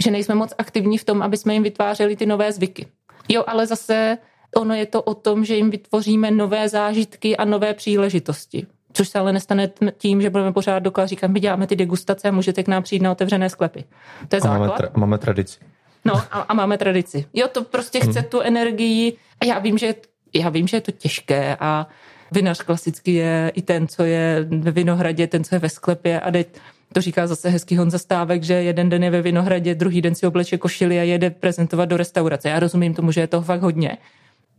že 0.05 0.11
nejsme 0.11 0.35
moc 0.35 0.55
aktivní 0.59 0.99
v 0.99 1.05
tom, 1.05 1.23
aby 1.23 1.37
jsme 1.37 1.55
jim 1.55 1.62
vytvářeli 1.62 2.16
ty 2.16 2.27
nové 2.27 2.53
zvyky. 2.53 2.87
Jo, 3.29 3.45
ale 3.47 3.66
zase 3.66 4.19
ono 4.57 4.75
je 4.75 4.87
to 4.87 5.03
o 5.03 5.14
tom, 5.14 5.45
že 5.45 5.57
jim 5.57 5.71
vytvoříme 5.71 6.31
nové 6.31 6.69
zážitky 6.69 7.37
a 7.37 7.45
nové 7.45 7.75
příležitosti. 7.75 8.67
Což 8.92 9.09
se 9.09 9.19
ale 9.19 9.33
nestane 9.33 9.71
tím, 9.98 10.23
že 10.23 10.31
budeme 10.31 10.52
pořád 10.52 10.79
dokola 10.79 11.07
říkat, 11.07 11.31
my 11.31 11.40
děláme 11.40 11.67
ty 11.67 11.77
degustace 11.77 12.29
a 12.29 12.31
můžete 12.31 12.63
k 12.63 12.69
nám 12.69 12.83
přijít 12.83 13.02
na 13.02 13.13
otevřené 13.13 13.50
sklepy. 13.50 13.85
To 14.29 14.37
je 14.37 14.40
základ. 14.40 14.59
Máme, 14.59 14.73
tra- 14.73 15.00
máme 15.00 15.19
tradici. 15.19 15.59
No 16.04 16.15
a, 16.15 16.40
a 16.40 16.54
máme 16.54 16.79
tradici. 16.79 17.27
Jo, 17.35 17.48
to 17.48 17.65
prostě 17.65 18.00
chce 18.00 18.21
hmm. 18.21 18.29
tu 18.29 18.40
energii 18.40 19.17
a 19.40 19.44
já 19.44 19.59
vím, 19.59 19.79
že 19.79 19.94
já 20.35 20.48
vím, 20.48 20.69
že 20.69 20.77
je 20.77 20.81
to 20.81 20.92
těžké 20.92 21.57
a 21.61 21.87
vinař 22.33 22.62
klasicky 22.62 23.12
je 23.12 23.52
i 23.54 23.62
ten, 23.62 23.88
co 23.88 24.04
je 24.04 24.46
ve 24.50 24.70
Vinohradě, 24.70 25.27
ten, 25.27 25.44
co 25.44 25.54
je 25.54 25.58
ve 25.58 25.68
sklepě 25.68 26.20
a 26.20 26.31
teď 26.31 26.48
to 26.92 27.00
říká 27.00 27.27
zase 27.27 27.48
hezký 27.48 27.77
Honza 27.77 27.98
Stávek, 27.98 28.42
že 28.42 28.54
jeden 28.54 28.88
den 28.88 29.04
je 29.04 29.10
ve 29.10 29.22
Vinohradě, 29.22 29.74
druhý 29.74 30.02
den 30.02 30.14
si 30.14 30.27
obleče 30.27 30.58
košily 30.58 31.00
a 31.00 31.02
jede 31.02 31.31
prezentovat 31.31 31.85
do 31.85 31.96
restaurace. 31.96 32.48
Já 32.48 32.58
rozumím 32.58 32.94
tomu, 32.94 33.12
že 33.12 33.20
je 33.20 33.27
toho 33.27 33.42
fakt 33.42 33.62
hodně. 33.62 33.98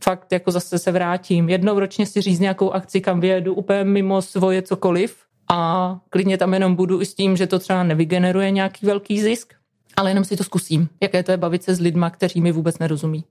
Fakt 0.03 0.32
jako 0.32 0.51
zase 0.51 0.80
se 0.80 0.91
vrátím. 0.91 1.49
Jednou 1.49 1.80
ročně 1.80 2.05
si 2.05 2.22
říct 2.22 2.39
nějakou 2.39 2.72
akci, 2.72 3.01
kam 3.01 3.20
vyjedu 3.20 3.53
úplně 3.53 3.84
mimo 3.84 4.22
svoje 4.22 4.61
cokoliv 4.61 5.18
a 5.49 5.99
klidně 6.09 6.38
tam 6.38 6.53
jenom 6.53 6.76
budu 6.76 7.01
i 7.01 7.05
s 7.05 7.13
tím, 7.13 7.38
že 7.38 7.47
to 7.47 7.59
třeba 7.59 7.84
nevygeneruje 7.84 8.51
nějaký 8.51 8.86
velký 8.86 9.22
zisk, 9.22 9.53
ale 9.95 10.11
jenom 10.11 10.24
si 10.24 10.38
to 10.38 10.43
zkusím, 10.43 10.89
jaké 11.01 11.24
to 11.24 11.32
je 11.32 11.38
bavit 11.38 11.63
se 11.63 11.76
s 11.76 11.80
lidma, 11.80 12.09
kteří 12.09 12.41
mi 12.41 12.51
vůbec 12.51 12.80
nerozumí. 12.80 13.24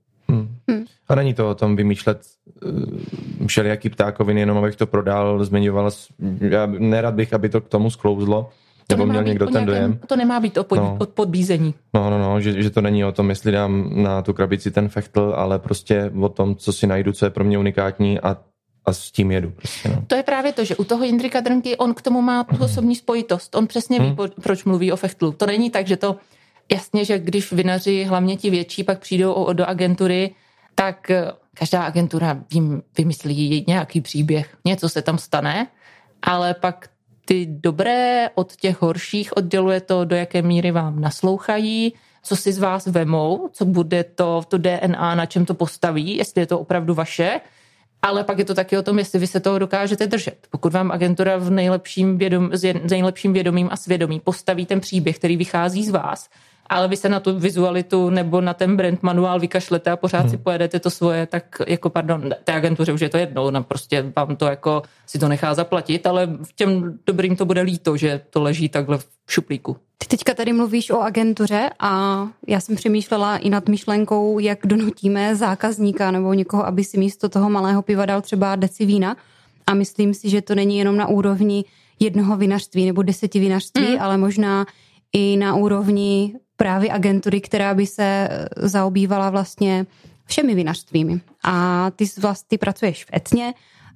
Hmm. 0.69 0.79
Hmm. 0.79 0.87
A 1.09 1.15
není 1.15 1.35
to 1.35 1.51
o 1.51 1.55
tom 1.55 1.77
vymýšlet 1.77 2.21
uh, 2.65 3.47
všelijaký 3.47 3.91
ptákoviny, 3.91 4.41
jenom 4.41 4.59
abych 4.59 4.77
to 4.77 4.87
prodal, 4.87 5.45
zmiňoval. 5.45 5.91
Já 6.41 6.67
nerad 6.67 7.15
bych, 7.15 7.33
aby 7.33 7.49
to 7.49 7.61
k 7.61 7.69
tomu 7.69 7.91
sklouzlo. 7.91 8.51
To 8.87 8.97
nebo 8.97 9.07
měl 9.07 9.25
někdo 9.25 9.47
ten 9.47 9.67
dojem. 9.67 9.99
To 10.07 10.17
nemá 10.17 10.41
být 10.41 10.59
o, 10.59 10.65
pod, 10.65 10.77
no. 10.77 10.97
o 11.01 11.07
podbízení. 11.07 11.75
No, 11.95 12.11
no, 12.11 12.19
no, 12.19 12.41
že, 12.41 12.63
že 12.63 12.71
to 12.71 12.81
není 12.81 13.05
o 13.05 13.13
tom, 13.13 13.29
jestli 13.29 13.53
dám 13.53 14.03
na 14.03 14.23
tu 14.23 14.33
krabici 14.33 14.71
ten 14.71 14.89
fechtl, 14.89 15.35
ale 15.37 15.59
prostě 15.59 16.13
o 16.21 16.29
tom, 16.29 16.57
co 16.57 16.73
si 16.73 16.87
najdu, 16.87 17.13
co 17.13 17.27
je 17.27 17.31
pro 17.31 17.45
mě 17.45 17.59
unikátní 17.59 18.21
a 18.21 18.37
a 18.87 18.93
s 18.93 19.11
tím 19.11 19.31
jedu. 19.31 19.51
Prostě, 19.51 19.89
no. 19.89 20.05
To 20.07 20.15
je 20.15 20.23
právě 20.23 20.53
to, 20.53 20.65
že 20.65 20.77
u 20.77 20.85
toho 20.85 21.05
Jindrika 21.05 21.41
Drnky 21.41 21.77
on 21.77 21.95
k 21.95 22.03
tomu 22.03 22.23
má 22.23 22.45
tu 22.45 22.65
osobní 22.65 22.95
spojitost. 22.95 23.55
On 23.55 23.67
přesně 23.67 24.01
ví, 24.01 24.07
hmm. 24.07 24.17
proč 24.43 24.65
mluví 24.65 24.93
o 24.93 24.97
fechtlu. 24.97 25.33
To 25.33 25.47
není 25.47 25.71
tak, 25.71 25.87
že 25.87 25.97
to 25.97 26.17
jasně, 26.73 27.05
že 27.05 27.19
když 27.19 27.53
vinaři, 27.53 28.05
hlavně 28.05 28.37
ti 28.37 28.51
větší, 28.51 28.85
pak 28.85 28.99
přijdou 28.99 29.53
do 29.53 29.65
agentury, 29.65 30.35
tak 30.79 31.11
eh, 31.11 31.33
každá 31.55 31.83
agentura 31.83 32.39
vím, 32.51 32.83
vymyslí 32.99 33.65
nějaký 33.69 34.01
příběh, 34.01 34.57
něco 34.65 34.89
se 34.89 35.03
tam 35.03 35.19
stane, 35.19 35.67
ale 36.23 36.55
pak 36.55 36.89
ty 37.25 37.47
dobré 37.51 38.31
od 38.35 38.57
těch 38.57 38.83
horších 38.83 39.37
odděluje 39.37 39.81
to, 39.81 40.05
do 40.05 40.17
jaké 40.17 40.43
míry 40.43 40.71
vám 40.71 41.01
naslouchají, 41.01 41.93
co 42.23 42.37
si 42.37 42.53
z 42.53 42.59
vás 42.59 42.87
vemou, 42.87 43.49
co 43.53 43.65
bude 43.65 44.05
to, 44.05 44.43
to 44.49 44.59
DNA, 44.59 45.15
na 45.15 45.27
čem 45.27 45.47
to 45.47 45.55
postaví, 45.55 46.17
jestli 46.17 46.43
je 46.43 46.47
to 46.47 46.59
opravdu 46.59 46.95
vaše, 46.95 47.41
ale 48.03 48.25
pak 48.25 48.39
je 48.39 48.45
to 48.45 48.55
taky 48.55 48.79
o 48.79 48.83
tom, 48.83 48.99
jestli 48.99 49.19
vy 49.19 49.27
se 49.27 49.41
toho 49.41 49.59
dokážete 49.59 50.07
držet. 50.07 50.47
Pokud 50.51 50.73
vám 50.73 50.93
agentura 50.93 51.37
v 51.37 51.51
nejlepším, 51.51 52.19
vědom, 52.19 52.51
s 52.53 52.63
nejlepším 52.91 53.33
vědomím 53.33 53.69
a 53.73 53.77
svědomí 53.77 54.21
postaví 54.21 54.67
ten 54.67 54.81
příběh, 54.81 55.19
který 55.19 55.37
vychází 55.37 55.85
z 55.85 55.91
vás, 55.91 56.29
ale 56.69 56.89
vy 56.89 56.97
se 56.97 57.09
na 57.09 57.21
tu 57.21 57.39
vizualitu 57.39 58.11
nebo 58.11 58.41
na 58.41 58.55
ten 58.55 58.77
brand 58.77 59.03
manuál 59.03 59.41
vykašlete 59.41 59.91
a 59.91 59.97
pořád 59.97 60.21
hmm. 60.21 60.31
si 60.31 60.37
pojedete 60.37 60.81
to 60.81 60.91
svoje, 60.91 61.27
tak 61.27 61.63
jako 61.67 61.91
pardon, 61.91 62.31
té 62.45 62.53
agentuře 62.53 62.93
už 62.93 63.01
je 63.01 63.09
to 63.09 63.17
jedno, 63.17 63.45
ona 63.45 63.63
prostě 63.63 64.13
vám 64.17 64.37
to 64.37 64.47
jako 64.47 64.83
si 65.07 65.19
to 65.19 65.29
nechá 65.29 65.55
zaplatit, 65.55 66.07
ale 66.07 66.27
v 66.43 66.53
těm 66.53 66.99
dobrým 67.07 67.37
to 67.37 67.45
bude 67.45 67.63
líto, 67.63 67.97
že 67.97 68.21
to 68.31 68.43
leží 68.43 68.69
takhle 68.69 68.99
v 68.99 69.07
šuplíku. 69.29 69.77
Ty 69.99 70.07
teďka 70.07 70.35
tady 70.35 70.53
mluvíš 70.53 70.91
o 70.91 71.01
agentuře 71.01 71.71
a 71.81 72.23
já 72.49 72.61
jsem 72.61 72.77
přemýšlela 72.77 73.37
i 73.37 73.51
nad 73.51 73.69
myšlenkou, 73.69 74.39
jak 74.39 74.59
donutíme 74.67 75.37
zákazníka 75.37 76.11
nebo 76.11 76.33
někoho, 76.33 76.67
aby 76.67 76.85
si 76.85 76.99
místo 76.99 77.29
toho 77.29 77.51
malého 77.51 77.83
piva 77.83 78.07
dal 78.07 78.21
třeba 78.21 78.57
deci 78.57 78.87
vína. 78.87 79.17
A 79.67 79.75
myslím 79.75 80.15
si, 80.15 80.31
že 80.31 80.43
to 80.43 80.55
není 80.55 80.79
jenom 80.79 80.97
na 80.97 81.07
úrovni 81.07 81.65
jednoho 82.01 82.37
vinařství 82.37 82.87
nebo 82.87 83.03
deseti 83.03 83.39
vinařství, 83.41 83.95
mm. 83.95 84.03
ale 84.03 84.17
možná 84.17 84.67
i 85.13 85.37
na 85.37 85.55
úrovni 85.55 86.35
právě 86.57 86.93
agentury, 86.93 87.41
která 87.41 87.75
by 87.75 87.87
se 87.87 88.29
eh, 88.31 88.49
zaobývala 88.57 89.31
vlastně 89.31 89.87
všemi 90.27 90.55
vinařstvími. 90.55 91.21
A 91.45 91.91
ty, 91.97 92.05
vlastně, 92.21 92.59
pracuješ 92.59 93.05
v 93.05 93.15
Etně 93.15 93.55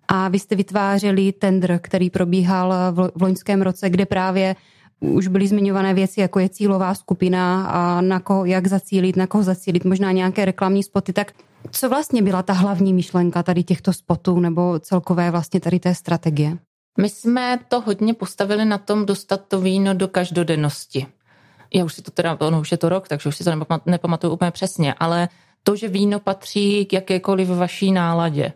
a 0.08 0.28
vy 0.28 0.38
jste 0.38 0.56
vytvářeli 0.56 1.32
tender, 1.32 1.78
který 1.82 2.10
probíhal 2.10 2.74
v, 2.92 3.10
v 3.14 3.22
loňském 3.22 3.62
roce, 3.62 3.90
kde 3.90 4.06
právě 4.06 4.56
už 5.00 5.28
byly 5.28 5.48
zmiňované 5.48 5.94
věci, 5.94 6.20
jako 6.20 6.38
je 6.38 6.48
cílová 6.48 6.94
skupina 6.94 7.66
a 7.66 8.00
na 8.00 8.20
koho, 8.20 8.44
jak 8.44 8.66
zacílit, 8.66 9.16
na 9.16 9.26
koho 9.26 9.42
zacílit, 9.42 9.84
možná 9.84 10.12
nějaké 10.12 10.44
reklamní 10.44 10.82
spoty, 10.82 11.12
tak 11.12 11.32
co 11.70 11.88
vlastně 11.88 12.22
byla 12.22 12.42
ta 12.42 12.52
hlavní 12.52 12.94
myšlenka 12.94 13.42
tady 13.42 13.62
těchto 13.62 13.92
spotů 13.92 14.40
nebo 14.40 14.78
celkové 14.78 15.30
vlastně 15.30 15.60
tady 15.60 15.80
té 15.80 15.94
strategie? 15.94 16.58
My 16.98 17.08
jsme 17.08 17.58
to 17.68 17.80
hodně 17.80 18.14
postavili 18.14 18.64
na 18.64 18.78
tom 18.78 19.06
dostat 19.06 19.40
to 19.48 19.60
víno 19.60 19.94
do 19.94 20.08
každodennosti 20.08 21.06
já 21.74 21.84
už 21.84 21.94
si 21.94 22.02
to 22.02 22.10
teda, 22.10 22.36
ono 22.40 22.60
už 22.60 22.72
je 22.72 22.78
to 22.78 22.88
rok, 22.88 23.08
takže 23.08 23.28
už 23.28 23.36
si 23.36 23.44
to 23.44 23.50
nepamatuju 23.86 24.32
úplně 24.32 24.50
přesně, 24.50 24.94
ale 24.94 25.28
to, 25.62 25.76
že 25.76 25.88
víno 25.88 26.20
patří 26.20 26.84
k 26.84 26.92
jakékoliv 26.92 27.48
vaší 27.48 27.92
náladě, 27.92 28.52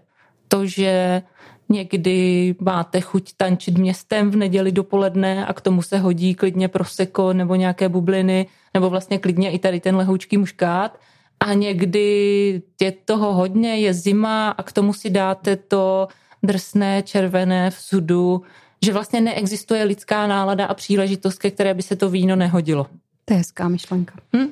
to, 0.48 0.66
že 0.66 1.22
někdy 1.68 2.54
máte 2.60 3.00
chuť 3.00 3.32
tančit 3.36 3.78
městem 3.78 4.30
v 4.30 4.36
neděli 4.36 4.72
dopoledne 4.72 5.46
a 5.46 5.52
k 5.52 5.60
tomu 5.60 5.82
se 5.82 5.98
hodí 5.98 6.34
klidně 6.34 6.68
proseko 6.68 7.32
nebo 7.32 7.54
nějaké 7.54 7.88
bubliny, 7.88 8.46
nebo 8.74 8.90
vlastně 8.90 9.18
klidně 9.18 9.50
i 9.50 9.58
tady 9.58 9.80
ten 9.80 9.96
lehoučký 9.96 10.38
muškát. 10.38 10.98
A 11.40 11.54
někdy 11.54 12.62
je 12.80 12.92
toho 12.92 13.32
hodně, 13.32 13.76
je 13.76 13.94
zima 13.94 14.50
a 14.50 14.62
k 14.62 14.72
tomu 14.72 14.92
si 14.92 15.10
dáte 15.10 15.56
to 15.56 16.08
drsné 16.42 17.02
červené 17.02 17.70
v 17.70 17.74
sudu, 17.74 18.42
že 18.84 18.92
vlastně 18.92 19.20
neexistuje 19.20 19.84
lidská 19.84 20.26
nálada 20.26 20.66
a 20.66 20.74
příležitost, 20.74 21.38
ke 21.38 21.50
které 21.50 21.74
by 21.74 21.82
se 21.82 21.96
to 21.96 22.10
víno 22.10 22.36
nehodilo. 22.36 22.86
To 23.24 23.34
je 23.34 23.38
hezká 23.38 23.68
myšlenka. 23.68 24.14
Hm? 24.36 24.46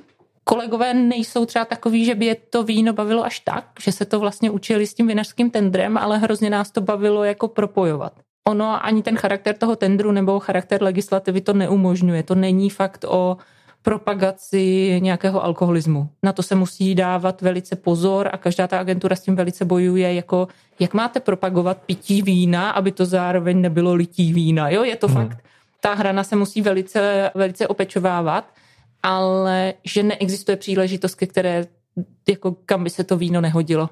Kolegové 0.44 0.94
nejsou 0.94 1.46
třeba 1.46 1.64
takový, 1.64 2.04
že 2.04 2.14
by 2.14 2.26
je 2.26 2.34
to 2.34 2.62
víno 2.62 2.92
bavilo 2.92 3.24
až 3.24 3.40
tak, 3.40 3.64
že 3.80 3.92
se 3.92 4.04
to 4.04 4.20
vlastně 4.20 4.50
učili 4.50 4.86
s 4.86 4.94
tím 4.94 5.06
vinařským 5.06 5.50
tendrem, 5.50 5.98
ale 5.98 6.18
hrozně 6.18 6.50
nás 6.50 6.70
to 6.70 6.80
bavilo 6.80 7.24
jako 7.24 7.48
propojovat. 7.48 8.12
Ono 8.48 8.86
ani 8.86 9.02
ten 9.02 9.16
charakter 9.16 9.56
toho 9.56 9.76
tendru 9.76 10.12
nebo 10.12 10.40
charakter 10.40 10.82
legislativy 10.82 11.40
to 11.40 11.52
neumožňuje. 11.52 12.22
To 12.22 12.34
není 12.34 12.70
fakt 12.70 13.04
o 13.08 13.36
propagaci 13.82 14.98
nějakého 15.02 15.44
alkoholismu. 15.44 16.08
Na 16.22 16.32
to 16.32 16.42
se 16.42 16.54
musí 16.54 16.94
dávat 16.94 17.42
velice 17.42 17.76
pozor 17.76 18.30
a 18.32 18.36
každá 18.36 18.66
ta 18.66 18.78
agentura 18.80 19.16
s 19.16 19.20
tím 19.20 19.36
velice 19.36 19.64
bojuje, 19.64 20.14
jako 20.14 20.48
jak 20.80 20.94
máte 20.94 21.20
propagovat 21.20 21.78
pití 21.86 22.22
vína, 22.22 22.70
aby 22.70 22.92
to 22.92 23.04
zároveň 23.04 23.60
nebylo 23.60 23.94
lití 23.94 24.32
vína. 24.32 24.68
Jo, 24.68 24.84
je 24.84 24.96
to 24.96 25.08
hmm. 25.08 25.16
fakt. 25.16 25.38
Ta 25.80 25.94
hrana 25.94 26.24
se 26.24 26.36
musí 26.36 26.62
velice, 26.62 27.30
velice 27.34 27.68
opečovávat 27.68 28.44
ale 29.02 29.74
že 29.84 30.02
neexistuje 30.02 30.56
příležitost, 30.56 31.14
ke 31.14 31.26
které, 31.26 31.66
jako 32.28 32.56
kam 32.66 32.84
by 32.84 32.90
se 32.90 33.04
to 33.04 33.16
víno 33.16 33.40
nehodilo. 33.40 33.90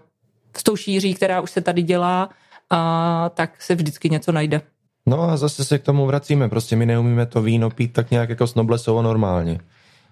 S 0.56 0.62
tou 0.62 0.76
šíří, 0.76 1.14
která 1.14 1.40
už 1.40 1.50
se 1.50 1.60
tady 1.60 1.82
dělá, 1.82 2.30
a 2.70 3.30
tak 3.34 3.62
se 3.62 3.74
vždycky 3.74 4.10
něco 4.10 4.32
najde. 4.32 4.60
No 5.06 5.22
a 5.22 5.36
zase 5.36 5.64
se 5.64 5.78
k 5.78 5.82
tomu 5.82 6.06
vracíme, 6.06 6.48
prostě 6.48 6.76
my 6.76 6.86
neumíme 6.86 7.26
to 7.26 7.42
víno 7.42 7.70
pít 7.70 7.92
tak 7.92 8.10
nějak 8.10 8.28
jako 8.28 8.46
snoblesovo 8.46 9.02
normálně. 9.02 9.60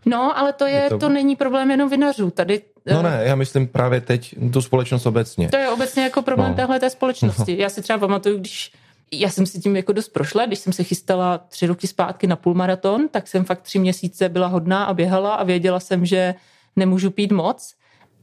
No, 0.06 0.38
ale 0.38 0.52
to 0.52 0.66
je, 0.66 0.74
je 0.74 0.88
to... 0.88 0.98
to 0.98 1.08
není 1.08 1.36
problém 1.36 1.70
jenom 1.70 1.90
vinařů. 1.90 2.30
Tady, 2.30 2.62
no 2.92 3.02
ne, 3.02 3.20
já 3.22 3.34
myslím 3.34 3.66
právě 3.66 4.00
teď 4.00 4.34
tu 4.52 4.62
společnost 4.62 5.06
obecně. 5.06 5.48
To 5.48 5.56
je 5.56 5.68
obecně 5.68 6.02
jako 6.02 6.22
problém 6.22 6.50
no. 6.50 6.56
téhle 6.56 6.80
té 6.80 6.90
společnosti. 6.90 7.52
No. 7.56 7.62
Já 7.62 7.68
si 7.68 7.82
třeba 7.82 7.98
pamatuju, 7.98 8.38
když 8.38 8.72
já 9.12 9.30
jsem 9.30 9.46
si 9.46 9.60
tím 9.60 9.76
jako 9.76 9.92
dost 9.92 10.08
prošla, 10.08 10.46
když 10.46 10.58
jsem 10.58 10.72
se 10.72 10.84
chystala 10.84 11.38
tři 11.38 11.66
roky 11.66 11.86
zpátky 11.86 12.26
na 12.26 12.36
půlmaraton, 12.36 13.08
tak 13.08 13.28
jsem 13.28 13.44
fakt 13.44 13.62
tři 13.62 13.78
měsíce 13.78 14.28
byla 14.28 14.46
hodná 14.46 14.84
a 14.84 14.94
běhala 14.94 15.34
a 15.34 15.44
věděla 15.44 15.80
jsem, 15.80 16.06
že 16.06 16.34
nemůžu 16.76 17.10
pít 17.10 17.32
moc, 17.32 17.74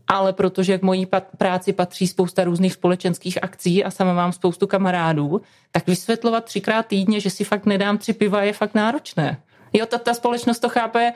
ale 0.08 0.34
protože 0.34 0.78
k 0.78 0.82
mojí 0.82 1.08
práci 1.38 1.74
patří 1.74 2.08
spousta 2.08 2.44
různých 2.44 2.74
společenských 2.74 3.44
akcí 3.44 3.84
a 3.84 3.92
sama 3.92 4.14
mám 4.14 4.32
spoustu 4.32 4.68
kamarádů, 4.68 5.42
tak 5.72 5.88
vysvětlovat 5.88 6.46
třikrát 6.46 6.88
týdně, 6.88 7.20
že 7.20 7.30
si 7.30 7.44
fakt 7.44 7.66
nedám 7.66 7.98
tři 7.98 8.14
piva, 8.14 8.44
je 8.44 8.54
fakt 8.54 8.76
náročné. 8.76 9.38
Jo, 9.74 9.86
ta, 9.86 9.98
ta 9.98 10.14
společnost 10.14 10.60
to 10.60 10.70
chápe. 10.70 11.14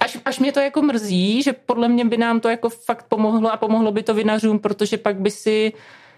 Až, 0.00 0.18
až 0.24 0.38
mě 0.38 0.52
to 0.52 0.60
jako 0.60 0.82
mrzí, 0.82 1.42
že 1.42 1.52
podle 1.52 1.88
mě 1.88 2.04
by 2.04 2.16
nám 2.16 2.40
to 2.40 2.48
jako 2.48 2.68
fakt 2.68 3.06
pomohlo 3.08 3.52
a 3.52 3.56
pomohlo 3.56 3.92
by 3.92 4.02
to 4.02 4.14
vinařům, 4.14 4.58
protože 4.58 4.96
pak 4.96 5.20
by 5.20 5.30
si 5.30 5.72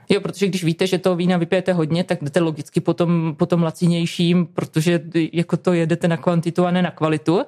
Jo, 0.09 0.21
protože 0.21 0.47
když 0.47 0.65
víte, 0.65 0.87
že 0.87 0.99
to 0.99 1.17
vína 1.17 1.37
vypijete 1.37 1.73
hodně, 1.73 2.05
tak 2.05 2.23
jdete 2.23 2.41
logicky 2.41 2.81
potom, 2.81 3.35
potom 3.39 3.63
lacinějším, 3.63 4.47
protože 4.47 5.01
jako 5.33 5.57
to 5.57 5.73
jedete 5.73 6.09
na 6.09 6.17
kvantitu 6.17 6.67
a 6.67 6.71
ne 6.71 6.83
na 6.83 6.91
kvalitu. 6.91 7.41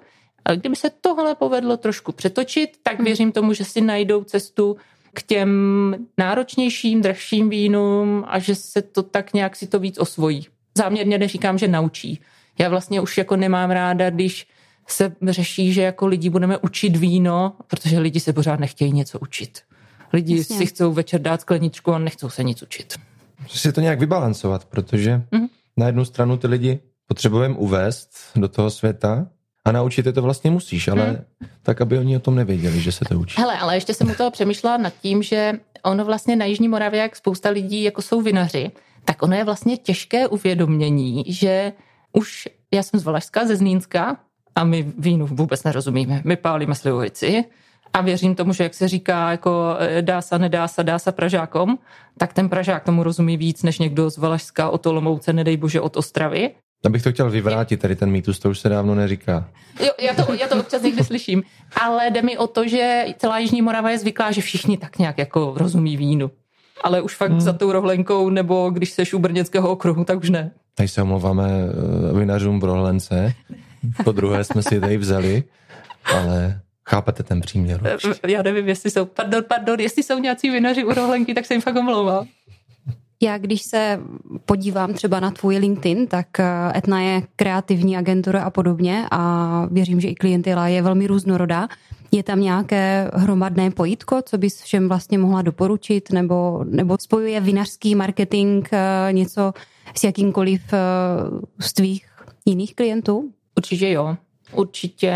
Ale 0.44 0.56
kdyby 0.56 0.76
se 0.76 0.90
tohle 1.00 1.34
povedlo 1.34 1.76
trošku 1.76 2.12
přetočit, 2.12 2.70
tak 2.82 3.00
věřím 3.00 3.32
tomu, 3.32 3.52
že 3.52 3.64
si 3.64 3.80
najdou 3.80 4.24
cestu 4.24 4.76
k 5.14 5.22
těm 5.22 5.50
náročnějším, 6.18 7.02
dražším 7.02 7.50
vínům 7.50 8.24
a 8.28 8.38
že 8.38 8.54
se 8.54 8.82
to 8.82 9.02
tak 9.02 9.34
nějak 9.34 9.56
si 9.56 9.66
to 9.66 9.78
víc 9.78 9.98
osvojí. 9.98 10.46
Záměrně 10.74 11.18
neříkám, 11.18 11.58
že 11.58 11.68
naučí. 11.68 12.20
Já 12.58 12.68
vlastně 12.68 13.00
už 13.00 13.18
jako 13.18 13.36
nemám 13.36 13.70
ráda, 13.70 14.10
když 14.10 14.46
se 14.86 15.16
řeší, 15.22 15.72
že 15.72 15.82
jako 15.82 16.06
lidi 16.06 16.30
budeme 16.30 16.58
učit 16.58 16.96
víno, 16.96 17.52
protože 17.66 17.98
lidi 17.98 18.20
se 18.20 18.32
pořád 18.32 18.60
nechtějí 18.60 18.92
něco 18.92 19.18
učit. 19.18 19.58
Lidi 20.12 20.36
Jasně. 20.36 20.56
si 20.56 20.66
chcou 20.66 20.92
večer 20.92 21.20
dát 21.20 21.40
skleničku 21.40 21.92
a 21.92 21.98
nechcou 21.98 22.30
se 22.30 22.44
nic 22.44 22.62
učit. 22.62 22.94
Musí 23.42 23.58
si 23.58 23.72
to 23.72 23.80
nějak 23.80 24.00
vybalancovat, 24.00 24.64
protože 24.64 25.22
mm-hmm. 25.32 25.48
na 25.76 25.86
jednu 25.86 26.04
stranu 26.04 26.36
ty 26.36 26.46
lidi 26.46 26.80
potřebujeme 27.06 27.54
uvést 27.54 28.10
do 28.36 28.48
toho 28.48 28.70
světa 28.70 29.26
a 29.64 29.72
naučit 29.72 30.06
je 30.06 30.12
to 30.12 30.22
vlastně 30.22 30.50
musíš, 30.50 30.88
ale 30.88 31.06
hmm. 31.06 31.48
tak, 31.62 31.80
aby 31.80 31.98
oni 31.98 32.16
o 32.16 32.20
tom 32.20 32.34
nevěděli, 32.34 32.80
že 32.80 32.92
se 32.92 33.04
to 33.04 33.18
učí. 33.18 33.40
Hele, 33.40 33.58
ale 33.58 33.76
ještě 33.76 33.94
jsem 33.94 34.10
u 34.10 34.14
toho 34.14 34.30
přemýšlela 34.30 34.76
nad 34.76 34.92
tím, 35.02 35.22
že 35.22 35.52
ono 35.82 36.04
vlastně 36.04 36.36
na 36.36 36.44
Jižní 36.44 36.68
Moravě, 36.68 37.00
jak 37.00 37.16
spousta 37.16 37.50
lidí 37.50 37.82
jako 37.82 38.02
jsou 38.02 38.22
vinaři, 38.22 38.70
tak 39.04 39.22
ono 39.22 39.36
je 39.36 39.44
vlastně 39.44 39.76
těžké 39.76 40.28
uvědomění, 40.28 41.24
že 41.28 41.72
už 42.12 42.48
já 42.74 42.82
jsem 42.82 43.00
z 43.00 43.04
Valašska, 43.04 43.46
ze 43.46 43.56
Zlínska 43.56 44.16
a 44.54 44.64
my 44.64 44.92
vínu 44.98 45.26
vůbec 45.26 45.64
nerozumíme. 45.64 46.22
My 46.24 46.36
pálíme 46.36 46.74
slivovici, 46.74 47.44
a 47.96 48.00
věřím 48.00 48.34
tomu, 48.34 48.52
že 48.52 48.62
jak 48.62 48.74
se 48.74 48.88
říká, 48.88 49.30
jako 49.30 49.76
eh, 49.78 50.02
dá 50.02 50.22
se, 50.22 50.38
nedá 50.38 50.68
se, 50.68 50.84
dá 50.84 50.98
se 50.98 51.12
Pražákom, 51.12 51.78
tak 52.18 52.32
ten 52.32 52.48
Pražák 52.48 52.84
tomu 52.84 53.02
rozumí 53.02 53.36
víc 53.36 53.62
než 53.62 53.78
někdo 53.78 54.10
z 54.10 54.18
Valašska, 54.18 54.70
od 54.70 54.86
Olomouce, 54.86 55.32
nedej 55.32 55.56
bože 55.56 55.80
od 55.80 55.96
Ostravy. 55.96 56.50
Abych 56.86 57.02
to 57.02 57.12
chtěl 57.12 57.30
vyvrátit, 57.30 57.80
tady 57.80 57.96
ten 57.96 58.10
mýtus, 58.10 58.38
to 58.38 58.50
už 58.50 58.58
se 58.58 58.68
dávno 58.68 58.94
neříká. 58.94 59.48
Jo, 59.80 59.90
já 60.00 60.14
to, 60.14 60.32
já 60.32 60.48
to 60.48 60.60
občas 60.60 60.82
někdy 60.82 61.04
slyším, 61.10 61.42
ale 61.82 62.10
jde 62.10 62.22
mi 62.22 62.38
o 62.38 62.46
to, 62.46 62.68
že 62.68 63.06
celá 63.18 63.38
Jižní 63.38 63.62
Morava 63.62 63.90
je 63.90 63.98
zvyklá, 63.98 64.30
že 64.30 64.40
všichni 64.40 64.76
tak 64.76 64.98
nějak 64.98 65.18
jako 65.18 65.54
rozumí 65.56 65.96
vínu. 65.96 66.30
Ale 66.84 67.02
už 67.02 67.14
fakt 67.14 67.30
hmm. 67.30 67.40
za 67.40 67.52
tou 67.52 67.72
rohlenkou, 67.72 68.30
nebo 68.30 68.70
když 68.70 68.90
seš 68.90 69.14
u 69.14 69.18
Brněckého 69.18 69.70
okruhu, 69.70 70.04
tak 70.04 70.18
už 70.18 70.30
ne. 70.30 70.50
Tady 70.74 70.88
se 70.88 71.02
omlouváme 71.02 71.48
eh, 71.48 72.18
vinařům 72.18 72.60
v 72.60 72.64
rohlence. 72.64 73.34
Po 74.04 74.12
druhé 74.12 74.44
jsme 74.44 74.62
si 74.62 74.80
tady 74.80 74.96
vzali, 74.96 75.44
ale 76.04 76.60
chápete 76.88 77.22
ten 77.22 77.40
příměr. 77.40 77.80
Eh, 78.24 78.30
já 78.30 78.42
nevím, 78.42 78.68
jestli 78.68 78.90
jsou, 78.90 79.04
pardon, 79.04 79.44
pardon, 79.48 79.80
jestli 79.80 80.02
jsou 80.02 80.18
nějací 80.18 80.50
vinaři 80.50 80.84
u 80.84 80.94
rohlenky, 80.94 81.34
tak 81.34 81.46
se 81.46 81.54
jim 81.54 81.60
fakt 81.60 81.76
omlouvám. 81.76 82.26
Já 83.22 83.38
když 83.38 83.62
se 83.62 84.00
podívám 84.44 84.94
třeba 84.94 85.20
na 85.20 85.30
tvůj 85.30 85.56
LinkedIn, 85.56 86.06
tak 86.06 86.40
eh, 86.40 86.72
Etna 86.78 87.00
je 87.00 87.22
kreativní 87.36 87.96
agentura 87.96 88.42
a 88.42 88.50
podobně 88.50 89.06
a 89.10 89.62
věřím, 89.70 90.00
že 90.00 90.08
i 90.08 90.14
klientela 90.14 90.68
je 90.68 90.82
velmi 90.82 91.06
různorodá. 91.06 91.68
Je 92.12 92.22
tam 92.22 92.40
nějaké 92.40 93.10
hromadné 93.14 93.70
pojítko, 93.70 94.22
co 94.24 94.38
bys 94.38 94.62
všem 94.62 94.88
vlastně 94.88 95.18
mohla 95.18 95.42
doporučit, 95.42 96.12
nebo, 96.12 96.64
nebo 96.64 96.96
spojuje 97.00 97.40
vinařský 97.40 97.94
marketing 97.94 98.68
eh, 98.72 99.12
něco 99.12 99.52
s 99.94 100.04
jakýmkoliv 100.04 100.62
z 101.60 101.72
tvých 101.72 102.06
jiných 102.44 102.74
klientů? 102.74 103.30
Určitě 103.56 103.90
jo. 103.90 104.16
Určitě. 104.52 105.12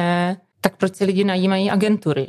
Tak 0.60 0.76
proč 0.76 0.96
si 0.96 1.04
lidi 1.04 1.24
najímají 1.24 1.70
agentury? 1.70 2.28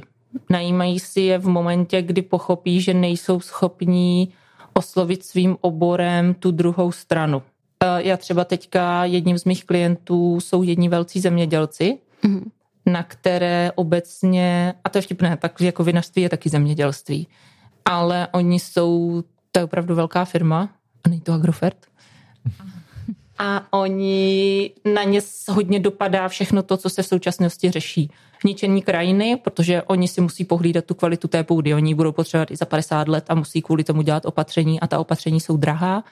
Najímají 0.49 0.99
si 0.99 1.21
je 1.21 1.37
v 1.37 1.47
momentě, 1.47 2.01
kdy 2.01 2.21
pochopí, 2.21 2.81
že 2.81 2.93
nejsou 2.93 3.39
schopní 3.39 4.33
oslovit 4.73 5.25
svým 5.25 5.57
oborem 5.61 6.33
tu 6.33 6.51
druhou 6.51 6.91
stranu. 6.91 7.41
E, 7.83 8.07
já 8.07 8.17
třeba 8.17 8.43
teďka 8.43 9.05
jedním 9.05 9.37
z 9.37 9.45
mých 9.45 9.65
klientů 9.65 10.39
jsou 10.39 10.63
jedni 10.63 10.89
velcí 10.89 11.19
zemědělci, 11.19 11.97
mm-hmm. 12.23 12.43
na 12.85 13.03
které 13.03 13.71
obecně, 13.75 14.73
a 14.83 14.89
to 14.89 14.97
je 14.97 15.01
vtipné, 15.01 15.37
tak 15.37 15.61
jako 15.61 15.83
vinařství 15.83 16.21
je 16.21 16.29
taky 16.29 16.49
zemědělství, 16.49 17.27
ale 17.85 18.27
oni 18.31 18.59
jsou, 18.59 19.23
to 19.51 19.59
je 19.59 19.63
opravdu 19.63 19.95
velká 19.95 20.25
firma, 20.25 20.69
a 21.03 21.09
není 21.09 21.21
to 21.21 21.33
Agrofert. 21.33 21.77
A 23.43 23.67
oni, 23.71 24.71
na 24.93 25.03
ně 25.03 25.21
hodně 25.49 25.79
dopadá 25.79 26.27
všechno 26.27 26.63
to, 26.63 26.77
co 26.77 26.89
se 26.89 27.03
v 27.03 27.07
současnosti 27.07 27.71
řeší 27.71 28.11
ničení 28.45 28.81
krajiny, 28.81 29.35
protože 29.43 29.81
oni 29.81 30.07
si 30.07 30.21
musí 30.21 30.45
pohlídat 30.45 30.85
tu 30.85 30.93
kvalitu 30.93 31.27
té 31.27 31.43
půdy. 31.43 31.73
Oni 31.73 31.95
budou 31.95 32.11
potřebovat 32.11 32.51
i 32.51 32.55
za 32.55 32.65
50 32.65 33.07
let 33.07 33.25
a 33.29 33.35
musí 33.35 33.61
kvůli 33.61 33.83
tomu 33.83 34.01
dělat 34.01 34.25
opatření 34.25 34.79
a 34.79 34.87
ta 34.87 34.99
opatření 34.99 35.39
jsou 35.39 35.57
drahá. 35.57 36.03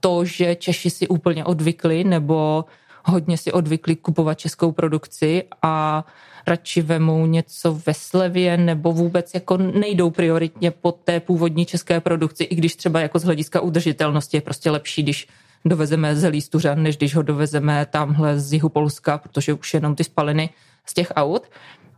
To, 0.00 0.24
že 0.24 0.56
Češi 0.56 0.90
si 0.90 1.08
úplně 1.08 1.44
odvykli 1.44 2.04
nebo 2.04 2.64
hodně 3.04 3.38
si 3.38 3.52
odvykli 3.52 3.96
kupovat 3.96 4.38
českou 4.38 4.72
produkci 4.72 5.44
a 5.62 6.04
radši 6.46 6.82
vemou 6.82 7.26
něco 7.26 7.80
ve 7.86 7.94
slevě 7.94 8.56
nebo 8.56 8.92
vůbec 8.92 9.34
jako 9.34 9.56
nejdou 9.56 10.10
prioritně 10.10 10.70
po 10.70 10.92
té 10.92 11.20
původní 11.20 11.66
české 11.66 12.00
produkci, 12.00 12.44
i 12.44 12.54
když 12.54 12.76
třeba 12.76 13.00
jako 13.00 13.18
z 13.18 13.24
hlediska 13.24 13.60
udržitelnosti 13.60 14.36
je 14.36 14.40
prostě 14.40 14.70
lepší, 14.70 15.02
když 15.02 15.28
dovezeme 15.64 16.16
zelí 16.16 16.40
stuřan, 16.40 16.82
než 16.82 16.96
když 16.96 17.14
ho 17.14 17.22
dovezeme 17.22 17.86
tamhle 17.90 18.38
z 18.38 18.52
jihu 18.52 18.68
Polska, 18.68 19.18
protože 19.18 19.52
už 19.52 19.74
jenom 19.74 19.94
ty 19.94 20.04
spaliny 20.04 20.50
z 20.86 20.94
těch 20.94 21.12
aut 21.16 21.42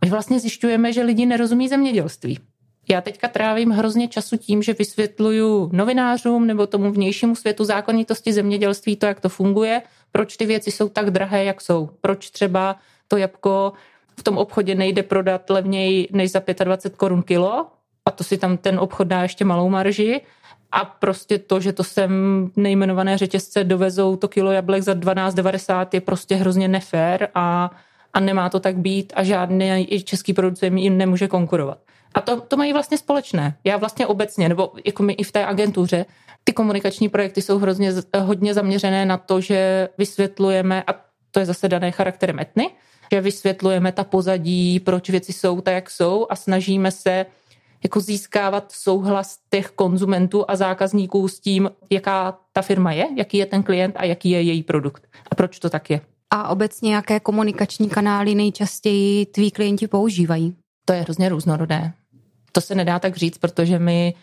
my 0.05 0.09
vlastně 0.09 0.39
zjišťujeme, 0.39 0.93
že 0.93 1.03
lidi 1.03 1.25
nerozumí 1.25 1.69
zemědělství. 1.69 2.39
Já 2.89 3.01
teďka 3.01 3.27
trávím 3.27 3.69
hrozně 3.69 4.07
času 4.07 4.37
tím, 4.37 4.63
že 4.63 4.73
vysvětluju 4.73 5.69
novinářům 5.73 6.47
nebo 6.47 6.67
tomu 6.67 6.91
vnějšímu 6.91 7.35
světu 7.35 7.63
zákonitosti 7.63 8.33
zemědělství, 8.33 8.95
to, 8.95 9.05
jak 9.05 9.19
to 9.19 9.29
funguje, 9.29 9.81
proč 10.11 10.37
ty 10.37 10.45
věci 10.45 10.71
jsou 10.71 10.89
tak 10.89 11.11
drahé, 11.11 11.43
jak 11.43 11.61
jsou. 11.61 11.89
Proč 12.01 12.29
třeba 12.29 12.75
to 13.07 13.17
jabko 13.17 13.73
v 14.19 14.23
tom 14.23 14.37
obchodě 14.37 14.75
nejde 14.75 15.03
prodat 15.03 15.49
levněji 15.49 16.07
než 16.11 16.31
za 16.31 16.41
25 16.63 16.97
korun 16.97 17.23
kilo 17.23 17.67
a 18.05 18.11
to 18.11 18.23
si 18.23 18.37
tam 18.37 18.57
ten 18.57 18.79
obchod 18.79 19.07
dá 19.07 19.23
ještě 19.23 19.45
malou 19.45 19.69
marži 19.69 20.21
a 20.71 20.85
prostě 20.85 21.37
to, 21.37 21.59
že 21.59 21.73
to 21.73 21.83
sem 21.83 22.11
nejmenované 22.55 23.17
řetězce 23.17 23.63
dovezou 23.63 24.15
to 24.15 24.27
kilo 24.27 24.51
jablek 24.51 24.83
za 24.83 24.93
12,90 24.93 25.87
je 25.93 26.01
prostě 26.01 26.35
hrozně 26.35 26.67
nefér 26.67 27.29
a 27.35 27.71
a 28.13 28.19
nemá 28.19 28.49
to 28.49 28.59
tak 28.59 28.77
být 28.77 29.13
a 29.15 29.23
žádný 29.23 29.87
český 30.03 30.33
producent 30.33 30.77
jim 30.77 30.97
nemůže 30.97 31.27
konkurovat. 31.27 31.77
A 32.13 32.21
to, 32.21 32.41
to 32.41 32.57
mají 32.57 32.73
vlastně 32.73 32.97
společné. 32.97 33.57
Já 33.63 33.77
vlastně 33.77 34.07
obecně, 34.07 34.49
nebo 34.49 34.71
jako 34.85 35.03
my 35.03 35.13
i 35.13 35.23
v 35.23 35.31
té 35.31 35.45
agentuře, 35.45 36.05
ty 36.43 36.53
komunikační 36.53 37.09
projekty 37.09 37.41
jsou 37.41 37.57
hrozně 37.57 37.93
hodně 38.19 38.53
zaměřené 38.53 39.05
na 39.05 39.17
to, 39.17 39.41
že 39.41 39.89
vysvětlujeme, 39.97 40.83
a 40.87 40.95
to 41.31 41.39
je 41.39 41.45
zase 41.45 41.67
dané 41.67 41.91
charakterem 41.91 42.39
etny, 42.39 42.69
že 43.11 43.21
vysvětlujeme 43.21 43.91
ta 43.91 44.03
pozadí, 44.03 44.79
proč 44.79 45.09
věci 45.09 45.33
jsou 45.33 45.61
tak, 45.61 45.73
jak 45.73 45.89
jsou 45.89 46.27
a 46.29 46.35
snažíme 46.35 46.91
se 46.91 47.25
jako 47.83 47.99
získávat 47.99 48.71
souhlas 48.71 49.37
těch 49.49 49.69
konzumentů 49.69 50.45
a 50.47 50.55
zákazníků 50.55 51.27
s 51.27 51.39
tím, 51.39 51.71
jaká 51.89 52.37
ta 52.53 52.61
firma 52.61 52.91
je, 52.91 53.07
jaký 53.17 53.37
je 53.37 53.45
ten 53.45 53.63
klient 53.63 53.95
a 53.97 54.05
jaký 54.05 54.29
je 54.29 54.41
její 54.41 54.63
produkt 54.63 55.07
a 55.31 55.35
proč 55.35 55.59
to 55.59 55.69
tak 55.69 55.89
je 55.89 56.01
a 56.31 56.49
obecně 56.49 56.95
jaké 56.95 57.19
komunikační 57.19 57.89
kanály 57.89 58.35
nejčastěji 58.35 59.25
tví 59.25 59.51
klienti 59.51 59.87
používají? 59.87 60.55
To 60.85 60.93
je 60.93 61.01
hrozně 61.01 61.29
různorodé. 61.29 61.91
To 62.51 62.61
se 62.61 62.75
nedá 62.75 62.99
tak 62.99 63.17
říct, 63.17 63.37
protože 63.37 63.79
my 63.79 64.13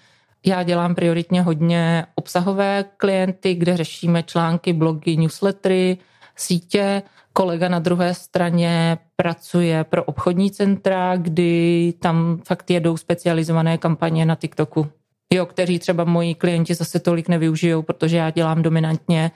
já 0.46 0.62
dělám 0.62 0.94
prioritně 0.94 1.42
hodně 1.42 2.06
obsahové 2.14 2.84
klienty, 2.96 3.54
kde 3.54 3.76
řešíme 3.76 4.22
články, 4.22 4.72
blogy, 4.72 5.16
newslettery, 5.16 5.98
sítě. 6.40 7.02
Kolega 7.32 7.68
na 7.68 7.78
druhé 7.78 8.14
straně 8.14 8.98
pracuje 9.16 9.84
pro 9.84 10.04
obchodní 10.04 10.50
centra, 10.50 11.16
kdy 11.16 11.94
tam 12.00 12.40
fakt 12.46 12.70
jedou 12.70 12.96
specializované 12.96 13.78
kampaně 13.78 14.26
na 14.26 14.34
TikToku. 14.34 14.86
Jo, 15.34 15.46
kteří 15.46 15.78
třeba 15.78 16.04
moji 16.04 16.34
klienti 16.34 16.74
zase 16.74 17.00
tolik 17.00 17.28
nevyužijou, 17.28 17.82
protože 17.82 18.16
já 18.16 18.30
dělám 18.30 18.62
dominantně 18.62 19.30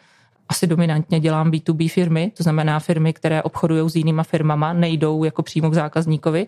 asi 0.48 0.66
dominantně 0.66 1.20
dělám 1.20 1.50
B2B 1.50 1.88
firmy, 1.88 2.32
to 2.36 2.42
znamená 2.42 2.80
firmy, 2.80 3.12
které 3.12 3.42
obchodují 3.42 3.90
s 3.90 3.96
jinýma 3.96 4.22
firmama, 4.22 4.72
nejdou 4.72 5.24
jako 5.24 5.42
přímo 5.42 5.70
k 5.70 5.74
zákazníkovi 5.74 6.46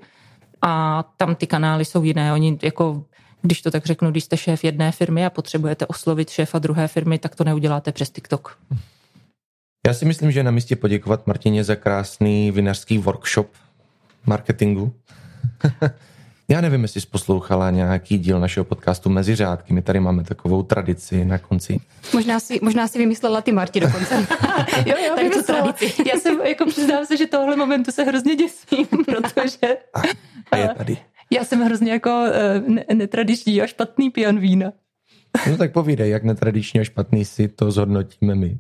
a 0.62 1.05
tam 1.16 1.34
ty 1.34 1.46
kanály 1.46 1.84
jsou 1.84 2.02
jiné. 2.02 2.32
Oni 2.32 2.59
jako 2.62 3.05
když 3.42 3.62
to 3.62 3.70
tak 3.70 3.86
řeknu, 3.86 4.11
když 4.11 4.24
jste 4.24 4.36
šéf 4.36 4.64
jedné 4.64 4.92
firmy 4.92 5.26
a 5.26 5.30
potřebujete 5.30 5.86
oslovit 5.86 6.30
šéfa 6.30 6.59
druhé 6.59 6.88
firmy, 6.88 7.18
tak 7.18 7.34
to 7.34 7.44
neuděláte 7.44 7.92
přes 7.92 8.11
TikTok. 8.11 8.59
Já 9.87 9.95
si 9.95 10.05
myslím, 10.05 10.30
že 10.30 10.41
je 10.41 10.45
na 10.45 10.51
místě 10.51 10.76
poděkovat 10.76 11.26
Martině 11.26 11.64
za 11.64 11.76
krásný 11.76 12.51
vinařský 12.51 12.99
workshop 12.99 13.51
marketingu. 14.26 14.93
Já 16.49 16.61
nevím, 16.61 16.82
jestli 16.82 17.01
jsi 17.01 17.07
poslouchala 17.07 17.70
nějaký 17.70 18.18
díl 18.18 18.41
našeho 18.41 18.64
podcastu 18.64 19.11
Mezi 19.11 19.35
řádky. 19.35 19.72
My 19.72 19.82
tady 19.82 20.01
máme 20.01 20.24
takovou 20.24 20.62
tradici 20.62 21.24
na 21.24 21.39
konci. 21.39 21.80
Možná 22.12 22.41
si, 22.41 22.61
možná 22.62 22.89
si 22.89 22.99
vymyslela 22.99 23.41
ty 23.41 23.53
Marti 23.53 23.80
dokonce. 23.80 24.14
jo, 24.87 24.95
jo, 25.07 25.14
tady 25.14 25.30
tradici. 25.30 26.03
Já 26.09 26.20
jsem, 26.20 26.41
jako 26.41 26.66
přiznám 26.66 27.07
se, 27.07 27.16
že 27.16 27.26
tohle 27.26 27.57
momentu 27.57 27.93
se 27.93 28.03
hrozně 28.05 28.37
děsím, 28.37 28.87
protože... 29.07 29.76
A, 29.95 30.01
a 30.51 30.57
je 30.57 30.68
tady. 30.68 30.97
Já 31.30 31.45
jsem 31.45 31.61
hrozně 31.61 31.93
jako 31.93 32.11
uh, 32.11 32.76
netradiční 32.95 33.62
a 33.62 33.66
špatný 33.66 34.11
pijan 34.11 34.39
vína. 34.39 34.72
No 35.51 35.57
tak 35.57 35.72
povídej, 35.72 36.11
jak 36.11 36.24
netradiční 36.24 36.80
a 36.80 36.85
špatný 36.85 37.24
si 37.24 37.49
to 37.49 37.70
zhodnotíme 37.70 38.35
my. 38.35 38.59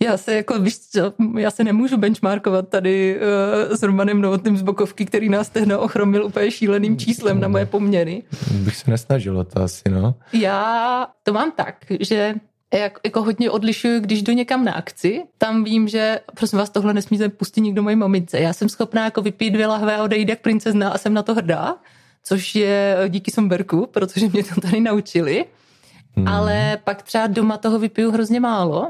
Já 0.00 0.16
se 0.16 0.34
jako, 0.34 0.58
víš 0.58 0.78
co, 0.78 1.12
já 1.38 1.50
se 1.50 1.64
nemůžu 1.64 1.96
benchmarkovat 1.96 2.68
tady 2.68 3.20
uh, 3.68 3.76
s 3.76 3.82
Romanem 3.82 4.20
Novotným 4.20 4.56
z 4.56 4.62
Bokovky, 4.62 5.04
který 5.04 5.28
nás 5.28 5.48
tehdy 5.48 5.74
ochromil 5.74 6.24
úplně 6.24 6.50
šíleným 6.50 6.98
číslem 6.98 7.40
na 7.40 7.48
moje 7.48 7.66
poměry. 7.66 8.22
Bych 8.50 8.76
se 8.76 8.90
nesnažil 8.90 9.44
to 9.44 9.62
asi, 9.62 9.88
no. 9.88 10.14
Já 10.32 11.06
to 11.22 11.32
mám 11.32 11.52
tak, 11.52 11.76
že 12.00 12.34
jak, 12.74 12.98
jako 13.04 13.22
hodně 13.22 13.50
odlišuju, 13.50 14.00
když 14.00 14.22
jdu 14.22 14.32
někam 14.32 14.64
na 14.64 14.72
akci, 14.72 15.22
tam 15.38 15.64
vím, 15.64 15.88
že 15.88 16.20
prosím 16.34 16.58
vás, 16.58 16.70
tohle 16.70 16.94
nesmíte 16.94 17.28
pustit 17.28 17.60
nikdo 17.60 17.82
mojí 17.82 17.96
mamince. 17.96 18.40
Já 18.40 18.52
jsem 18.52 18.68
schopná 18.68 19.04
jako 19.04 19.22
vypít 19.22 19.50
dvě 19.50 19.66
lahve 19.66 19.96
a 19.96 20.02
odejít 20.02 20.28
jak 20.28 20.40
princezna 20.40 20.90
a 20.90 20.98
jsem 20.98 21.14
na 21.14 21.22
to 21.22 21.34
hrdá, 21.34 21.76
což 22.24 22.54
je 22.54 22.96
díky 23.08 23.30
Somberku, 23.30 23.86
protože 23.86 24.28
mě 24.28 24.44
to 24.44 24.60
tady 24.60 24.80
naučili. 24.80 25.44
Hmm. 26.16 26.28
Ale 26.28 26.78
pak 26.84 27.02
třeba 27.02 27.26
doma 27.26 27.56
toho 27.56 27.78
vypiju 27.78 28.10
hrozně 28.10 28.40
málo 28.40 28.88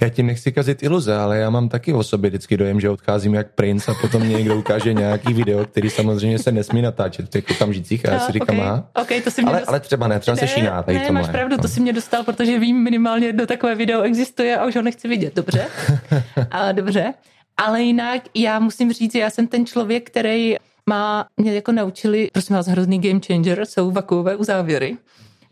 já 0.00 0.08
ti 0.08 0.22
nechci 0.22 0.52
kazit 0.52 0.82
iluze, 0.82 1.16
ale 1.16 1.38
já 1.38 1.50
mám 1.50 1.68
taky 1.68 1.92
o 1.92 2.02
sobě 2.02 2.30
vždycky 2.30 2.56
dojem, 2.56 2.80
že 2.80 2.90
odcházím 2.90 3.34
jak 3.34 3.50
princ 3.54 3.88
a 3.88 3.94
potom 4.00 4.22
mě 4.22 4.36
někdo 4.36 4.56
ukáže 4.56 4.92
nějaký 4.92 5.34
video, 5.34 5.64
který 5.64 5.90
samozřejmě 5.90 6.38
se 6.38 6.52
nesmí 6.52 6.82
natáčet 6.82 7.26
v 7.26 7.28
těch 7.28 7.44
okamžicích 7.50 8.08
a 8.08 8.12
já 8.12 8.20
si 8.20 8.32
říkám, 8.32 8.58
okay. 8.58 8.68
a? 8.68 8.84
Okay, 9.02 9.20
to 9.20 9.30
si 9.30 9.42
mě 9.42 9.50
ale, 9.50 9.60
dost... 9.60 9.68
ale 9.68 9.80
třeba 9.80 10.08
ne, 10.08 10.20
třeba 10.20 10.34
ne, 10.34 10.40
se 10.40 10.46
šíná. 10.46 10.82
Tady 10.82 10.98
ne, 10.98 11.10
máš 11.10 11.28
pravdu, 11.28 11.56
to 11.56 11.68
si 11.68 11.80
mě 11.80 11.92
dostal, 11.92 12.24
protože 12.24 12.58
vím 12.58 12.82
minimálně 12.82 13.26
jedno 13.26 13.46
takové 13.46 13.74
video 13.74 14.02
existuje 14.02 14.58
a 14.58 14.66
už 14.66 14.76
ho 14.76 14.82
nechci 14.82 15.08
vidět, 15.08 15.36
dobře? 15.36 15.66
a, 16.50 16.72
dobře. 16.72 17.14
Ale 17.56 17.82
jinak 17.82 18.22
já 18.34 18.58
musím 18.58 18.92
říct, 18.92 19.12
že 19.12 19.18
já 19.18 19.30
jsem 19.30 19.46
ten 19.46 19.66
člověk, 19.66 20.10
který 20.10 20.54
má, 20.88 21.26
mě 21.36 21.54
jako 21.54 21.72
naučili, 21.72 22.28
prosím 22.32 22.56
vás, 22.56 22.66
hrozný 22.66 23.00
game 23.00 23.20
changer, 23.26 23.66
jsou 23.66 23.90
vakuové 23.90 24.36
uzávěry. 24.36 24.96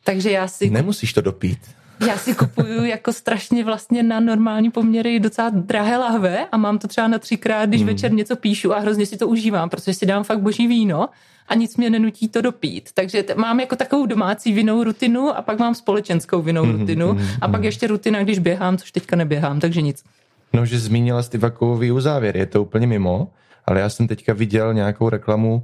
Takže 0.05 0.31
já 0.31 0.49
si... 0.49 0.71
Nemusíš 0.71 1.13
to 1.13 1.21
dopít. 1.21 1.59
Já 2.07 2.17
si 2.17 2.35
kupuju 2.35 2.85
jako 2.85 3.13
strašně 3.13 3.65
vlastně 3.65 4.03
na 4.03 4.21
normální 4.21 4.71
poměry 4.71 5.21
docela 5.21 5.51
drahé 5.51 5.97
lahve 5.97 6.47
a 6.53 6.57
mám 6.57 6.79
to 6.79 6.89
třeba 6.89 7.09
na 7.09 7.19
třikrát, 7.19 7.69
když 7.69 7.81
hmm. 7.81 7.89
večer 7.89 8.13
něco 8.13 8.37
píšu 8.37 8.75
a 8.75 8.79
hrozně 8.79 9.07
si 9.07 9.17
to 9.17 9.29
užívám, 9.29 9.69
protože 9.69 9.95
si 9.95 10.07
dám 10.07 10.25
fakt 10.25 10.41
boží 10.41 10.67
víno 10.67 11.09
a 11.49 11.55
nic 11.55 11.77
mě 11.77 11.91
nenutí 11.91 12.29
to 12.29 12.41
dopít. 12.41 12.91
Takže 12.95 13.23
t- 13.23 13.35
mám 13.35 13.61
jako 13.61 13.77
takovou 13.77 14.07
domácí 14.07 14.53
vinou 14.53 14.85
rutinu 14.85 15.37
a 15.37 15.43
pak 15.43 15.59
mám 15.59 15.75
společenskou 15.75 16.43
vinou 16.43 16.65
mm-hmm, 16.65 16.81
rutinu 16.81 17.19
a 17.41 17.49
pak 17.49 17.65
ještě 17.65 17.87
rutina, 17.87 18.23
když 18.23 18.39
běhám, 18.39 18.77
což 18.77 18.93
teďka 18.93 19.17
neběhám, 19.17 19.61
takže 19.61 19.83
nic. 19.83 20.05
No, 20.53 20.67
že 20.67 20.79
zmínila 20.79 21.23
ty 21.23 21.39
vakový 21.39 21.93
uzávěr, 21.93 22.37
je 22.37 22.47
to 22.47 22.63
úplně 22.63 22.87
mimo, 22.87 23.29
ale 23.67 23.81
já 23.81 23.89
jsem 23.89 24.09
teďka 24.09 24.33
viděl 24.33 24.75
nějakou 24.75 25.09
reklamu 25.09 25.63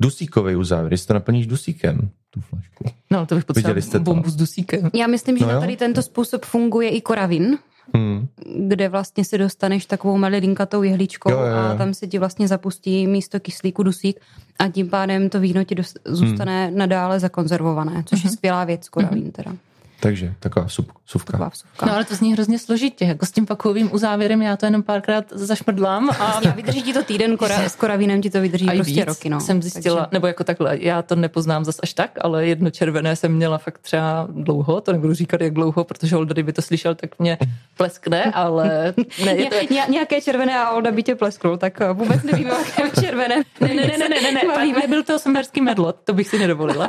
dusíkový 0.00 0.56
uzávěr, 0.56 0.92
jestli 0.92 1.06
to 1.06 1.14
naplníš 1.14 1.46
dusíkem, 1.46 2.10
tu 2.30 2.40
flašku. 2.40 2.84
No, 3.10 3.26
to 3.26 3.34
bych 3.34 3.44
potřeboval 3.44 4.00
bombu 4.00 4.30
s 4.30 4.36
dusíkem. 4.36 4.90
Já 4.94 5.06
myslím, 5.06 5.38
že 5.38 5.46
no 5.46 5.60
tady 5.60 5.76
tento 5.76 6.02
způsob 6.02 6.44
funguje 6.44 6.88
i 6.88 7.00
koravin, 7.00 7.58
hmm. 7.94 8.28
kde 8.56 8.88
vlastně 8.88 9.24
si 9.24 9.38
dostaneš 9.38 9.86
takovou 9.86 10.18
malilinkatou 10.18 10.82
jehličkou 10.82 11.30
jo, 11.30 11.38
jo, 11.38 11.46
jo. 11.46 11.54
a 11.54 11.74
tam 11.74 11.94
se 11.94 12.06
ti 12.06 12.18
vlastně 12.18 12.48
zapustí 12.48 13.06
místo 13.06 13.40
kyslíku 13.40 13.82
dusík 13.82 14.20
a 14.58 14.68
tím 14.68 14.88
pádem 14.88 15.28
to 15.28 15.40
víno 15.40 15.64
ti 15.64 15.74
dost, 15.74 15.98
zůstane 16.04 16.66
hmm. 16.66 16.78
nadále 16.78 17.20
zakonzervované, 17.20 18.02
což 18.06 18.18
hmm. 18.18 18.26
je 18.26 18.30
mhm. 18.30 18.36
skvělá 18.36 18.64
věc 18.64 18.88
koravín 18.88 19.22
hmm. 19.22 19.32
teda. 19.32 19.52
Takže 20.00 20.34
taková 20.40 20.68
sup, 20.68 20.92
suvka. 21.06 21.32
Taková 21.32 21.50
suvka. 21.50 21.86
No 21.86 21.94
ale 21.94 22.04
to 22.04 22.14
zní 22.14 22.32
hrozně 22.32 22.58
složitě, 22.58 23.04
jako 23.04 23.26
s 23.26 23.30
tím 23.30 23.46
pakovým 23.46 23.94
uzávěrem 23.94 24.42
já 24.42 24.56
to 24.56 24.66
jenom 24.66 24.82
párkrát 24.82 25.24
zašmrdlám. 25.30 26.10
A 26.10 26.40
já 26.44 26.50
vydrží 26.50 26.82
ti 26.82 26.92
to 26.92 27.02
týden, 27.02 27.36
kora, 27.36 27.56
s 27.68 27.76
koravínem 27.76 28.22
ti 28.22 28.30
to 28.30 28.40
vydrží 28.40 28.68
a 28.68 28.74
prostě 28.74 28.92
víc, 28.92 29.04
roky. 29.04 29.30
No. 29.30 29.40
jsem 29.40 29.62
zjistila, 29.62 30.00
Takže... 30.00 30.08
nebo 30.12 30.26
jako 30.26 30.44
takhle, 30.44 30.78
já 30.80 31.02
to 31.02 31.16
nepoznám 31.16 31.64
zas 31.64 31.76
až 31.82 31.92
tak, 31.92 32.10
ale 32.20 32.46
jedno 32.46 32.70
červené 32.70 33.16
jsem 33.16 33.32
měla 33.32 33.58
fakt 33.58 33.78
třeba 33.78 34.28
dlouho, 34.30 34.80
to 34.80 34.92
nebudu 34.92 35.14
říkat 35.14 35.40
jak 35.40 35.54
dlouho, 35.54 35.84
protože 35.84 36.16
Olda, 36.16 36.32
kdyby 36.32 36.52
to 36.52 36.62
slyšel, 36.62 36.94
tak 36.94 37.18
mě 37.18 37.38
pleskne, 37.76 38.24
ale 38.24 38.94
ne, 39.24 39.32
je 39.32 39.50
to... 39.50 39.74
Ně, 39.74 39.82
nějaké 39.88 40.20
červené 40.20 40.58
a 40.58 40.70
Olda 40.70 40.90
by 40.90 41.02
tě 41.02 41.14
plesknul, 41.14 41.56
tak 41.56 41.80
eh, 41.80 41.92
vůbec 41.92 42.22
nevím, 42.22 42.46
jaké 42.48 43.00
červené. 43.00 43.42
Ne, 43.60 43.68
ne, 43.68 43.74
ne, 43.74 43.98
ne, 43.98 44.08
ne, 44.08 44.32
ne, 44.32 44.32
ne, 44.32 44.80
nebyl 44.80 45.02
to 45.02 45.18
semerský 45.18 45.60
medlot, 45.60 45.96
to 46.04 46.12
bych 46.12 46.28
si 46.28 46.38
nedovolila. 46.38 46.88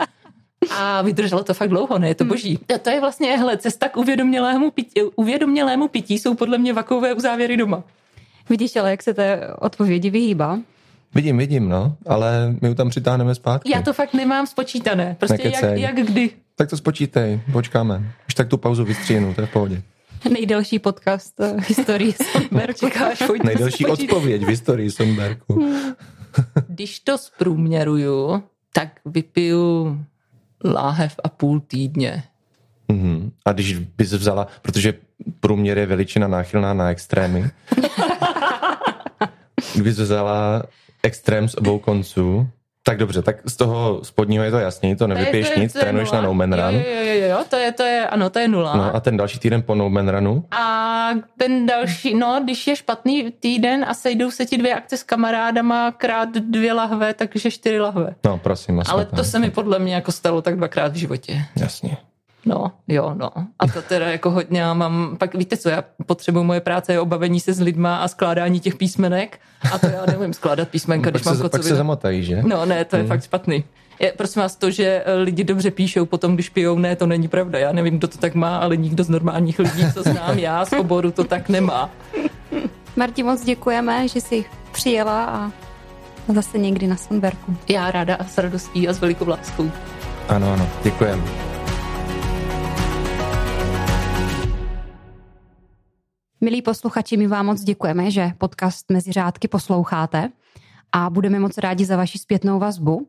A 0.70 1.02
vydrželo 1.02 1.44
to 1.44 1.54
fakt 1.54 1.70
dlouho, 1.70 2.00
ne? 2.00 2.08
Je 2.08 2.16
to 2.16 2.24
hmm. 2.24 2.30
boží. 2.30 2.60
Hmm. 2.70 2.80
To 2.80 2.90
je 2.90 3.00
vlastně, 3.00 3.38
hele, 3.38 3.58
cesta 3.58 3.90
k 3.90 3.98
uvědomělému 3.98 4.72
pití, 4.72 5.02
uvědomělému 5.16 5.88
pití 5.88 6.20
jsou 6.20 6.36
podle 6.36 6.58
mě 6.58 6.74
vakové 6.74 7.14
uzávěry 7.14 7.58
doma. 7.58 7.84
Vidíš 8.50 8.76
ale, 8.76 8.92
jak 8.92 9.04
se 9.04 9.14
té 9.14 9.54
odpovědi 9.60 10.10
vyhýbá? 10.10 10.60
Vidím, 11.16 11.38
vidím, 11.38 11.70
no, 11.70 11.96
ale 12.08 12.56
my 12.62 12.68
ju 12.68 12.74
tam 12.76 12.90
přitáhneme 12.90 13.36
zpátky. 13.36 13.72
Já 13.72 13.82
to 13.82 13.94
fakt 13.94 14.14
nemám 14.14 14.48
spočítané. 14.48 15.16
Prostě 15.20 15.52
jak, 15.54 15.78
jak, 15.78 15.96
kdy. 15.96 16.30
Tak 16.56 16.70
to 16.70 16.78
spočítej, 16.78 17.42
počkáme. 17.52 18.14
Už 18.28 18.34
tak 18.34 18.48
tu 18.48 18.58
pauzu 18.58 18.86
vystříhnu, 18.86 19.34
to 19.34 19.42
je 19.42 19.48
v 19.48 19.52
pohodě. 19.52 19.82
Nejdelší 20.30 20.80
podcast 20.80 21.40
v 21.40 21.54
uh, 21.54 21.64
historii 21.68 22.14
Sonberku. 22.14 22.90
Nejdelší 23.44 23.86
odpověď 23.86 24.44
v 24.44 24.48
historii 24.48 24.92
Sonberku. 24.92 25.76
Když 26.68 27.00
to 27.00 27.18
zprůměruju, 27.18 28.44
tak 28.74 28.88
vypiju 29.06 29.98
láhev 30.64 31.16
a 31.24 31.30
půl 31.30 31.60
týdně. 31.60 32.24
Mm-hmm. 32.90 33.32
A 33.46 33.52
když 33.52 33.78
bys 33.78 34.14
vzala, 34.14 34.48
protože 34.62 34.94
průměr 35.40 35.78
je 35.78 35.86
veličina 35.86 36.28
náchylná 36.28 36.74
na 36.74 36.90
extrémy, 36.90 37.50
kdybys 39.74 40.00
vzala 40.00 40.64
extrém 41.04 41.50
z 41.50 41.56
obou 41.56 41.80
konců, 41.80 42.50
tak 42.84 42.98
dobře, 42.98 43.22
tak 43.22 43.36
z 43.46 43.56
toho 43.56 44.00
spodního 44.04 44.44
je 44.44 44.52
to 44.52 44.60
jasný, 44.60 44.96
to 44.96 45.08
nevypiješ 45.08 45.48
to 45.48 45.54
je, 45.54 45.60
nic, 45.60 45.74
to 45.74 45.80
je 45.80 45.82
trénuješ 45.82 46.12
nula. 46.12 46.22
na 46.22 46.28
no 46.28 46.34
man 46.34 46.54
run. 46.54 46.76
Jo, 46.76 46.82
jo, 46.88 47.14
jo, 47.14 47.28
jo, 47.28 47.44
to 47.50 47.56
je, 47.56 47.72
to 47.72 47.84
je, 47.84 48.08
ano, 48.08 48.30
to 48.30 48.40
je 48.40 48.48
nula. 48.48 48.76
No 48.76 48.96
a 48.96 49.00
ten 49.00 49.18
další 49.18 49.40
týden 49.40 49.62
po 49.62 49.76
no 49.76 49.90
man 49.90 50.10
runu? 50.10 50.46
A 50.52 51.10
ten 51.38 51.66
další, 51.66 52.16
no, 52.16 52.40
když 52.44 52.68
je 52.68 52.76
špatný 52.76 53.32
týden 53.40 53.86
a 53.88 53.94
sejdou 53.94 54.32
se 54.32 54.46
ti 54.46 54.58
dvě 54.58 54.76
akce 54.76 54.98
s 54.98 55.04
kamarádama 55.04 55.92
krát 55.92 56.30
dvě 56.30 56.74
lahve, 56.74 57.14
takže 57.14 57.52
čtyři 57.52 57.80
lahve. 57.80 58.16
No, 58.26 58.38
prosím. 58.38 58.82
Ale 58.90 59.06
to 59.06 59.24
se 59.24 59.40
mi 59.40 59.50
podle 59.50 59.80
mě 59.80 59.96
jako 59.96 60.12
stalo 60.12 60.42
tak 60.42 60.56
dvakrát 60.56 60.94
v 60.94 60.96
životě. 60.96 61.42
Jasně. 61.56 61.98
No, 62.46 62.72
jo, 62.88 63.14
no. 63.18 63.30
A 63.60 63.68
to 63.68 63.82
teda 63.82 64.10
jako 64.10 64.32
hodně 64.32 64.62
já 64.62 64.74
mám, 64.74 65.18
pak 65.18 65.36
víte 65.36 65.58
co, 65.58 65.70
já 65.70 65.84
potřebuji 66.06 66.44
moje 66.44 66.62
práce 66.62 66.94
je 66.94 67.00
obavení 67.00 67.40
se 67.40 67.54
s 67.54 67.60
lidma 67.60 67.98
a 67.98 68.08
skládání 68.08 68.60
těch 68.60 68.76
písmenek 68.76 69.40
a 69.74 69.78
to 69.78 69.86
já 69.86 70.06
nevím 70.06 70.34
skládat 70.34 70.70
písmenka, 70.70 71.08
no, 71.08 71.12
když 71.12 71.24
mám 71.24 71.36
se, 71.36 71.50
Pak 71.50 71.64
se 71.64 71.76
zamotají, 71.76 72.24
že? 72.24 72.44
No, 72.44 72.66
ne, 72.66 72.86
to 72.86 72.96
je 72.96 73.02
hmm. 73.02 73.10
fakt 73.10 73.24
špatný. 73.24 73.64
Je, 74.00 74.14
prosím 74.18 74.42
vás, 74.42 74.56
to, 74.56 74.72
že 74.72 75.04
lidi 75.24 75.44
dobře 75.44 75.72
píšou 75.72 76.06
potom, 76.06 76.34
když 76.34 76.50
pijou, 76.50 76.80
ne, 76.80 76.96
to 76.96 77.08
není 77.08 77.28
pravda. 77.28 77.60
Já 77.60 77.72
nevím, 77.72 77.98
kdo 77.98 78.08
to 78.08 78.18
tak 78.18 78.36
má, 78.36 78.58
ale 78.58 78.78
nikdo 78.78 79.04
z 79.04 79.10
normálních 79.10 79.60
lidí, 79.60 79.94
co 79.94 80.04
znám 80.04 80.40
já 80.40 80.66
z 80.66 80.74
oboru, 80.74 81.12
to 81.12 81.24
tak 81.24 81.50
nemá. 81.50 81.90
Marti, 82.96 83.24
moc 83.24 83.44
děkujeme, 83.44 84.08
že 84.08 84.22
jsi 84.22 84.46
přijela 84.72 85.26
a 85.26 85.52
zase 86.34 86.58
někdy 86.58 86.88
na 86.88 86.96
Sonberku. 86.96 87.58
Já 87.70 87.92
ráda 87.92 88.16
a 88.16 88.24
s 88.24 88.38
radostí 88.38 88.88
a 88.88 88.94
s 88.94 89.00
velikou 89.00 89.28
láskou. 89.28 89.72
Ano, 90.28 90.54
ano, 90.54 90.70
děkujeme. 90.84 91.51
Milí 96.44 96.62
posluchači, 96.62 97.18
my 97.18 97.28
vám 97.28 97.46
moc 97.46 97.62
děkujeme, 97.62 98.12
že 98.12 98.32
podcast 98.38 98.90
Mezi 98.92 99.12
řádky 99.12 99.48
posloucháte 99.48 100.30
a 100.92 101.10
budeme 101.10 101.40
moc 101.40 101.58
rádi 101.58 101.86
za 101.86 101.98
vaši 101.98 102.20
zpětnou 102.20 102.60
vazbu. 102.60 103.08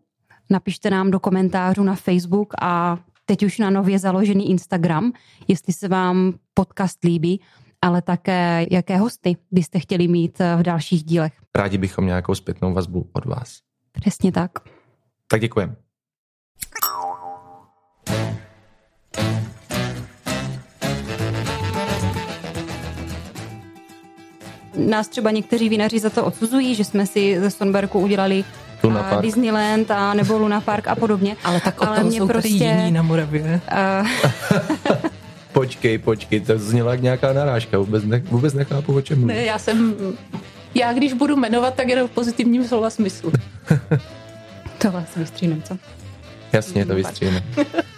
Napište 0.50 0.90
nám 0.90 1.10
do 1.10 1.20
komentářů 1.20 1.82
na 1.82 1.94
Facebook 1.94 2.54
a 2.62 2.98
teď 3.24 3.42
už 3.42 3.58
na 3.58 3.70
nově 3.70 3.98
založený 3.98 4.50
Instagram, 4.50 5.12
jestli 5.48 5.72
se 5.72 5.88
vám 5.88 6.32
podcast 6.54 7.04
líbí, 7.04 7.40
ale 7.82 8.02
také 8.02 8.66
jaké 8.70 8.96
hosty 8.96 9.36
byste 9.50 9.78
chtěli 9.78 10.08
mít 10.08 10.38
v 10.38 10.62
dalších 10.62 11.04
dílech. 11.04 11.32
Rádi 11.54 11.78
bychom 11.78 12.06
nějakou 12.06 12.34
zpětnou 12.34 12.74
vazbu 12.74 13.10
od 13.12 13.24
vás. 13.24 13.58
Přesně 13.92 14.32
tak. 14.32 14.50
Tak 15.28 15.40
děkujeme. 15.40 15.76
Nás 24.76 25.08
třeba 25.08 25.30
někteří 25.30 25.68
vinaři 25.68 25.98
za 25.98 26.10
to 26.10 26.24
odsuzují, 26.24 26.74
že 26.74 26.84
jsme 26.84 27.06
si 27.06 27.40
ze 27.40 27.50
Sonberku 27.50 28.00
udělali 28.00 28.44
Luna 28.82 29.02
Park. 29.02 29.22
Disneyland 29.22 29.90
a 29.90 30.14
nebo 30.14 30.38
Luna 30.38 30.60
Park 30.60 30.88
a 30.88 30.94
podobně. 30.94 31.36
Ale 31.44 31.60
tak 31.60 31.80
od 31.80 31.88
Ale 31.88 31.96
toho 31.96 32.08
mě 32.08 32.18
jsou 32.18 32.28
prostě, 32.28 32.48
jiní 32.48 32.90
na 32.90 33.02
Moravě. 33.02 33.60
Uh, 34.00 34.08
počkej, 35.52 35.98
počkej, 35.98 36.40
to 36.40 36.58
zněla 36.58 36.90
jak 36.90 37.02
nějaká 37.02 37.32
narážka, 37.32 37.78
vůbec, 37.78 38.04
ne, 38.04 38.18
vůbec 38.18 38.54
nechápu, 38.54 38.94
o 38.94 39.00
čem 39.00 39.18
mluvíš. 39.18 39.36
Ne, 39.36 39.44
já 39.44 39.58
jsem, 39.58 39.94
já 40.74 40.92
když 40.92 41.12
budu 41.12 41.36
jmenovat, 41.36 41.74
tak 41.74 41.88
jenom 41.88 42.08
v 42.08 42.10
pozitivním 42.10 42.68
slova 42.68 42.90
smyslu. 42.90 43.32
Tohle 44.78 45.04
si 45.12 45.20
vystřínem, 45.20 45.62
co? 45.62 45.76
Jasně, 46.52 46.86
to 46.86 46.94
vystřínem. 46.94 47.42